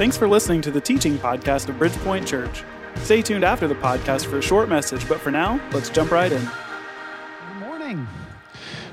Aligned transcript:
Thanks 0.00 0.16
for 0.16 0.26
listening 0.26 0.62
to 0.62 0.70
the 0.70 0.80
teaching 0.80 1.18
podcast 1.18 1.68
of 1.68 1.74
Bridgepoint 1.74 2.26
Church. 2.26 2.64
Stay 3.02 3.20
tuned 3.20 3.44
after 3.44 3.68
the 3.68 3.74
podcast 3.74 4.24
for 4.24 4.38
a 4.38 4.42
short 4.42 4.66
message, 4.66 5.06
but 5.06 5.20
for 5.20 5.30
now, 5.30 5.60
let's 5.72 5.90
jump 5.90 6.10
right 6.10 6.32
in. 6.32 6.40
Good 6.40 7.60
morning. 7.60 8.08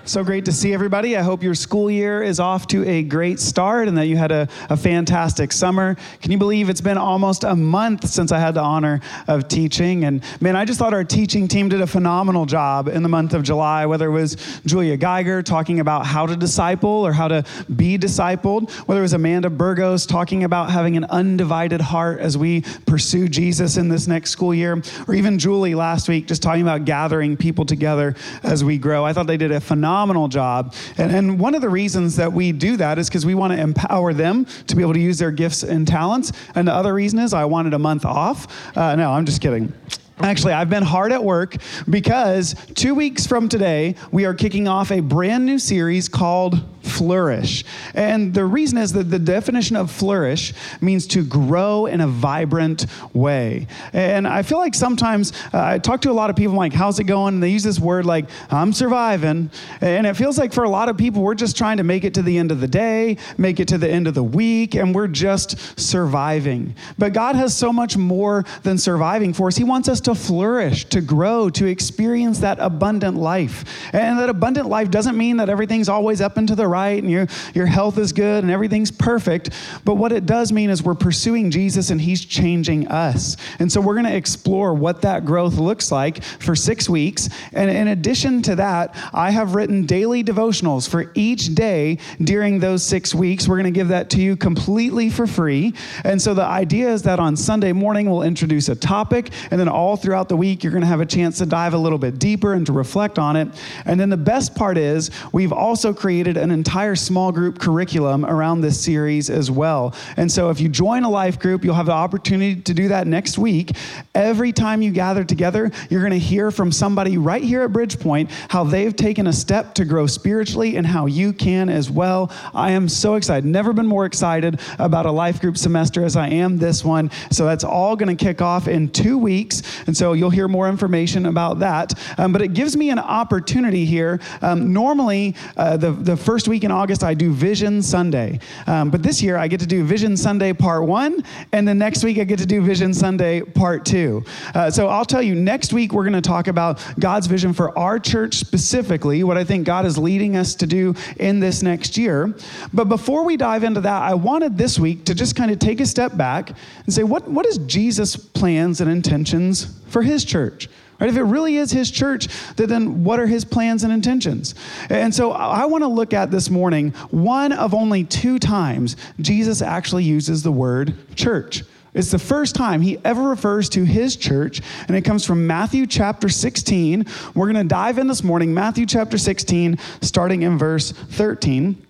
So 0.07 0.23
great 0.23 0.46
to 0.46 0.54
see 0.54 0.73
everybody. 0.73 1.17
I 1.17 1.21
hope 1.21 1.43
your 1.43 1.54
school 1.54 1.91
year 1.91 2.23
is 2.23 2.39
off 2.39 2.65
to 2.67 2.88
a 2.88 3.04
great 3.04 3.41
start 3.41 3.89
and 3.89 3.98
that 3.98 4.05
you 4.05 4.16
had 4.16 4.31
a, 4.31 4.48
a, 4.70 4.77
fantastic 4.77 5.52
summer. 5.52 5.98
Can 6.21 6.31
you 6.31 6.38
believe 6.38 6.70
it's 6.70 6.80
been 6.80 6.98
almost 6.98 7.43
a 7.43 7.57
month 7.57 8.07
since 8.07 8.31
I 8.31 8.39
had 8.39 8.54
the 8.54 8.62
honor 8.62 9.02
of 9.27 9.49
teaching? 9.49 10.05
And 10.05 10.23
man, 10.39 10.55
I 10.55 10.63
just 10.63 10.80
thought 10.80 10.93
our 10.93 11.04
teaching 11.04 11.49
team 11.49 11.67
did 11.67 11.81
a 11.81 11.88
phenomenal 11.88 12.45
job 12.45 12.88
in 12.88 13.04
the 13.04 13.09
month 13.09 13.34
of 13.34 13.43
July, 13.43 13.85
whether 13.85 14.07
it 14.07 14.13
was 14.13 14.38
Julia 14.66 14.95
Geiger 14.95 15.43
talking 15.43 15.81
about 15.81 16.05
how 16.05 16.26
to 16.26 16.38
disciple 16.38 17.05
or 17.05 17.12
how 17.12 17.27
to 17.27 17.44
be 17.76 17.98
discipled, 17.98 18.71
whether 18.88 19.02
it 19.02 19.03
was 19.03 19.13
Amanda 19.13 19.49
Burgos 19.49 20.05
talking 20.05 20.45
about 20.45 20.71
having 20.71 20.95
an 20.95 21.03
undivided 21.03 21.81
heart 21.81 22.21
as 22.21 22.38
we 22.38 22.62
pursue 22.85 23.27
Jesus 23.27 23.76
in 23.76 23.89
this 23.89 24.08
next 24.08 24.30
school 24.30 24.53
year, 24.53 24.81
or 25.05 25.13
even 25.13 25.38
Julie 25.38 25.76
last 25.76 26.08
week 26.08 26.27
just 26.27 26.41
talking 26.41 26.62
about 26.62 26.85
gathering 26.85 27.35
people 27.35 27.66
together 27.66 28.16
as 28.41 28.63
we 28.63 28.77
grow. 28.77 29.03
I 29.03 29.12
thought 29.12 29.27
they 29.27 29.35
did 29.35 29.52
a 29.52 29.59
phenomenal 29.59 29.96
phenomenal 29.97 30.27
job. 30.27 30.75
And, 30.99 31.11
and 31.11 31.39
one 31.39 31.55
of 31.55 31.61
the 31.61 31.69
reasons 31.69 32.17
that 32.17 32.31
we 32.31 32.51
do 32.51 32.77
that 32.77 32.99
is 32.99 33.09
because 33.09 33.25
we 33.25 33.33
want 33.33 33.53
to 33.53 33.59
empower 33.59 34.13
them 34.13 34.45
to 34.67 34.75
be 34.75 34.83
able 34.83 34.93
to 34.93 34.99
use 34.99 35.17
their 35.17 35.31
gifts 35.31 35.63
and 35.63 35.87
talents. 35.87 36.31
And 36.53 36.67
the 36.67 36.73
other 36.73 36.93
reason 36.93 37.17
is 37.17 37.33
I 37.33 37.45
wanted 37.45 37.73
a 37.73 37.79
month 37.79 38.05
off. 38.05 38.77
Uh, 38.77 38.95
no, 38.95 39.11
I'm 39.11 39.25
just 39.25 39.41
kidding. 39.41 39.73
Actually, 40.20 40.53
I've 40.53 40.70
been 40.70 40.84
hard 40.84 41.12
at 41.12 41.23
work 41.23 41.57
because 41.88 42.55
two 42.73 42.95
weeks 42.95 43.27
from 43.27 43.48
today, 43.49 43.95
we 44.12 44.26
are 44.26 44.34
kicking 44.34 44.67
off 44.67 44.91
a 44.91 44.99
brand 44.99 45.45
new 45.45 45.59
series 45.59 46.09
called 46.09 46.59
flourish. 46.88 47.63
And 47.93 48.34
the 48.34 48.45
reason 48.45 48.77
is 48.77 48.93
that 48.93 49.05
the 49.05 49.20
definition 49.20 49.76
of 49.76 49.91
flourish 49.91 50.53
means 50.81 51.05
to 51.07 51.23
grow 51.23 51.85
in 51.85 52.01
a 52.01 52.07
vibrant 52.07 52.85
way. 53.13 53.68
And 53.93 54.27
I 54.27 54.41
feel 54.41 54.57
like 54.57 54.73
sometimes 54.73 55.34
uh, 55.54 55.63
I 55.63 55.79
talk 55.79 56.01
to 56.01 56.12
a 56.12 56.13
lot 56.13 56.29
of 56.29 56.35
people, 56.35 56.54
I'm 56.54 56.57
like, 56.57 56.73
how's 56.73 56.99
it 56.99 57.04
going? 57.04 57.35
And 57.35 57.43
they 57.43 57.49
use 57.49 57.63
this 57.63 57.79
word 57.79 58.05
like, 58.05 58.26
I'm 58.49 58.73
surviving. 58.73 59.51
And 59.82 60.07
it 60.07 60.15
feels 60.15 60.38
like 60.38 60.54
for 60.54 60.63
a 60.63 60.70
lot 60.70 60.90
of 60.90 60.98
people, 60.98 61.21
we're 61.21 61.35
just 61.35 61.57
trying 61.57 61.77
to 61.77 61.84
make 61.84 62.04
it 62.04 62.13
to 62.15 62.21
the 62.21 62.38
end 62.38 62.51
of 62.51 62.62
the 62.62 62.68
day, 62.68 63.18
make 63.38 63.60
it 63.60 63.68
to 63.68 63.77
the 63.77 63.90
end 63.90 64.07
of 64.07 64.13
the 64.13 64.23
week, 64.23 64.75
and 64.75 64.95
we're 64.95 65.07
just 65.07 65.79
surviving. 65.79 66.75
But 66.97 67.13
God 67.13 67.35
has 67.35 67.56
so 67.56 67.72
much 67.72 67.97
more 67.97 68.45
than 68.63 68.78
surviving 68.78 69.34
for 69.34 69.47
us. 69.47 69.57
He 69.57 69.63
wants 69.63 69.90
us 69.90 70.01
to 70.08 70.16
flourish, 70.16 70.86
to 70.86 71.02
grow, 71.02 71.50
to 71.50 71.66
experience 71.66 72.40
that 72.40 72.58
abundant 72.62 73.18
life. 73.18 73.66
And 73.91 74.18
that 74.19 74.30
abundant 74.30 74.69
life 74.69 74.90
doesn't 74.90 75.18
mean 75.18 75.36
that 75.38 75.50
everything's 75.50 75.90
always 75.90 76.22
up 76.22 76.38
and 76.38 76.47
to 76.47 76.56
the 76.56 76.66
right 76.66 77.03
and 77.03 77.12
your, 77.12 77.28
your 77.53 77.66
health 77.66 77.97
is 77.97 78.13
good 78.13 78.46
and 78.46 78.50
everything's 78.50 78.90
perfect. 78.90 79.50
But 79.84 79.96
what 79.96 80.13
it 80.13 80.25
does 80.25 80.53
mean 80.53 80.69
is 80.69 80.81
we're 80.81 80.96
pursuing 80.96 81.52
Jesus 81.52 81.90
and 81.90 82.00
He's 82.00 82.24
changing 82.24 82.88
us. 82.88 83.35
And 83.59 83.69
so 83.69 83.81
we're 83.81 83.96
going 83.96 84.06
to 84.06 84.16
explore 84.16 84.74
what 84.74 85.02
that 85.02 85.25
growth 85.25 85.56
looks 85.56 85.91
like 85.91 86.24
for 86.24 86.56
six 86.56 86.88
weeks. 86.88 87.28
And 87.52 87.69
in 87.69 87.90
addition 87.90 88.41
to 88.44 88.56
that, 88.56 88.96
I 89.13 89.31
have 89.31 89.56
written 89.56 89.85
daily 89.85 90.24
devotionals 90.24 90.88
for 90.88 91.12
each 91.16 91.53
day 91.53 91.97
during 92.22 92.59
those 92.59 92.81
six 92.81 93.13
weeks. 93.13 93.46
We're 93.46 93.58
going 93.58 93.74
to 93.74 93.78
give 93.78 93.90
that 93.90 94.09
to 94.12 94.22
you 94.22 94.38
completely 94.38 95.09
for 95.09 95.28
free. 95.28 95.74
And 96.06 96.22
so 96.22 96.34
the 96.34 96.46
idea 96.46 96.90
is 96.94 97.02
that 97.02 97.19
on 97.19 97.35
Sunday 97.35 97.74
morning, 97.74 98.09
we'll 98.09 98.24
introduce 98.24 98.69
a 98.69 98.75
topic. 98.75 99.31
And 99.52 99.59
then 99.59 99.68
all 99.68 99.97
throughout 100.01 100.29
the 100.29 100.38
week, 100.38 100.63
you're 100.63 100.72
going 100.72 100.81
to 100.81 100.88
have 100.88 101.01
a 101.01 101.06
chance 101.06 101.38
to 101.40 101.45
dive 101.45 101.73
a 101.73 101.78
little 101.78 101.97
bit 101.97 102.19
deeper 102.19 102.53
and 102.53 102.66
to 102.66 102.73
reflect 102.73 103.19
on 103.19 103.35
it. 103.35 103.47
And 103.85 104.00
then 104.00 104.09
the 104.09 104.17
best 104.17 104.56
part 104.56 104.78
is 104.78 105.12
we've 105.31 105.53
also 105.53 105.94
created 105.94 106.38
an 106.38 106.51
entire 106.51 106.95
small 106.95 107.31
group 107.31 107.59
curriculum 107.59 108.25
around 108.25 108.62
this 108.62 108.79
series 108.79 109.29
as 109.29 109.51
well. 109.51 109.95
And 110.16 110.31
so 110.31 110.50
if 110.50 110.59
you 110.59 110.69
join 110.69 111.03
a 111.03 111.09
life 111.09 111.39
group, 111.39 111.63
you'll 111.63 111.75
have 111.75 111.85
the 111.88 111.91
opportunity 111.91 112.62
to 112.62 112.73
do 112.73 112.88
that 112.89 113.07
next 113.07 113.38
week. 113.38 113.72
Every 114.16 114.51
time 114.51 114.81
you 114.81 114.91
gather 114.91 115.23
together, 115.23 115.72
you're 115.89 116.01
going 116.01 116.11
to 116.11 116.19
hear 116.19 116.51
from 116.51 116.72
somebody 116.72 117.17
right 117.17 117.43
here 117.43 117.63
at 117.63 117.72
Bridgepoint 117.72 118.29
how 118.49 118.63
they've 118.63 118.95
taken 118.95 119.27
a 119.27 119.33
step 119.33 119.73
to 119.75 119.85
grow 119.85 120.07
spiritually 120.07 120.75
and 120.77 120.85
how 120.85 121.05
you 121.05 121.33
can 121.33 121.69
as 121.69 121.89
well. 121.89 122.31
I 122.53 122.72
am 122.72 122.89
so 122.89 123.16
excited. 123.16 123.45
Never 123.45 123.73
been 123.73 123.88
more 123.88 124.05
excited 124.05 124.59
about 124.79 125.05
a 125.05 125.11
life 125.11 125.41
group 125.41 125.57
semester 125.57 126.03
as 126.03 126.16
I 126.16 126.29
am 126.29 126.57
this 126.57 126.83
one. 126.83 127.11
So 127.31 127.45
that's 127.45 127.63
all 127.63 127.95
going 127.95 128.16
to 128.16 128.25
kick 128.25 128.41
off 128.41 128.67
in 128.67 128.89
two 128.89 129.17
weeks. 129.17 129.63
And 129.87 129.95
so 129.95 130.13
you'll 130.13 130.29
hear 130.29 130.47
more 130.47 130.67
information 130.69 131.25
about 131.25 131.59
that. 131.59 131.93
Um, 132.19 132.33
but 132.33 132.41
it 132.41 132.53
gives 132.53 132.77
me 132.77 132.89
an 132.89 132.99
opportunity 132.99 133.85
here. 133.85 134.19
Um, 134.41 134.73
normally, 134.73 135.35
uh, 135.55 135.77
the, 135.77 135.91
the 135.91 136.17
first 136.17 136.47
week 136.47 136.63
in 136.63 136.71
August, 136.71 137.03
I 137.03 137.13
do 137.13 137.31
Vision 137.31 137.81
Sunday. 137.81 138.39
Um, 138.67 138.91
but 138.91 139.01
this 139.01 139.21
year, 139.21 139.37
I 139.37 139.47
get 139.47 139.61
to 139.61 139.65
do 139.65 139.83
Vision 139.83 140.17
Sunday 140.17 140.53
Part 140.53 140.83
1, 140.83 141.23
and 141.53 141.67
then 141.67 141.77
next 141.77 142.03
week, 142.03 142.19
I 142.19 142.25
get 142.25 142.39
to 142.39 142.45
do 142.45 142.61
Vision 142.61 142.93
Sunday 142.93 143.41
Part 143.41 143.85
2. 143.85 144.23
Uh, 144.53 144.69
so 144.69 144.87
I'll 144.87 145.05
tell 145.05 145.21
you, 145.21 145.35
next 145.35 145.73
week, 145.73 145.93
we're 145.93 146.03
going 146.03 146.13
to 146.13 146.21
talk 146.21 146.47
about 146.47 146.83
God's 146.99 147.27
vision 147.27 147.53
for 147.53 147.77
our 147.77 147.97
church 147.97 148.35
specifically, 148.35 149.23
what 149.23 149.37
I 149.37 149.43
think 149.43 149.65
God 149.65 149.85
is 149.85 149.97
leading 149.97 150.35
us 150.35 150.55
to 150.55 150.67
do 150.67 150.93
in 151.17 151.39
this 151.39 151.63
next 151.63 151.97
year. 151.97 152.35
But 152.73 152.85
before 152.85 153.23
we 153.23 153.37
dive 153.37 153.63
into 153.63 153.81
that, 153.81 154.01
I 154.01 154.13
wanted 154.13 154.57
this 154.57 154.77
week 154.77 155.05
to 155.05 155.15
just 155.15 155.35
kind 155.35 155.51
of 155.51 155.59
take 155.59 155.79
a 155.79 155.85
step 155.85 156.17
back 156.17 156.49
and 156.49 156.93
say, 156.93 157.03
what, 157.03 157.27
what 157.29 157.45
is 157.45 157.57
Jesus' 157.59 158.15
plans 158.15 158.81
and 158.81 158.91
intentions 158.91 159.76
for 159.88 160.01
his 160.01 160.25
church? 160.25 160.69
Right? 160.99 161.09
If 161.09 161.17
it 161.17 161.23
really 161.23 161.57
is 161.57 161.71
his 161.71 161.91
church, 161.91 162.27
then 162.55 163.03
what 163.03 163.19
are 163.19 163.27
his 163.27 163.45
plans 163.45 163.83
and 163.83 163.93
intentions? 163.93 164.55
And 164.89 165.13
so 165.13 165.31
I 165.31 165.65
want 165.65 165.83
to 165.83 165.88
look 165.88 166.13
at 166.13 166.31
this 166.31 166.49
morning 166.49 166.91
one 167.11 167.51
of 167.51 167.73
only 167.73 168.03
two 168.03 168.39
times 168.39 168.95
Jesus 169.19 169.61
actually 169.61 170.05
uses 170.05 170.41
the 170.41 170.51
word 170.51 170.95
church. 171.16 171.63
It's 171.93 172.11
the 172.11 172.19
first 172.19 172.55
time 172.55 172.81
he 172.81 172.99
ever 173.03 173.23
refers 173.23 173.69
to 173.69 173.83
his 173.83 174.16
church, 174.16 174.61
and 174.87 174.95
it 174.95 175.01
comes 175.01 175.25
from 175.25 175.47
Matthew 175.47 175.87
chapter 175.87 176.29
16. 176.29 177.05
We're 177.33 177.51
going 177.51 177.67
to 177.67 177.67
dive 177.67 177.97
in 177.97 178.07
this 178.07 178.23
morning, 178.23 178.53
Matthew 178.53 178.85
chapter 178.85 179.17
16, 179.17 179.79
starting 180.01 180.43
in 180.43 180.59
verse 180.59 180.91
13. 180.91 181.86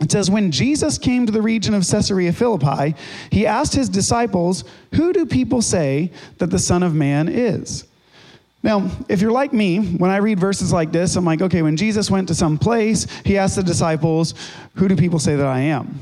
It 0.00 0.12
says, 0.12 0.30
When 0.30 0.50
Jesus 0.50 0.98
came 0.98 1.26
to 1.26 1.32
the 1.32 1.42
region 1.42 1.74
of 1.74 1.86
Caesarea 1.88 2.32
Philippi, 2.32 2.94
he 3.30 3.46
asked 3.46 3.74
his 3.74 3.88
disciples, 3.88 4.64
Who 4.94 5.12
do 5.12 5.26
people 5.26 5.62
say 5.62 6.12
that 6.38 6.50
the 6.50 6.58
Son 6.58 6.82
of 6.82 6.94
Man 6.94 7.28
is? 7.28 7.84
Now, 8.62 8.90
if 9.08 9.20
you're 9.20 9.30
like 9.30 9.52
me, 9.52 9.78
when 9.78 10.10
I 10.10 10.16
read 10.16 10.40
verses 10.40 10.72
like 10.72 10.90
this, 10.90 11.14
I'm 11.14 11.24
like, 11.24 11.40
okay, 11.40 11.62
when 11.62 11.76
Jesus 11.76 12.10
went 12.10 12.26
to 12.28 12.34
some 12.34 12.58
place, 12.58 13.06
he 13.24 13.38
asked 13.38 13.56
the 13.56 13.62
disciples, 13.62 14.34
Who 14.74 14.88
do 14.88 14.96
people 14.96 15.18
say 15.18 15.36
that 15.36 15.46
I 15.46 15.60
am? 15.60 16.00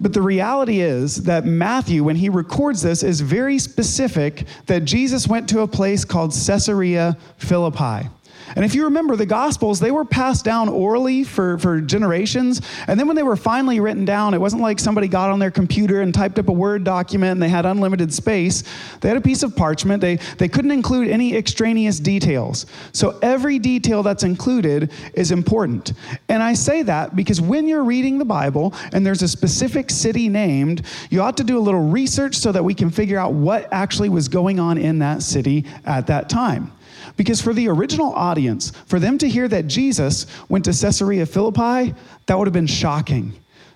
But 0.00 0.12
the 0.12 0.22
reality 0.22 0.80
is 0.80 1.24
that 1.24 1.44
Matthew, 1.44 2.04
when 2.04 2.16
he 2.16 2.28
records 2.28 2.82
this, 2.82 3.02
is 3.02 3.20
very 3.20 3.58
specific 3.58 4.46
that 4.66 4.84
Jesus 4.84 5.28
went 5.28 5.48
to 5.50 5.60
a 5.60 5.68
place 5.68 6.04
called 6.04 6.30
Caesarea 6.30 7.18
Philippi. 7.36 8.08
And 8.56 8.64
if 8.64 8.74
you 8.74 8.84
remember 8.84 9.16
the 9.16 9.26
Gospels, 9.26 9.80
they 9.80 9.90
were 9.90 10.04
passed 10.04 10.44
down 10.44 10.68
orally 10.68 11.24
for, 11.24 11.58
for 11.58 11.80
generations. 11.80 12.60
And 12.86 12.98
then 12.98 13.06
when 13.06 13.16
they 13.16 13.22
were 13.22 13.36
finally 13.36 13.80
written 13.80 14.04
down, 14.04 14.34
it 14.34 14.40
wasn't 14.40 14.62
like 14.62 14.78
somebody 14.78 15.08
got 15.08 15.30
on 15.30 15.38
their 15.38 15.50
computer 15.50 16.00
and 16.00 16.14
typed 16.14 16.38
up 16.38 16.48
a 16.48 16.52
Word 16.52 16.84
document 16.84 17.32
and 17.32 17.42
they 17.42 17.48
had 17.48 17.66
unlimited 17.66 18.12
space. 18.12 18.62
They 19.00 19.08
had 19.08 19.16
a 19.16 19.20
piece 19.20 19.42
of 19.42 19.56
parchment. 19.56 20.00
They, 20.00 20.16
they 20.38 20.48
couldn't 20.48 20.70
include 20.70 21.08
any 21.08 21.36
extraneous 21.36 21.98
details. 21.98 22.66
So 22.92 23.18
every 23.22 23.58
detail 23.58 24.02
that's 24.02 24.22
included 24.22 24.92
is 25.14 25.30
important. 25.30 25.92
And 26.28 26.42
I 26.42 26.54
say 26.54 26.82
that 26.82 27.16
because 27.16 27.40
when 27.40 27.66
you're 27.66 27.84
reading 27.84 28.18
the 28.18 28.24
Bible 28.24 28.74
and 28.92 29.04
there's 29.04 29.22
a 29.22 29.28
specific 29.28 29.90
city 29.90 30.28
named, 30.28 30.82
you 31.10 31.22
ought 31.22 31.36
to 31.38 31.44
do 31.44 31.58
a 31.58 31.60
little 31.60 31.88
research 31.88 32.36
so 32.36 32.52
that 32.52 32.62
we 32.62 32.74
can 32.74 32.90
figure 32.90 33.18
out 33.18 33.32
what 33.32 33.68
actually 33.72 34.08
was 34.08 34.28
going 34.28 34.60
on 34.60 34.78
in 34.78 34.98
that 35.00 35.22
city 35.22 35.64
at 35.84 36.06
that 36.06 36.28
time. 36.28 36.72
Because 37.16 37.40
for 37.40 37.52
the 37.54 37.68
original 37.68 38.12
audience, 38.12 38.72
for 38.86 38.98
them 38.98 39.18
to 39.18 39.28
hear 39.28 39.46
that 39.48 39.66
Jesus 39.66 40.26
went 40.48 40.64
to 40.64 40.72
Caesarea 40.72 41.26
Philippi, 41.26 41.94
that 42.26 42.38
would 42.38 42.46
have 42.46 42.52
been 42.52 42.66
shocking. 42.66 43.32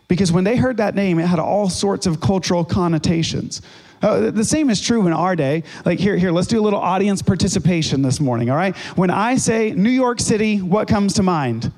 Because 0.09 0.32
when 0.32 0.44
they 0.44 0.57
heard 0.57 0.78
that 0.78 0.95
name, 0.95 1.18
it 1.18 1.27
had 1.27 1.39
all 1.39 1.68
sorts 1.68 2.07
of 2.07 2.21
cultural 2.21 2.65
connotations. 2.65 3.62
Uh, 4.01 4.30
the 4.30 4.45
same 4.45 4.71
is 4.71 4.80
true 4.80 5.07
in 5.07 5.12
our 5.12 5.36
day. 5.36 5.65
Like, 5.84 5.98
here, 5.98 6.16
here, 6.16 6.30
let's 6.30 6.47
do 6.47 6.60
a 6.60 6.62
little 6.62 6.78
audience 6.78 7.21
participation 7.21 8.01
this 8.03 8.21
morning, 8.21 8.48
all 8.48 8.57
right? 8.57 8.77
When 8.97 9.10
I 9.10 9.36
say 9.36 9.72
New 9.72 9.91
York 9.91 10.21
City, 10.21 10.59
what 10.62 10.89
comes 10.89 11.15
to 11.15 11.22
mind? 11.22 11.72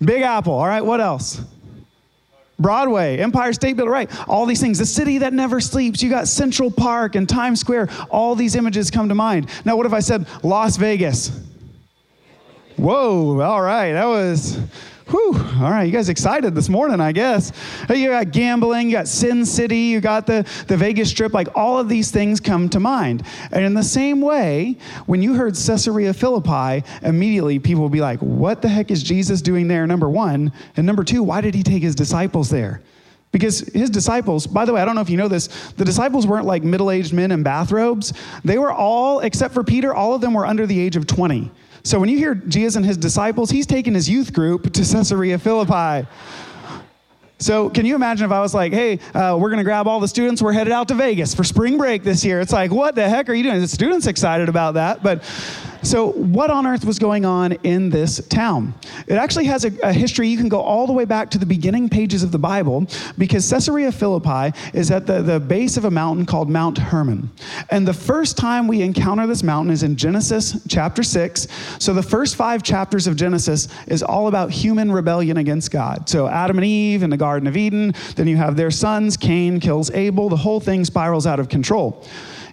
Big 0.00 0.22
Apple, 0.22 0.54
all 0.54 0.66
right? 0.66 0.84
What 0.84 1.00
else? 1.00 1.40
Broadway, 2.58 3.18
Empire 3.18 3.52
State 3.52 3.76
Building, 3.76 3.92
right? 3.92 4.28
All 4.28 4.46
these 4.46 4.60
things. 4.60 4.78
The 4.78 4.86
city 4.86 5.18
that 5.18 5.32
never 5.32 5.60
sleeps. 5.60 6.02
You 6.02 6.10
got 6.10 6.26
Central 6.26 6.70
Park 6.70 7.14
and 7.14 7.28
Times 7.28 7.60
Square. 7.60 7.88
All 8.10 8.34
these 8.34 8.56
images 8.56 8.90
come 8.90 9.08
to 9.08 9.14
mind. 9.14 9.48
Now, 9.64 9.76
what 9.76 9.86
if 9.86 9.92
I 9.92 10.00
said 10.00 10.26
Las 10.42 10.76
Vegas? 10.76 11.30
Whoa, 12.76 13.40
all 13.40 13.62
right. 13.62 13.92
That 13.92 14.06
was 14.06 14.58
Whew, 15.10 15.32
all 15.62 15.70
right, 15.70 15.84
you 15.84 15.92
guys 15.92 16.10
excited 16.10 16.54
this 16.54 16.68
morning, 16.68 17.00
I 17.00 17.12
guess. 17.12 17.50
You 17.88 18.10
got 18.10 18.30
gambling, 18.30 18.90
you 18.90 18.92
got 18.92 19.08
Sin 19.08 19.46
City, 19.46 19.78
you 19.78 20.02
got 20.02 20.26
the, 20.26 20.46
the 20.66 20.76
Vegas 20.76 21.08
Strip, 21.08 21.32
like 21.32 21.48
all 21.54 21.78
of 21.78 21.88
these 21.88 22.10
things 22.10 22.40
come 22.40 22.68
to 22.68 22.78
mind. 22.78 23.22
And 23.50 23.64
in 23.64 23.72
the 23.72 23.82
same 23.82 24.20
way, 24.20 24.76
when 25.06 25.22
you 25.22 25.32
heard 25.32 25.54
Caesarea 25.54 26.12
Philippi, 26.12 26.86
immediately 27.02 27.58
people 27.58 27.80
will 27.80 27.88
be 27.88 28.02
like, 28.02 28.18
what 28.20 28.60
the 28.60 28.68
heck 28.68 28.90
is 28.90 29.02
Jesus 29.02 29.40
doing 29.40 29.66
there, 29.66 29.86
number 29.86 30.10
one? 30.10 30.52
And 30.76 30.86
number 30.86 31.04
two, 31.04 31.22
why 31.22 31.40
did 31.40 31.54
he 31.54 31.62
take 31.62 31.82
his 31.82 31.94
disciples 31.94 32.50
there? 32.50 32.82
Because 33.32 33.60
his 33.60 33.88
disciples, 33.88 34.46
by 34.46 34.66
the 34.66 34.74
way, 34.74 34.82
I 34.82 34.84
don't 34.84 34.94
know 34.94 35.00
if 35.00 35.08
you 35.08 35.16
know 35.16 35.28
this, 35.28 35.46
the 35.78 35.86
disciples 35.86 36.26
weren't 36.26 36.46
like 36.46 36.62
middle 36.62 36.90
aged 36.90 37.14
men 37.14 37.30
in 37.30 37.42
bathrobes. 37.42 38.12
They 38.44 38.58
were 38.58 38.72
all, 38.72 39.20
except 39.20 39.54
for 39.54 39.64
Peter, 39.64 39.94
all 39.94 40.14
of 40.14 40.20
them 40.20 40.34
were 40.34 40.44
under 40.44 40.66
the 40.66 40.78
age 40.78 40.96
of 40.96 41.06
20. 41.06 41.50
So 41.88 41.98
when 41.98 42.10
you 42.10 42.18
hear 42.18 42.34
Jesus 42.34 42.76
and 42.76 42.84
his 42.84 42.98
disciples, 42.98 43.48
he's 43.48 43.64
taking 43.64 43.94
his 43.94 44.10
youth 44.10 44.34
group 44.34 44.74
to 44.74 44.80
Caesarea 44.82 45.38
Philippi. 45.38 46.06
So, 47.38 47.70
can 47.70 47.86
you 47.86 47.94
imagine 47.94 48.26
if 48.26 48.32
I 48.32 48.40
was 48.40 48.52
like, 48.52 48.74
hey, 48.74 48.98
uh, 49.14 49.38
we're 49.40 49.48
going 49.48 49.56
to 49.56 49.64
grab 49.64 49.88
all 49.88 49.98
the 49.98 50.08
students, 50.08 50.42
we're 50.42 50.52
headed 50.52 50.72
out 50.72 50.88
to 50.88 50.94
Vegas 50.94 51.34
for 51.34 51.44
spring 51.44 51.78
break 51.78 52.02
this 52.02 52.26
year? 52.26 52.40
It's 52.40 52.52
like, 52.52 52.72
what 52.72 52.94
the 52.94 53.08
heck 53.08 53.30
are 53.30 53.32
you 53.32 53.42
doing? 53.42 53.60
The 53.60 53.68
students 53.68 54.06
excited 54.06 54.50
about 54.50 54.74
that. 54.74 55.02
But 55.02 55.22
so, 55.82 56.12
what 56.12 56.50
on 56.50 56.66
earth 56.66 56.84
was 56.84 56.98
going 56.98 57.24
on 57.24 57.52
in 57.62 57.90
this 57.90 58.26
town? 58.28 58.74
It 59.06 59.14
actually 59.14 59.44
has 59.46 59.64
a, 59.64 59.72
a, 59.82 59.92
history. 59.92 60.28
You 60.28 60.36
can 60.36 60.48
go 60.48 60.60
all 60.60 60.86
the 60.86 60.92
way 60.92 61.04
back 61.04 61.30
to 61.30 61.38
the 61.38 61.46
beginning 61.46 61.88
pages 61.88 62.22
of 62.22 62.32
the 62.32 62.38
Bible 62.38 62.86
because 63.16 63.48
Caesarea 63.48 63.92
Philippi 63.92 64.56
is 64.72 64.90
at 64.90 65.06
the, 65.06 65.22
the 65.22 65.38
base 65.38 65.76
of 65.76 65.84
a 65.84 65.90
mountain 65.90 66.26
called 66.26 66.50
Mount 66.50 66.78
Hermon. 66.78 67.30
And 67.70 67.86
the 67.86 67.94
first 67.94 68.36
time 68.36 68.66
we 68.66 68.82
encounter 68.82 69.26
this 69.26 69.42
mountain 69.42 69.72
is 69.72 69.82
in 69.82 69.96
Genesis 69.96 70.60
chapter 70.68 71.02
6. 71.02 71.46
So, 71.78 71.94
the 71.94 72.02
first 72.02 72.34
five 72.34 72.62
chapters 72.62 73.06
of 73.06 73.14
Genesis 73.16 73.68
is 73.86 74.02
all 74.02 74.28
about 74.28 74.50
human 74.50 74.90
rebellion 74.90 75.36
against 75.36 75.70
God. 75.70 76.08
So, 76.08 76.26
Adam 76.26 76.58
and 76.58 76.64
Eve 76.64 77.02
in 77.02 77.10
the 77.10 77.16
Garden 77.16 77.46
of 77.46 77.56
Eden, 77.56 77.94
then 78.16 78.26
you 78.26 78.36
have 78.36 78.56
their 78.56 78.70
sons, 78.70 79.16
Cain 79.16 79.60
kills 79.60 79.90
Abel, 79.92 80.28
the 80.28 80.36
whole 80.36 80.60
thing 80.60 80.84
spirals 80.84 81.26
out 81.26 81.38
of 81.38 81.48
control. 81.48 82.04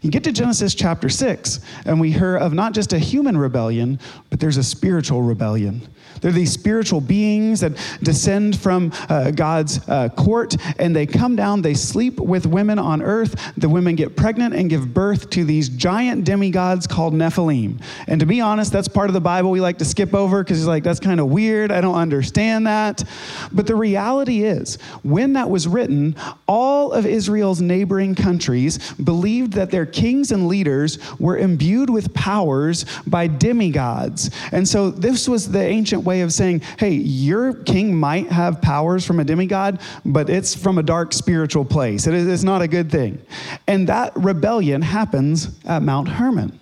You 0.05 0.11
get 0.11 0.23
to 0.25 0.31
Genesis 0.31 0.75
chapter 0.75 1.09
6, 1.09 1.61
and 1.87 1.99
we 1.99 2.11
hear 2.11 2.35
of 2.35 2.53
not 2.53 2.75
just 2.75 2.93
a 2.93 2.99
human 2.99 3.35
rebellion, 3.35 3.99
but 4.29 4.39
there's 4.39 4.57
a 4.57 4.63
spiritual 4.63 5.23
rebellion. 5.23 5.81
They're 6.21 6.31
these 6.31 6.51
spiritual 6.51 7.01
beings 7.01 7.59
that 7.59 7.73
descend 8.01 8.59
from 8.59 8.91
uh, 9.09 9.31
God's 9.31 9.87
uh, 9.87 10.09
court 10.09 10.55
and 10.79 10.95
they 10.95 11.05
come 11.05 11.35
down, 11.35 11.61
they 11.61 11.73
sleep 11.73 12.19
with 12.19 12.45
women 12.45 12.79
on 12.79 13.01
earth. 13.01 13.53
The 13.57 13.69
women 13.69 13.95
get 13.95 14.15
pregnant 14.15 14.55
and 14.55 14.69
give 14.69 14.93
birth 14.93 15.29
to 15.31 15.43
these 15.43 15.69
giant 15.69 16.23
demigods 16.23 16.87
called 16.87 17.13
Nephilim. 17.13 17.81
And 18.07 18.19
to 18.19 18.25
be 18.25 18.41
honest, 18.41 18.71
that's 18.71 18.87
part 18.87 19.09
of 19.09 19.13
the 19.13 19.21
Bible 19.21 19.51
we 19.51 19.61
like 19.61 19.77
to 19.79 19.85
skip 19.85 20.13
over 20.13 20.43
because 20.43 20.59
it's 20.59 20.67
like, 20.67 20.83
that's 20.83 20.99
kind 20.99 21.19
of 21.19 21.27
weird. 21.27 21.71
I 21.71 21.81
don't 21.81 21.95
understand 21.95 22.67
that. 22.67 23.03
But 23.51 23.67
the 23.67 23.75
reality 23.75 24.43
is, 24.43 24.77
when 25.03 25.33
that 25.33 25.49
was 25.49 25.67
written, 25.67 26.15
all 26.47 26.91
of 26.91 27.05
Israel's 27.05 27.61
neighboring 27.61 28.15
countries 28.15 28.93
believed 28.93 29.53
that 29.53 29.71
their 29.71 29.85
kings 29.95 30.31
and 30.31 30.47
leaders 30.47 30.99
were 31.19 31.37
imbued 31.37 31.89
with 31.89 32.13
powers 32.13 32.85
by 33.07 33.25
demigods. 33.25 34.29
And 34.51 34.67
so 34.67 34.91
this 34.91 35.27
was 35.27 35.49
the 35.49 35.63
ancient 35.63 36.03
way 36.03 36.21
of 36.21 36.31
saying, 36.31 36.61
hey, 36.77 36.91
your 36.91 37.53
king 37.53 37.95
might 37.95 38.27
have 38.27 38.61
powers 38.61 39.05
from 39.05 39.19
a 39.19 39.23
demigod, 39.23 39.79
but 40.05 40.29
it's 40.29 40.53
from 40.53 40.77
a 40.77 40.83
dark 40.83 41.13
spiritual 41.13 41.65
place. 41.65 42.05
It 42.05 42.13
is 42.13 42.43
not 42.43 42.61
a 42.61 42.67
good 42.67 42.91
thing. 42.91 43.19
And 43.65 43.87
that 43.89 44.13
rebellion 44.15 44.81
happens 44.81 45.49
at 45.65 45.81
Mount 45.81 46.09
Hermon. 46.09 46.59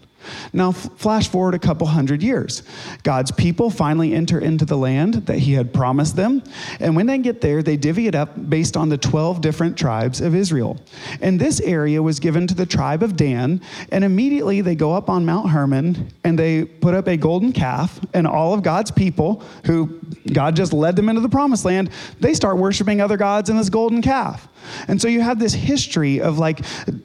Now, 0.52 0.72
flash 0.72 1.28
forward 1.28 1.54
a 1.54 1.60
couple 1.60 1.88
hundred 1.88 2.22
years. 2.22 2.64
God's 3.04 3.32
people 3.32 3.70
finally 3.70 4.14
enter 4.14 4.40
into 4.40 4.66
the 4.66 4.78
land 4.78 5.26
that 5.26 5.40
He 5.40 5.54
had 5.54 5.74
promised 5.74 6.16
them. 6.16 6.44
And 6.80 6.96
when 6.96 7.06
they 7.06 7.18
get 7.18 7.42
there, 7.42 7.64
they 7.64 7.78
divvy 7.78 8.08
it 8.08 8.16
up 8.16 8.50
based 8.50 8.78
on 8.78 8.90
the 8.90 8.98
12 8.98 9.42
different 9.42 9.78
tribes 9.78 10.22
of 10.22 10.36
Israel. 10.36 10.80
And 11.22 11.40
this 11.40 11.60
area 11.62 12.02
was 12.02 12.20
given 12.20 12.48
to 12.48 12.54
the 12.54 12.66
tribe 12.66 13.04
of 13.04 13.16
Dan. 13.16 13.62
And 13.92 14.04
immediately 14.04 14.62
they 14.62 14.76
go 14.76 14.94
up 14.94 15.10
on 15.10 15.26
Mount 15.26 15.50
Hermon 15.50 16.10
and 16.24 16.38
they 16.38 16.66
put 16.66 16.94
up 16.94 17.08
a 17.08 17.18
golden 17.18 17.52
calf. 17.52 18.00
And 18.14 18.28
all 18.28 18.54
of 18.54 18.64
God's 18.64 18.92
people, 18.92 19.44
who 19.66 20.00
God 20.32 20.56
just 20.56 20.74
led 20.74 20.96
them 20.96 21.10
into 21.10 21.22
the 21.22 21.30
promised 21.30 21.66
land, 21.66 21.90
they 22.20 22.34
start 22.34 22.58
worshiping 22.58 23.02
other 23.02 23.18
gods 23.18 23.50
in 23.50 23.58
this 23.58 23.70
golden 23.70 24.02
calf. 24.02 24.48
And 24.88 25.02
so 25.02 25.08
you 25.08 25.22
have 25.22 25.40
this 25.40 25.54
history 25.54 26.22
of 26.22 26.38
like 26.40 26.62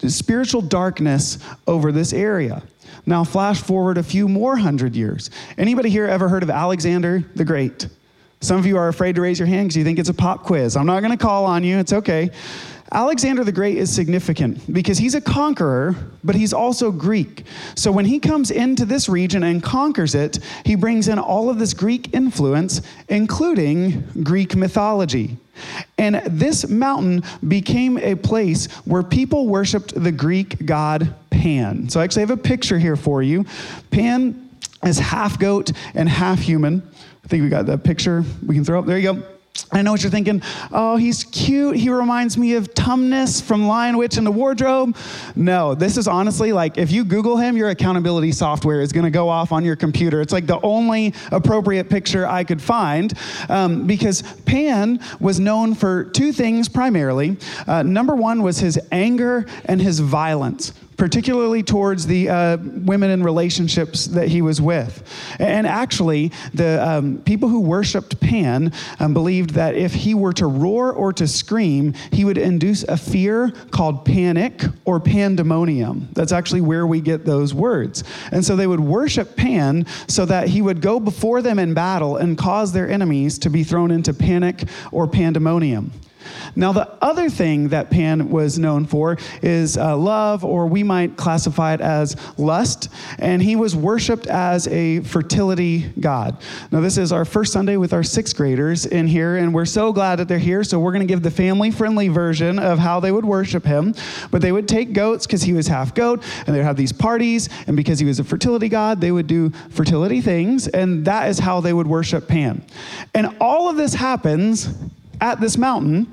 spiritual 0.06 0.62
darkness 0.62 1.38
over 1.66 1.92
this 1.92 2.12
area. 2.12 2.62
Now, 3.08 3.24
flash 3.24 3.62
forward 3.62 3.96
a 3.96 4.02
few 4.02 4.28
more 4.28 4.58
hundred 4.58 4.94
years. 4.94 5.30
Anybody 5.56 5.88
here 5.88 6.04
ever 6.04 6.28
heard 6.28 6.42
of 6.42 6.50
Alexander 6.50 7.24
the 7.34 7.44
Great? 7.44 7.88
Some 8.42 8.58
of 8.58 8.66
you 8.66 8.76
are 8.76 8.88
afraid 8.88 9.14
to 9.14 9.22
raise 9.22 9.38
your 9.38 9.48
hand 9.48 9.68
because 9.68 9.78
you 9.78 9.84
think 9.84 9.98
it's 9.98 10.10
a 10.10 10.14
pop 10.14 10.42
quiz. 10.42 10.76
I'm 10.76 10.84
not 10.84 11.00
going 11.00 11.16
to 11.16 11.24
call 11.24 11.46
on 11.46 11.64
you, 11.64 11.78
it's 11.78 11.94
okay. 11.94 12.30
Alexander 12.92 13.44
the 13.44 13.52
Great 13.52 13.78
is 13.78 13.90
significant 13.90 14.74
because 14.74 14.98
he's 14.98 15.14
a 15.14 15.22
conqueror, 15.22 15.96
but 16.22 16.34
he's 16.34 16.52
also 16.52 16.92
Greek. 16.92 17.44
So 17.76 17.90
when 17.90 18.04
he 18.04 18.20
comes 18.20 18.50
into 18.50 18.84
this 18.84 19.08
region 19.08 19.42
and 19.42 19.62
conquers 19.62 20.14
it, 20.14 20.40
he 20.66 20.74
brings 20.74 21.08
in 21.08 21.18
all 21.18 21.48
of 21.48 21.58
this 21.58 21.72
Greek 21.72 22.12
influence, 22.12 22.82
including 23.08 24.02
Greek 24.22 24.54
mythology. 24.54 25.38
And 25.96 26.16
this 26.26 26.68
mountain 26.68 27.22
became 27.46 27.98
a 27.98 28.14
place 28.14 28.66
where 28.84 29.02
people 29.02 29.48
worshiped 29.48 29.94
the 29.94 30.12
Greek 30.12 30.64
god 30.66 31.14
Pan. 31.30 31.88
So 31.88 32.00
I 32.00 32.04
actually 32.04 32.22
have 32.22 32.30
a 32.30 32.36
picture 32.36 32.78
here 32.78 32.96
for 32.96 33.22
you. 33.22 33.46
Pan 33.90 34.50
is 34.84 34.98
half 34.98 35.38
goat 35.38 35.72
and 35.94 36.08
half 36.08 36.40
human. 36.40 36.82
I 37.24 37.28
think 37.28 37.42
we 37.42 37.48
got 37.48 37.66
that 37.66 37.84
picture 37.84 38.24
we 38.44 38.54
can 38.54 38.64
throw 38.64 38.80
up. 38.80 38.86
There 38.86 38.98
you 38.98 39.14
go. 39.14 39.37
I 39.70 39.82
know 39.82 39.92
what 39.92 40.02
you're 40.02 40.10
thinking. 40.10 40.42
Oh, 40.72 40.96
he's 40.96 41.24
cute. 41.24 41.76
He 41.76 41.90
reminds 41.90 42.38
me 42.38 42.54
of 42.54 42.72
Tumnus 42.72 43.42
from 43.42 43.66
Lion 43.66 43.98
Witch 43.98 44.16
in 44.16 44.24
the 44.24 44.32
Wardrobe. 44.32 44.96
No, 45.36 45.74
this 45.74 45.98
is 45.98 46.08
honestly 46.08 46.52
like 46.52 46.78
if 46.78 46.90
you 46.90 47.04
Google 47.04 47.36
him, 47.36 47.56
your 47.56 47.68
accountability 47.68 48.32
software 48.32 48.80
is 48.80 48.92
going 48.92 49.04
to 49.04 49.10
go 49.10 49.28
off 49.28 49.52
on 49.52 49.64
your 49.64 49.76
computer. 49.76 50.22
It's 50.22 50.32
like 50.32 50.46
the 50.46 50.60
only 50.62 51.12
appropriate 51.32 51.90
picture 51.90 52.26
I 52.26 52.44
could 52.44 52.62
find 52.62 53.12
um, 53.50 53.86
because 53.86 54.22
Pan 54.46 55.00
was 55.20 55.38
known 55.38 55.74
for 55.74 56.04
two 56.04 56.32
things 56.32 56.68
primarily. 56.68 57.36
Uh, 57.66 57.82
number 57.82 58.14
one 58.14 58.42
was 58.42 58.58
his 58.58 58.80
anger 58.90 59.46
and 59.66 59.82
his 59.82 60.00
violence 60.00 60.72
particularly 60.98 61.62
towards 61.62 62.06
the 62.06 62.28
uh, 62.28 62.56
women 62.60 63.10
in 63.10 63.22
relationships 63.22 64.06
that 64.06 64.28
he 64.28 64.42
was 64.42 64.60
with. 64.60 65.02
And 65.38 65.66
actually, 65.66 66.32
the 66.52 66.86
um, 66.86 67.18
people 67.18 67.48
who 67.48 67.60
worshiped 67.60 68.20
Pan 68.20 68.72
um, 68.98 69.14
believed 69.14 69.50
that 69.50 69.76
if 69.76 69.94
he 69.94 70.12
were 70.12 70.32
to 70.34 70.46
roar 70.46 70.92
or 70.92 71.12
to 71.14 71.26
scream, 71.26 71.94
he 72.12 72.24
would 72.24 72.36
induce 72.36 72.82
a 72.82 72.96
fear 72.96 73.50
called 73.70 74.04
panic 74.04 74.62
or 74.84 74.98
pandemonium. 74.98 76.08
That's 76.12 76.32
actually 76.32 76.62
where 76.62 76.86
we 76.86 77.00
get 77.00 77.24
those 77.24 77.54
words. 77.54 78.02
And 78.32 78.44
so 78.44 78.56
they 78.56 78.66
would 78.66 78.80
worship 78.80 79.36
Pan 79.36 79.86
so 80.08 80.26
that 80.26 80.48
he 80.48 80.60
would 80.60 80.82
go 80.82 80.98
before 80.98 81.42
them 81.42 81.60
in 81.60 81.74
battle 81.74 82.16
and 82.16 82.36
cause 82.36 82.72
their 82.72 82.90
enemies 82.90 83.38
to 83.38 83.50
be 83.50 83.62
thrown 83.62 83.92
into 83.92 84.12
panic 84.12 84.64
or 84.90 85.06
pandemonium. 85.06 85.92
Now, 86.56 86.72
the 86.72 86.88
other 87.02 87.30
thing 87.30 87.68
that 87.68 87.90
Pan 87.90 88.30
was 88.30 88.58
known 88.58 88.86
for 88.86 89.18
is 89.42 89.76
uh, 89.76 89.96
love, 89.96 90.44
or 90.44 90.66
we 90.66 90.82
might 90.82 91.16
classify 91.16 91.74
it 91.74 91.80
as 91.80 92.16
lust, 92.38 92.88
and 93.18 93.42
he 93.42 93.56
was 93.56 93.76
worshiped 93.76 94.26
as 94.26 94.66
a 94.68 95.00
fertility 95.00 95.90
god. 96.00 96.36
Now, 96.70 96.80
this 96.80 96.98
is 96.98 97.12
our 97.12 97.24
first 97.24 97.52
Sunday 97.52 97.76
with 97.76 97.92
our 97.92 98.02
sixth 98.02 98.36
graders 98.36 98.86
in 98.86 99.06
here, 99.06 99.36
and 99.36 99.54
we're 99.54 99.64
so 99.64 99.92
glad 99.92 100.16
that 100.16 100.28
they're 100.28 100.38
here. 100.38 100.64
So, 100.64 100.78
we're 100.78 100.92
going 100.92 101.06
to 101.06 101.12
give 101.12 101.22
the 101.22 101.30
family 101.30 101.70
friendly 101.70 102.08
version 102.08 102.58
of 102.58 102.78
how 102.78 103.00
they 103.00 103.12
would 103.12 103.24
worship 103.24 103.64
him. 103.64 103.94
But 104.30 104.42
they 104.42 104.52
would 104.52 104.68
take 104.68 104.92
goats 104.92 105.26
because 105.26 105.42
he 105.42 105.52
was 105.52 105.66
half 105.66 105.94
goat, 105.94 106.22
and 106.46 106.54
they 106.54 106.58
would 106.58 106.66
have 106.66 106.76
these 106.76 106.92
parties, 106.92 107.48
and 107.66 107.76
because 107.76 107.98
he 107.98 108.06
was 108.06 108.18
a 108.18 108.24
fertility 108.24 108.68
god, 108.68 109.00
they 109.00 109.12
would 109.12 109.26
do 109.26 109.50
fertility 109.70 110.20
things, 110.20 110.68
and 110.68 111.04
that 111.04 111.28
is 111.28 111.38
how 111.38 111.60
they 111.60 111.72
would 111.72 111.86
worship 111.86 112.28
Pan. 112.28 112.64
And 113.14 113.36
all 113.40 113.68
of 113.68 113.76
this 113.76 113.94
happens 113.94 114.68
at 115.20 115.40
this 115.40 115.56
mountain. 115.56 116.08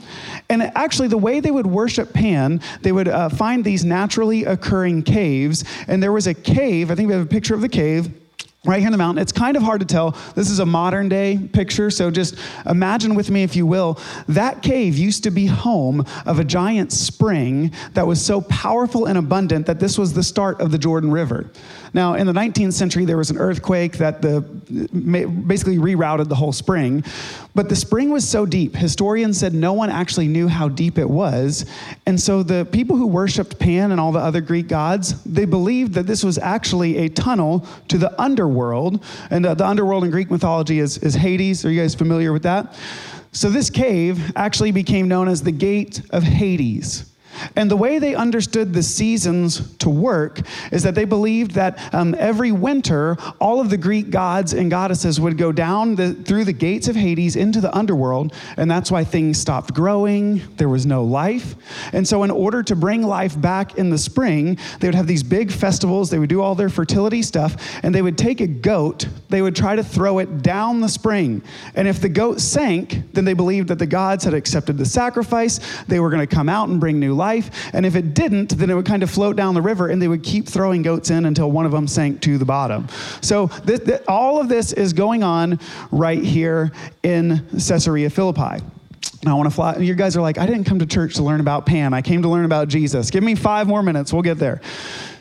And 0.50 0.62
actually, 0.62 1.08
the 1.08 1.18
way 1.18 1.40
they 1.40 1.52
would 1.52 1.68
worship 1.68 2.14
Pan, 2.14 2.62
they 2.82 2.92
would 2.92 3.08
uh, 3.08 3.30
find 3.30 3.64
these 3.64 3.86
naturally 3.86 4.46
occurring 4.46 5.04
caves. 5.04 5.64
And 5.88 6.02
there 6.02 6.12
was 6.12 6.28
a 6.28 6.34
cave, 6.34 6.92
I 6.92 6.96
think 6.96 7.08
we 7.08 7.14
have 7.14 7.26
a 7.26 7.30
picture 7.30 7.54
of 7.54 7.62
the 7.62 7.70
cave 7.70 8.10
right 8.66 8.80
here 8.80 8.88
in 8.88 8.92
the 8.92 8.98
mountain. 8.98 9.22
It's 9.22 9.32
kind 9.32 9.56
of 9.56 9.64
hard 9.64 9.80
to 9.82 9.86
tell. 9.86 10.12
This 10.36 10.50
is 10.50 10.60
a 10.60 10.66
modern 10.66 11.08
day 11.08 11.38
picture, 11.54 11.90
so 11.92 12.10
just 12.12 12.36
imagine 12.66 13.16
with 13.16 13.30
me, 13.30 13.44
if 13.44 13.56
you 13.56 13.66
will. 13.66 14.00
That 14.28 14.62
cave 14.62 14.98
used 14.98 15.24
to 15.24 15.32
be 15.32 15.46
home 15.46 16.06
of 16.26 16.40
a 16.40 16.44
giant 16.44 16.92
spring 16.92 17.72
that 17.94 18.08
was 18.08 18.24
so 18.24 18.42
powerful 18.42 19.06
and 19.06 19.18
abundant 19.18 19.68
that 19.68 19.80
this 19.80 19.98
was 19.98 20.14
the 20.14 20.24
start 20.24 20.62
of 20.62 20.72
the 20.72 20.78
Jordan 20.78 21.12
River. 21.12 21.52
Now, 21.96 22.16
in 22.16 22.28
the 22.28 22.34
19th 22.34 22.74
century, 22.74 23.06
there 23.06 23.16
was 23.16 23.30
an 23.30 23.38
earthquake 23.38 24.00
that 24.00 24.22
the, 24.22 24.42
basically 24.42 25.78
rerouted 25.78 26.28
the 26.28 26.36
whole 26.36 26.52
spring. 26.52 27.06
But 27.56 27.70
the 27.70 27.76
spring 27.78 28.10
was 28.10 28.28
so 28.28 28.46
deep, 28.46 28.76
historians 28.76 29.40
said 29.40 29.54
no 29.54 29.72
one 29.72 29.90
actually 29.90 30.28
knew 30.28 30.50
how 30.50 30.68
deep 30.68 30.98
it 30.98 31.10
was. 31.10 31.66
And 32.06 32.20
so 32.20 32.44
the 32.44 32.66
people 32.66 32.98
who 32.98 33.08
worshiped 33.08 33.60
Pan 33.60 33.94
and 33.94 34.02
all 34.02 34.12
the 34.12 34.20
other 34.20 34.42
Greek 34.42 34.68
gods, 34.68 35.24
they 35.24 35.46
believed 35.46 35.94
that 35.94 36.06
this 36.06 36.22
was 36.22 36.38
actually 36.38 36.98
a 36.98 37.08
tunnel 37.08 37.66
to 37.88 37.98
the 37.98 38.22
underworld. 38.22 39.02
And 39.30 39.46
uh, 39.46 39.54
the 39.54 39.66
underworld 39.66 40.04
in 40.04 40.12
Greek 40.12 40.30
mythology 40.30 40.80
is, 40.80 40.98
is 40.98 41.16
Hades. 41.16 41.64
Are 41.64 41.72
you 41.72 41.80
guys 41.80 41.96
familiar 41.96 42.34
with 42.34 42.44
that? 42.44 42.78
So 43.32 43.50
this 43.50 43.70
cave 43.70 44.34
actually 44.36 44.74
became 44.74 45.08
known 45.08 45.30
as 45.30 45.44
the 45.44 45.54
Gate 45.54 46.02
of 46.10 46.24
Hades. 46.24 47.15
And 47.56 47.70
the 47.70 47.78
way 47.78 48.00
they 48.00 48.16
understood 48.16 48.74
the 48.74 48.84
seasons 48.84 49.76
to 49.78 49.90
work 49.90 50.42
is 50.72 50.84
that 50.84 50.96
they 50.96 51.06
believed 51.06 51.52
that 51.52 51.94
um, 51.94 52.16
every 52.18 52.52
winter, 52.52 53.18
all 53.40 53.60
of 53.60 53.70
the 53.70 53.78
Greek 53.78 54.10
gods 54.10 54.54
and 54.54 54.70
goddesses 54.70 55.20
would 55.20 55.38
go 55.38 55.52
down 55.52 55.96
the, 55.96 56.14
through 56.14 56.46
the 56.46 56.54
gates 56.54 56.88
of 56.88 56.96
Hades 56.96 57.36
into 57.36 57.62
the 57.62 57.76
underworld, 57.76 58.34
and 58.58 58.70
that's 58.70 58.92
why 58.92 59.04
things 59.04 59.38
stopped 59.38 59.74
growing. 59.74 60.42
There 60.58 60.70
was 60.70 60.86
no 60.86 61.04
life. 61.04 61.56
And 61.94 62.08
so, 62.08 62.24
in 62.24 62.32
order 62.32 62.64
to 62.64 62.76
bring 62.76 63.04
life 63.04 63.40
back 63.40 63.78
in 63.78 63.90
the 63.90 63.98
spring, 63.98 64.58
they 64.80 64.88
would 64.88 64.96
have 64.96 65.08
these 65.08 65.24
big 65.24 65.52
festivals, 65.52 66.10
they 66.10 66.20
would 66.20 66.30
do 66.30 66.42
all 66.42 66.56
their 66.56 66.70
fertility 66.70 67.22
stuff, 67.22 67.56
and 67.84 67.94
they 67.94 68.02
would 68.02 68.18
take 68.18 68.42
a 68.42 68.48
goat, 68.48 69.08
they 69.30 69.42
would 69.42 69.56
try 69.56 69.76
to 69.76 69.84
throw 69.84 70.20
it 70.20 70.42
down 70.42 70.82
the 70.82 70.90
spring. 70.90 71.42
And 71.76 71.88
if 71.88 72.02
the 72.02 72.10
goat 72.10 72.40
sank, 72.42 73.14
then 73.14 73.26
they 73.26 73.34
believed 73.34 73.68
that 73.70 73.80
the 73.80 73.86
gods 73.86 74.24
had 74.24 74.34
accepted 74.34 74.78
the 74.78 74.86
sacrifice, 74.86 75.60
they 75.88 76.00
were 76.00 76.10
going 76.10 76.26
to 76.26 76.36
come 76.36 76.50
out 76.50 76.70
and 76.70 76.80
bring 76.80 77.00
new 77.00 77.14
life. 77.14 77.25
And 77.74 77.86
if 77.86 77.96
it 77.96 78.14
didn't, 78.14 78.58
then 78.58 78.70
it 78.70 78.74
would 78.76 78.86
kind 78.86 79.04
of 79.04 79.10
float 79.10 79.36
down 79.36 79.54
the 79.54 79.62
river 79.62 79.88
and 79.90 80.02
they 80.02 80.08
would 80.08 80.24
keep 80.24 80.48
throwing 80.48 80.82
goats 80.82 81.10
in 81.10 81.26
until 81.26 81.52
one 81.52 81.66
of 81.66 81.72
them 81.72 81.88
sank 81.88 82.22
to 82.22 82.38
the 82.38 82.46
bottom. 82.46 82.88
So 83.22 83.48
th- 83.48 83.86
th- 83.86 84.02
all 84.08 84.40
of 84.40 84.50
this 84.50 84.74
is 84.74 84.94
going 84.94 85.24
on 85.24 85.60
right 85.92 86.24
here 86.24 86.72
in 87.04 87.46
Caesarea 87.52 88.10
Philippi. 88.10 88.64
I 89.26 89.34
want 89.34 89.50
to 89.50 89.56
fly. 89.56 89.78
You 89.78 89.96
guys 89.96 90.16
are 90.16 90.22
like, 90.22 90.38
I 90.38 90.46
didn't 90.46 90.66
come 90.66 90.80
to 90.80 90.86
church 90.86 91.16
to 91.16 91.24
learn 91.24 91.40
about 91.40 91.66
Pan. 91.66 91.94
I 91.94 92.02
came 92.02 92.22
to 92.22 92.30
learn 92.30 92.46
about 92.46 92.68
Jesus. 92.68 93.10
Give 93.10 93.24
me 93.24 93.34
five 93.34 93.68
more 93.68 93.82
minutes. 93.82 94.14
We'll 94.14 94.22
get 94.22 94.38
there. 94.38 94.62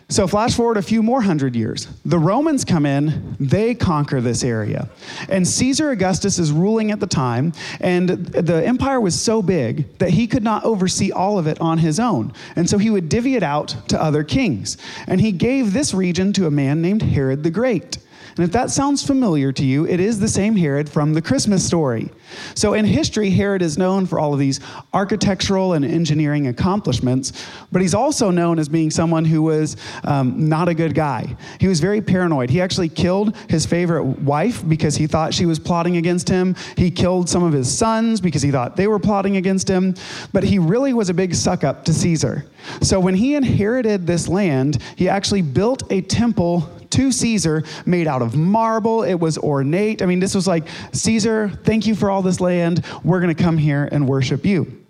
So, 0.08 0.26
flash 0.26 0.54
forward 0.54 0.76
a 0.76 0.82
few 0.82 1.02
more 1.02 1.22
hundred 1.22 1.56
years. 1.56 1.88
The 2.04 2.18
Romans 2.18 2.64
come 2.64 2.84
in, 2.84 3.36
they 3.40 3.74
conquer 3.74 4.20
this 4.20 4.44
area. 4.44 4.90
And 5.30 5.48
Caesar 5.48 5.90
Augustus 5.90 6.38
is 6.38 6.52
ruling 6.52 6.90
at 6.90 7.00
the 7.00 7.06
time, 7.06 7.54
and 7.80 8.08
the 8.10 8.66
empire 8.66 9.00
was 9.00 9.18
so 9.18 9.40
big 9.40 9.98
that 9.98 10.10
he 10.10 10.26
could 10.26 10.42
not 10.42 10.62
oversee 10.64 11.10
all 11.10 11.38
of 11.38 11.46
it 11.46 11.58
on 11.60 11.78
his 11.78 11.98
own. 11.98 12.34
And 12.54 12.68
so 12.68 12.76
he 12.76 12.90
would 12.90 13.08
divvy 13.08 13.34
it 13.34 13.42
out 13.42 13.76
to 13.88 14.00
other 14.00 14.24
kings. 14.24 14.76
And 15.06 15.22
he 15.22 15.32
gave 15.32 15.72
this 15.72 15.94
region 15.94 16.34
to 16.34 16.46
a 16.46 16.50
man 16.50 16.82
named 16.82 17.02
Herod 17.02 17.42
the 17.42 17.50
Great. 17.50 17.98
And 18.36 18.44
if 18.44 18.52
that 18.52 18.70
sounds 18.70 19.06
familiar 19.06 19.52
to 19.52 19.64
you, 19.64 19.86
it 19.86 20.00
is 20.00 20.18
the 20.18 20.28
same 20.28 20.56
Herod 20.56 20.88
from 20.88 21.14
the 21.14 21.22
Christmas 21.22 21.64
story. 21.64 22.10
So 22.54 22.74
in 22.74 22.84
history, 22.84 23.30
Herod 23.30 23.62
is 23.62 23.78
known 23.78 24.06
for 24.06 24.18
all 24.18 24.32
of 24.32 24.40
these 24.40 24.58
architectural 24.92 25.74
and 25.74 25.84
engineering 25.84 26.48
accomplishments, 26.48 27.32
but 27.70 27.80
he's 27.80 27.94
also 27.94 28.30
known 28.30 28.58
as 28.58 28.68
being 28.68 28.90
someone 28.90 29.24
who 29.24 29.42
was 29.42 29.76
um, 30.02 30.48
not 30.48 30.68
a 30.68 30.74
good 30.74 30.94
guy. 30.94 31.36
He 31.60 31.68
was 31.68 31.78
very 31.78 32.00
paranoid. 32.00 32.50
He 32.50 32.60
actually 32.60 32.88
killed 32.88 33.36
his 33.48 33.66
favorite 33.66 34.04
wife 34.04 34.66
because 34.68 34.96
he 34.96 35.06
thought 35.06 35.32
she 35.32 35.46
was 35.46 35.60
plotting 35.60 35.96
against 35.96 36.28
him. 36.28 36.56
He 36.76 36.90
killed 36.90 37.28
some 37.28 37.44
of 37.44 37.52
his 37.52 37.72
sons 37.76 38.20
because 38.20 38.42
he 38.42 38.50
thought 38.50 38.76
they 38.76 38.88
were 38.88 38.98
plotting 38.98 39.36
against 39.36 39.68
him. 39.68 39.94
But 40.32 40.42
he 40.42 40.58
really 40.58 40.92
was 40.92 41.08
a 41.08 41.14
big 41.14 41.34
suck 41.34 41.62
up 41.62 41.84
to 41.84 41.94
Caesar. 41.94 42.46
So 42.80 42.98
when 42.98 43.14
he 43.14 43.34
inherited 43.34 44.06
this 44.06 44.26
land, 44.26 44.82
he 44.96 45.08
actually 45.08 45.42
built 45.42 45.84
a 45.90 46.00
temple 46.00 46.68
to 46.94 47.12
Caesar 47.12 47.64
made 47.86 48.06
out 48.06 48.22
of 48.22 48.36
marble. 48.36 49.02
It 49.02 49.14
was 49.14 49.38
ornate. 49.38 50.02
I 50.02 50.06
mean, 50.06 50.20
this 50.20 50.34
was 50.34 50.46
like, 50.46 50.66
Caesar, 50.92 51.48
thank 51.64 51.86
you 51.86 51.94
for 51.94 52.10
all 52.10 52.22
this 52.22 52.40
land. 52.40 52.84
We're 53.04 53.20
going 53.20 53.34
to 53.34 53.42
come 53.42 53.58
here 53.58 53.88
and 53.90 54.08
worship 54.08 54.44
you. 54.44 54.84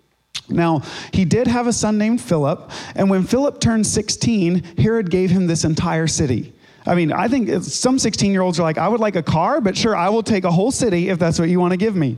Now, 0.47 0.81
he 1.11 1.25
did 1.25 1.47
have 1.47 1.67
a 1.67 1.73
son 1.73 1.97
named 1.97 2.21
Philip, 2.21 2.69
and 2.95 3.09
when 3.09 3.23
Philip 3.23 3.59
turned 3.59 3.87
16, 3.87 4.77
Herod 4.77 5.09
gave 5.09 5.31
him 5.31 5.47
this 5.47 5.63
entire 5.63 6.07
city. 6.07 6.53
I 6.87 6.93
mean, 6.93 7.11
I 7.11 7.27
think 7.27 7.63
some 7.63 7.97
16 7.97 8.31
year 8.31 8.41
olds 8.41 8.59
are 8.59 8.63
like, 8.63 8.77
I 8.77 8.87
would 8.87 8.99
like 8.99 9.15
a 9.15 9.23
car, 9.23 9.59
but 9.59 9.75
sure, 9.75 9.95
I 9.95 10.09
will 10.09 10.21
take 10.21 10.43
a 10.43 10.51
whole 10.51 10.71
city 10.71 11.09
if 11.09 11.17
that's 11.17 11.39
what 11.39 11.49
you 11.49 11.59
want 11.59 11.71
to 11.71 11.77
give 11.77 11.95
me. 11.95 12.17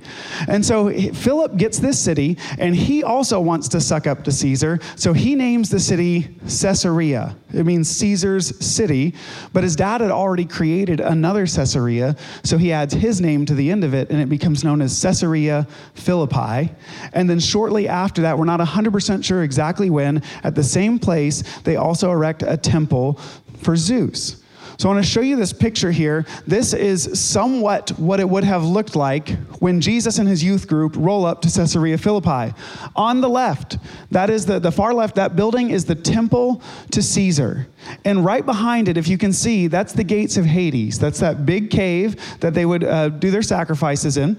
And 0.50 0.66
so 0.66 0.90
Philip 0.90 1.56
gets 1.56 1.80
this 1.80 1.98
city, 1.98 2.38
and 2.60 2.76
he 2.76 3.04
also 3.04 3.40
wants 3.40 3.70
to 3.70 3.82
suck 3.82 4.08
up 4.08 4.24
to 4.26 4.32
Caesar. 4.32 4.80
So 4.96 5.14
he 5.14 5.36
names 5.36 5.70
the 5.70 5.80
city 5.80 6.36
Caesarea. 6.48 7.36
It 7.54 7.66
means 7.66 7.90
Caesar's 7.90 8.66
city, 8.66 9.16
but 9.54 9.64
his 9.64 9.76
dad 9.76 10.02
had 10.02 10.12
already 10.12 10.44
created 10.44 11.00
another 11.00 11.46
Caesarea, 11.46 12.18
so 12.44 12.58
he 12.58 12.74
adds 12.74 12.94
his 12.94 13.22
name 13.22 13.46
to 13.46 13.56
the 13.56 13.72
end 13.72 13.86
of 13.86 13.94
it, 13.94 14.10
and 14.10 14.20
it 14.20 14.28
becomes 14.28 14.66
known 14.66 14.82
as 14.82 15.02
Caesarea 15.02 15.66
Philippi. 15.94 16.74
And 17.14 17.30
then 17.30 17.40
shortly 17.40 17.88
after 17.88 18.22
that, 18.24 18.38
we're 18.38 18.46
not 18.46 18.60
100% 18.60 19.24
sure 19.24 19.44
exactly 19.44 19.90
when, 19.90 20.22
at 20.44 20.56
the 20.56 20.64
same 20.64 21.00
place, 21.00 21.42
they 21.62 21.78
also 21.78 22.12
erect 22.12 22.44
a 22.44 22.58
temple 22.58 23.14
for 23.62 23.78
Zeus. 23.78 24.44
So 24.78 24.90
I 24.90 24.94
want 24.94 25.04
to 25.04 25.12
show 25.12 25.22
you 25.22 25.36
this 25.36 25.54
picture 25.54 25.90
here. 25.90 26.24
This 26.46 26.74
is 26.74 27.20
somewhat 27.20 27.90
what 27.98 28.20
it 28.20 28.30
would 28.30 28.44
have 28.44 28.64
looked 28.64 28.96
like 28.96 29.30
when 29.60 29.82
Jesus 29.82 30.20
and 30.20 30.30
his 30.30 30.44
youth 30.44 30.68
group 30.68 30.94
roll 30.96 31.26
up 31.26 31.42
to 31.42 31.52
Caesarea 31.52 31.98
Philippi. 31.98 32.54
On 32.96 33.20
the 33.20 33.28
left, 33.28 33.80
that 34.12 34.30
is 34.30 34.46
the, 34.46 34.60
the 34.60 34.72
far 34.72 34.94
left, 34.94 35.16
that 35.16 35.36
building 35.36 35.72
is 35.72 35.86
the 35.86 35.96
temple 35.96 36.62
to 36.92 37.02
Caesar. 37.02 37.68
And 38.06 38.24
right 38.24 38.46
behind 38.46 38.88
it, 38.88 38.98
if 38.98 39.08
you 39.08 39.18
can 39.18 39.34
see, 39.34 39.66
that's 39.66 39.94
the 39.94 40.04
gates 40.04 40.38
of 40.38 40.46
Hades. 40.46 41.00
That's 41.00 41.22
that 41.22 41.44
big 41.44 41.72
cave 41.72 42.40
that 42.42 42.54
they 42.54 42.66
would 42.66 42.84
uh, 42.84 43.10
do 43.10 43.32
their 43.32 43.42
sacrifices 43.42 44.18
in. 44.18 44.38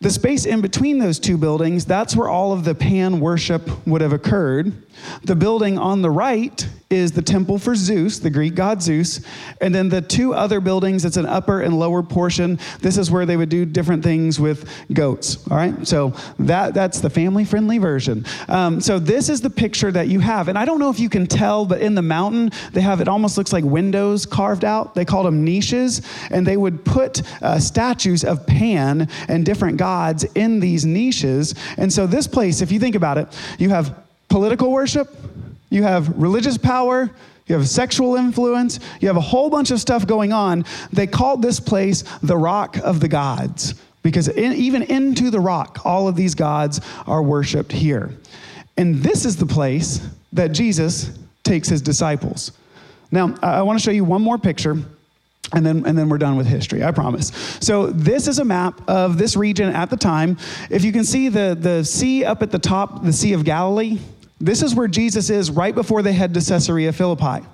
The 0.00 0.10
space 0.10 0.44
in 0.44 0.60
between 0.60 0.98
those 0.98 1.18
two 1.18 1.38
buildings, 1.38 1.86
that's 1.86 2.14
where 2.14 2.28
all 2.28 2.52
of 2.52 2.64
the 2.64 2.74
Pan 2.74 3.20
worship 3.20 3.86
would 3.86 4.02
have 4.02 4.12
occurred. 4.12 4.74
The 5.24 5.36
building 5.36 5.78
on 5.78 6.02
the 6.02 6.10
right 6.10 6.66
is 6.90 7.12
the 7.12 7.22
temple 7.22 7.58
for 7.58 7.74
Zeus, 7.74 8.18
the 8.18 8.30
Greek 8.30 8.54
god 8.54 8.82
Zeus. 8.82 9.20
And 9.60 9.74
then 9.74 9.88
the 9.88 10.00
two 10.00 10.34
other 10.34 10.60
buildings, 10.60 11.04
it's 11.04 11.16
an 11.16 11.26
upper 11.26 11.60
and 11.60 11.78
lower 11.78 12.02
portion. 12.02 12.58
This 12.80 12.98
is 12.98 13.10
where 13.10 13.26
they 13.26 13.36
would 13.36 13.48
do 13.48 13.64
different 13.64 14.02
things 14.02 14.38
with 14.38 14.68
goats. 14.92 15.46
All 15.50 15.56
right. 15.56 15.86
So 15.86 16.14
that, 16.38 16.74
that's 16.74 17.00
the 17.00 17.10
family 17.10 17.44
friendly 17.44 17.78
version. 17.78 18.24
Um, 18.48 18.80
so 18.80 18.98
this 18.98 19.28
is 19.28 19.40
the 19.40 19.50
picture 19.50 19.90
that 19.92 20.08
you 20.08 20.20
have. 20.20 20.48
And 20.48 20.58
I 20.58 20.64
don't 20.64 20.78
know 20.78 20.90
if 20.90 21.00
you 21.00 21.08
can 21.08 21.26
tell, 21.26 21.66
but 21.66 21.80
in 21.80 21.94
the 21.94 22.02
mountain, 22.02 22.50
they 22.72 22.80
have 22.80 23.00
it 23.00 23.08
almost 23.08 23.36
looks 23.36 23.52
like 23.52 23.64
windows 23.64 24.26
carved 24.26 24.64
out. 24.64 24.94
They 24.94 25.04
called 25.04 25.26
them 25.26 25.44
niches. 25.44 26.02
And 26.30 26.46
they 26.46 26.56
would 26.56 26.84
put 26.84 27.22
uh, 27.42 27.58
statues 27.58 28.24
of 28.24 28.46
Pan 28.46 29.08
and 29.28 29.44
different 29.44 29.78
gods 29.78 30.24
in 30.34 30.60
these 30.60 30.84
niches. 30.84 31.54
And 31.76 31.92
so 31.92 32.06
this 32.06 32.26
place, 32.26 32.60
if 32.60 32.70
you 32.70 32.78
think 32.78 32.94
about 32.94 33.18
it, 33.18 33.28
you 33.58 33.70
have 33.70 34.03
political 34.34 34.72
worship, 34.72 35.14
you 35.70 35.84
have 35.84 36.08
religious 36.20 36.58
power, 36.58 37.08
you 37.46 37.54
have 37.54 37.68
sexual 37.68 38.16
influence, 38.16 38.80
you 39.00 39.06
have 39.06 39.16
a 39.16 39.20
whole 39.20 39.48
bunch 39.48 39.70
of 39.70 39.78
stuff 39.78 40.08
going 40.08 40.32
on. 40.32 40.64
They 40.92 41.06
called 41.06 41.40
this 41.40 41.60
place 41.60 42.02
the 42.20 42.36
rock 42.36 42.76
of 42.78 42.98
the 42.98 43.06
gods 43.06 43.74
because 44.02 44.26
in, 44.26 44.54
even 44.54 44.82
into 44.82 45.30
the 45.30 45.38
rock, 45.38 45.82
all 45.84 46.08
of 46.08 46.16
these 46.16 46.34
gods 46.34 46.80
are 47.06 47.22
worshiped 47.22 47.70
here. 47.70 48.10
And 48.76 48.96
this 48.96 49.24
is 49.24 49.36
the 49.36 49.46
place 49.46 50.04
that 50.32 50.48
Jesus 50.48 51.16
takes 51.44 51.68
his 51.68 51.80
disciples. 51.80 52.50
Now, 53.12 53.36
I 53.40 53.62
want 53.62 53.78
to 53.78 53.84
show 53.84 53.92
you 53.92 54.02
one 54.02 54.20
more 54.20 54.36
picture. 54.36 54.78
And 55.52 55.64
then, 55.64 55.86
and 55.86 55.96
then 55.96 56.08
we're 56.08 56.18
done 56.18 56.36
with 56.36 56.46
history, 56.46 56.82
I 56.82 56.90
promise. 56.90 57.28
So, 57.60 57.88
this 57.88 58.26
is 58.26 58.38
a 58.40 58.44
map 58.44 58.80
of 58.88 59.18
this 59.18 59.36
region 59.36 59.72
at 59.72 59.90
the 59.90 59.96
time. 59.96 60.38
If 60.70 60.84
you 60.84 60.90
can 60.90 61.04
see 61.04 61.28
the, 61.28 61.56
the 61.56 61.84
sea 61.84 62.24
up 62.24 62.42
at 62.42 62.50
the 62.50 62.58
top, 62.58 63.04
the 63.04 63.12
Sea 63.12 63.34
of 63.34 63.44
Galilee, 63.44 63.98
this 64.44 64.62
is 64.62 64.74
where 64.74 64.88
Jesus 64.88 65.30
is 65.30 65.50
right 65.50 65.74
before 65.74 66.02
they 66.02 66.12
head 66.12 66.34
to 66.34 66.40
Caesarea 66.40 66.92
Philippi. 66.92 67.46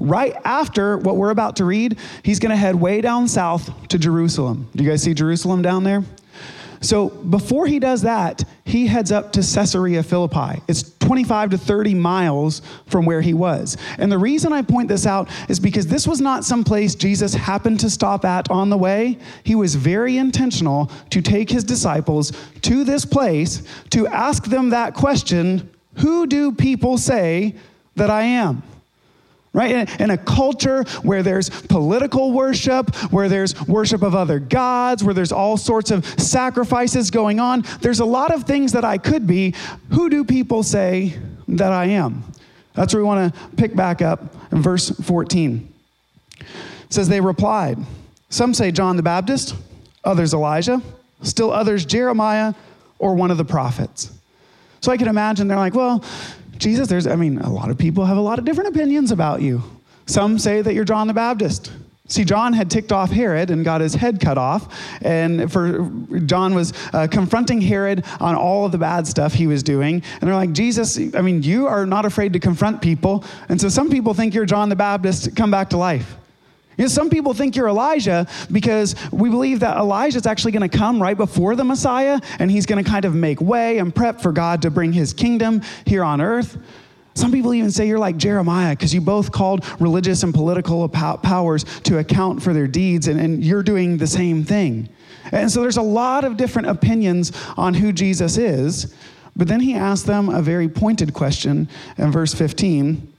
Right 0.00 0.34
after 0.44 0.98
what 0.98 1.16
we're 1.16 1.30
about 1.30 1.56
to 1.56 1.64
read, 1.64 1.98
he's 2.24 2.40
going 2.40 2.50
to 2.50 2.56
head 2.56 2.74
way 2.74 3.00
down 3.00 3.28
south 3.28 3.70
to 3.88 3.98
Jerusalem. 3.98 4.68
Do 4.74 4.82
you 4.82 4.90
guys 4.90 5.02
see 5.02 5.14
Jerusalem 5.14 5.62
down 5.62 5.84
there? 5.84 6.02
So 6.80 7.10
before 7.10 7.68
he 7.68 7.78
does 7.78 8.02
that, 8.02 8.42
he 8.64 8.88
heads 8.88 9.12
up 9.12 9.30
to 9.32 9.40
Caesarea 9.40 10.02
Philippi. 10.02 10.60
It's 10.66 10.82
25 10.98 11.50
to 11.50 11.58
30 11.58 11.94
miles 11.94 12.60
from 12.86 13.06
where 13.06 13.20
he 13.20 13.34
was. 13.34 13.76
And 13.98 14.10
the 14.10 14.18
reason 14.18 14.52
I 14.52 14.62
point 14.62 14.88
this 14.88 15.06
out 15.06 15.30
is 15.48 15.60
because 15.60 15.86
this 15.86 16.08
was 16.08 16.20
not 16.20 16.44
some 16.44 16.64
place 16.64 16.96
Jesus 16.96 17.34
happened 17.34 17.78
to 17.80 17.90
stop 17.90 18.24
at 18.24 18.50
on 18.50 18.68
the 18.68 18.76
way. 18.76 19.18
He 19.44 19.54
was 19.54 19.76
very 19.76 20.16
intentional 20.16 20.90
to 21.10 21.22
take 21.22 21.48
his 21.50 21.62
disciples 21.62 22.32
to 22.62 22.82
this 22.82 23.04
place 23.04 23.62
to 23.90 24.08
ask 24.08 24.44
them 24.44 24.70
that 24.70 24.94
question 24.94 25.71
who 25.96 26.26
do 26.26 26.52
people 26.52 26.98
say 26.98 27.54
that 27.96 28.10
I 28.10 28.22
am? 28.22 28.62
Right? 29.54 30.00
In, 30.00 30.10
a 30.10 30.16
culture 30.16 30.82
where 31.02 31.22
there's 31.22 31.50
political 31.50 32.32
worship, 32.32 32.94
where 33.12 33.28
there's 33.28 33.60
worship 33.66 34.00
of 34.00 34.14
other 34.14 34.38
gods, 34.38 35.04
where 35.04 35.12
there's 35.12 35.32
all 35.32 35.58
sorts 35.58 35.90
of 35.90 36.06
sacrifices 36.18 37.10
going 37.10 37.38
on, 37.38 37.64
there's 37.82 38.00
a 38.00 38.04
lot 38.06 38.32
of 38.32 38.44
things 38.44 38.72
that 38.72 38.84
I 38.84 38.96
could 38.96 39.26
be. 39.26 39.54
Who 39.90 40.08
do 40.08 40.24
people 40.24 40.62
say 40.62 41.18
that 41.48 41.70
I 41.70 41.86
am? 41.86 42.24
That's 42.72 42.94
where 42.94 43.02
we 43.02 43.06
want 43.06 43.34
to 43.34 43.40
pick 43.56 43.76
back 43.76 44.00
up 44.00 44.34
in 44.52 44.62
verse 44.62 44.88
14. 44.88 45.70
It 46.40 46.46
says, 46.88 47.10
They 47.10 47.20
replied, 47.20 47.76
Some 48.30 48.54
say 48.54 48.70
John 48.70 48.96
the 48.96 49.02
Baptist, 49.02 49.54
others 50.02 50.32
Elijah, 50.32 50.80
still 51.20 51.50
others 51.50 51.84
Jeremiah, 51.84 52.54
or 52.98 53.14
one 53.14 53.30
of 53.30 53.36
the 53.36 53.44
prophets. 53.44 54.10
So 54.82 54.90
I 54.90 54.96
can 54.96 55.08
imagine 55.08 55.46
they're 55.48 55.56
like, 55.56 55.74
well, 55.74 56.04
Jesus, 56.58 56.88
there's, 56.88 57.06
I 57.06 57.14
mean, 57.16 57.38
a 57.38 57.50
lot 57.50 57.70
of 57.70 57.78
people 57.78 58.04
have 58.04 58.16
a 58.16 58.20
lot 58.20 58.38
of 58.38 58.44
different 58.44 58.74
opinions 58.74 59.12
about 59.12 59.40
you. 59.40 59.62
Some 60.06 60.38
say 60.38 60.60
that 60.60 60.74
you're 60.74 60.84
John 60.84 61.06
the 61.06 61.14
Baptist. 61.14 61.72
See, 62.08 62.24
John 62.24 62.52
had 62.52 62.68
ticked 62.68 62.90
off 62.90 63.10
Herod 63.10 63.50
and 63.50 63.64
got 63.64 63.80
his 63.80 63.94
head 63.94 64.20
cut 64.20 64.36
off. 64.36 64.76
And 65.00 65.50
for 65.50 65.88
John 66.26 66.54
was 66.54 66.72
uh, 66.92 67.06
confronting 67.08 67.60
Herod 67.60 68.04
on 68.20 68.34
all 68.34 68.66
of 68.66 68.72
the 68.72 68.78
bad 68.78 69.06
stuff 69.06 69.32
he 69.32 69.46
was 69.46 69.62
doing. 69.62 70.02
And 70.20 70.28
they're 70.28 70.34
like, 70.34 70.52
Jesus, 70.52 70.98
I 71.14 71.22
mean, 71.22 71.44
you 71.44 71.68
are 71.68 71.86
not 71.86 72.04
afraid 72.04 72.32
to 72.32 72.40
confront 72.40 72.82
people. 72.82 73.24
And 73.48 73.60
so 73.60 73.68
some 73.68 73.88
people 73.88 74.14
think 74.14 74.34
you're 74.34 74.46
John 74.46 74.68
the 74.68 74.76
Baptist, 74.76 75.36
come 75.36 75.50
back 75.50 75.70
to 75.70 75.76
life. 75.76 76.16
You 76.76 76.84
know, 76.84 76.88
some 76.88 77.10
people 77.10 77.34
think 77.34 77.54
you're 77.54 77.68
Elijah 77.68 78.26
because 78.50 78.94
we 79.12 79.28
believe 79.28 79.60
that 79.60 79.76
Elijah 79.76 80.16
is 80.18 80.26
actually 80.26 80.52
going 80.52 80.68
to 80.68 80.76
come 80.76 81.00
right 81.00 81.16
before 81.16 81.54
the 81.54 81.64
Messiah 81.64 82.20
and 82.38 82.50
he's 82.50 82.66
going 82.66 82.82
to 82.82 82.88
kind 82.88 83.04
of 83.04 83.14
make 83.14 83.40
way 83.40 83.78
and 83.78 83.94
prep 83.94 84.20
for 84.20 84.32
God 84.32 84.62
to 84.62 84.70
bring 84.70 84.92
his 84.92 85.12
kingdom 85.12 85.62
here 85.84 86.02
on 86.02 86.20
earth. 86.20 86.56
Some 87.14 87.30
people 87.30 87.52
even 87.52 87.70
say 87.70 87.86
you're 87.86 87.98
like 87.98 88.16
Jeremiah 88.16 88.74
because 88.74 88.94
you 88.94 89.00
both 89.00 89.32
called 89.32 89.66
religious 89.80 90.22
and 90.22 90.32
political 90.32 90.88
powers 90.88 91.64
to 91.82 91.98
account 91.98 92.42
for 92.42 92.54
their 92.54 92.66
deeds, 92.66 93.06
and, 93.06 93.20
and 93.20 93.44
you're 93.44 93.62
doing 93.62 93.98
the 93.98 94.06
same 94.06 94.44
thing. 94.44 94.88
And 95.30 95.50
so 95.50 95.60
there's 95.60 95.76
a 95.76 95.82
lot 95.82 96.24
of 96.24 96.36
different 96.36 96.68
opinions 96.68 97.32
on 97.56 97.74
who 97.74 97.92
Jesus 97.92 98.38
is. 98.38 98.94
But 99.36 99.48
then 99.48 99.60
he 99.60 99.74
asks 99.74 100.06
them 100.06 100.28
a 100.28 100.42
very 100.42 100.68
pointed 100.68 101.14
question 101.14 101.68
in 101.98 102.10
verse 102.10 102.34
15. 102.34 103.12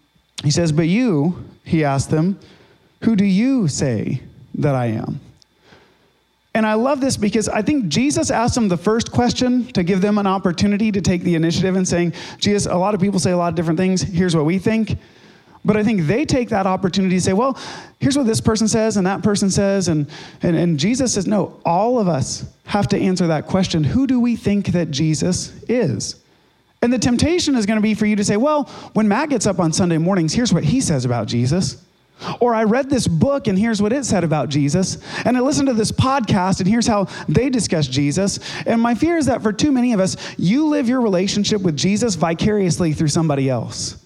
He 0.44 0.52
says, 0.52 0.72
But 0.72 0.88
you, 0.88 1.44
he 1.64 1.84
asked 1.84 2.10
them, 2.10 2.40
who 3.04 3.16
do 3.16 3.26
you 3.26 3.68
say 3.68 4.22
that 4.56 4.76
I 4.76 4.88
am? 4.88 5.20
And 6.56 6.66
I 6.68 6.76
love 6.76 7.02
this 7.02 7.18
because 7.18 7.50
I 7.50 7.64
think 7.64 7.88
Jesus 7.88 8.30
asked 8.30 8.56
them 8.56 8.70
the 8.70 8.78
first 8.78 9.12
question 9.12 9.66
to 9.74 9.84
give 9.84 10.02
them 10.02 10.18
an 10.20 10.28
opportunity 10.28 10.92
to 10.92 11.02
take 11.02 11.24
the 11.24 11.34
initiative 11.34 11.76
and 11.76 11.88
saying, 11.88 12.14
Jesus, 12.38 12.72
a 12.72 12.76
lot 12.76 12.94
of 12.94 13.02
people 13.02 13.20
say 13.20 13.32
a 13.32 13.38
lot 13.38 13.50
of 13.50 13.56
different 13.56 13.80
things. 13.80 14.02
Here's 14.02 14.36
what 14.36 14.46
we 14.46 14.60
think. 14.60 14.98
But 15.66 15.78
I 15.78 15.84
think 15.84 16.02
they 16.04 16.26
take 16.26 16.50
that 16.50 16.68
opportunity 16.68 17.16
to 17.16 17.22
say, 17.22 17.34
well, 17.34 17.58
here's 18.00 18.18
what 18.18 18.28
this 18.28 18.42
person 18.42 18.68
says 18.68 18.98
and 18.98 19.08
that 19.08 19.24
person 19.24 19.50
says. 19.50 19.88
And, 19.88 20.10
and, 20.42 20.56
and 20.56 20.78
Jesus 20.78 21.14
says, 21.14 21.26
no, 21.26 21.60
all 21.66 22.00
of 22.00 22.08
us 22.08 22.46
have 22.66 22.88
to 22.90 23.00
answer 23.00 23.28
that 23.28 23.48
question. 23.48 23.84
Who 23.84 24.06
do 24.06 24.20
we 24.20 24.36
think 24.36 24.68
that 24.68 24.92
Jesus 24.92 25.54
is? 25.64 26.22
And 26.82 26.92
the 26.92 27.00
temptation 27.00 27.56
is 27.56 27.66
going 27.66 27.78
to 27.78 27.82
be 27.82 27.94
for 27.94 28.06
you 28.06 28.18
to 28.18 28.26
say, 28.26 28.38
well, 28.38 28.66
when 28.94 29.08
Matt 29.08 29.30
gets 29.30 29.48
up 29.48 29.60
on 29.60 29.72
Sunday 29.72 29.98
mornings, 29.98 30.34
here's 30.34 30.54
what 30.54 30.66
he 30.66 30.82
says 30.82 31.06
about 31.06 31.28
Jesus. 31.28 31.84
Or 32.39 32.53
I 32.53 32.63
read 32.63 32.89
this 32.89 33.08
book 33.08 33.48
and 33.48 33.58
here's 33.58 33.82
what 33.82 33.94
it 33.94 34.06
said 34.06 34.24
about 34.24 34.50
Jesus. 34.50 34.98
And 35.25 35.38
I 35.38 35.39
listened 35.42 35.68
to 35.68 35.74
this 35.74 35.92
podcast 35.92 36.60
and 36.60 36.68
here's 36.68 36.88
how 36.88 37.06
they 37.27 37.50
discuss 37.50 37.88
Jesus. 37.88 38.39
And 38.65 38.82
my 38.82 38.96
fear 38.96 39.18
is 39.18 39.27
that 39.27 39.42
for 39.42 39.53
too 39.53 39.72
many 39.72 39.94
of 39.94 40.00
us, 40.00 40.18
you 40.38 40.68
live 40.68 40.88
your 40.88 41.01
relationship 41.01 41.62
with 41.62 41.77
Jesus 41.77 42.15
vicariously 42.15 42.94
through 42.94 43.10
somebody 43.10 43.50
else. 43.50 44.03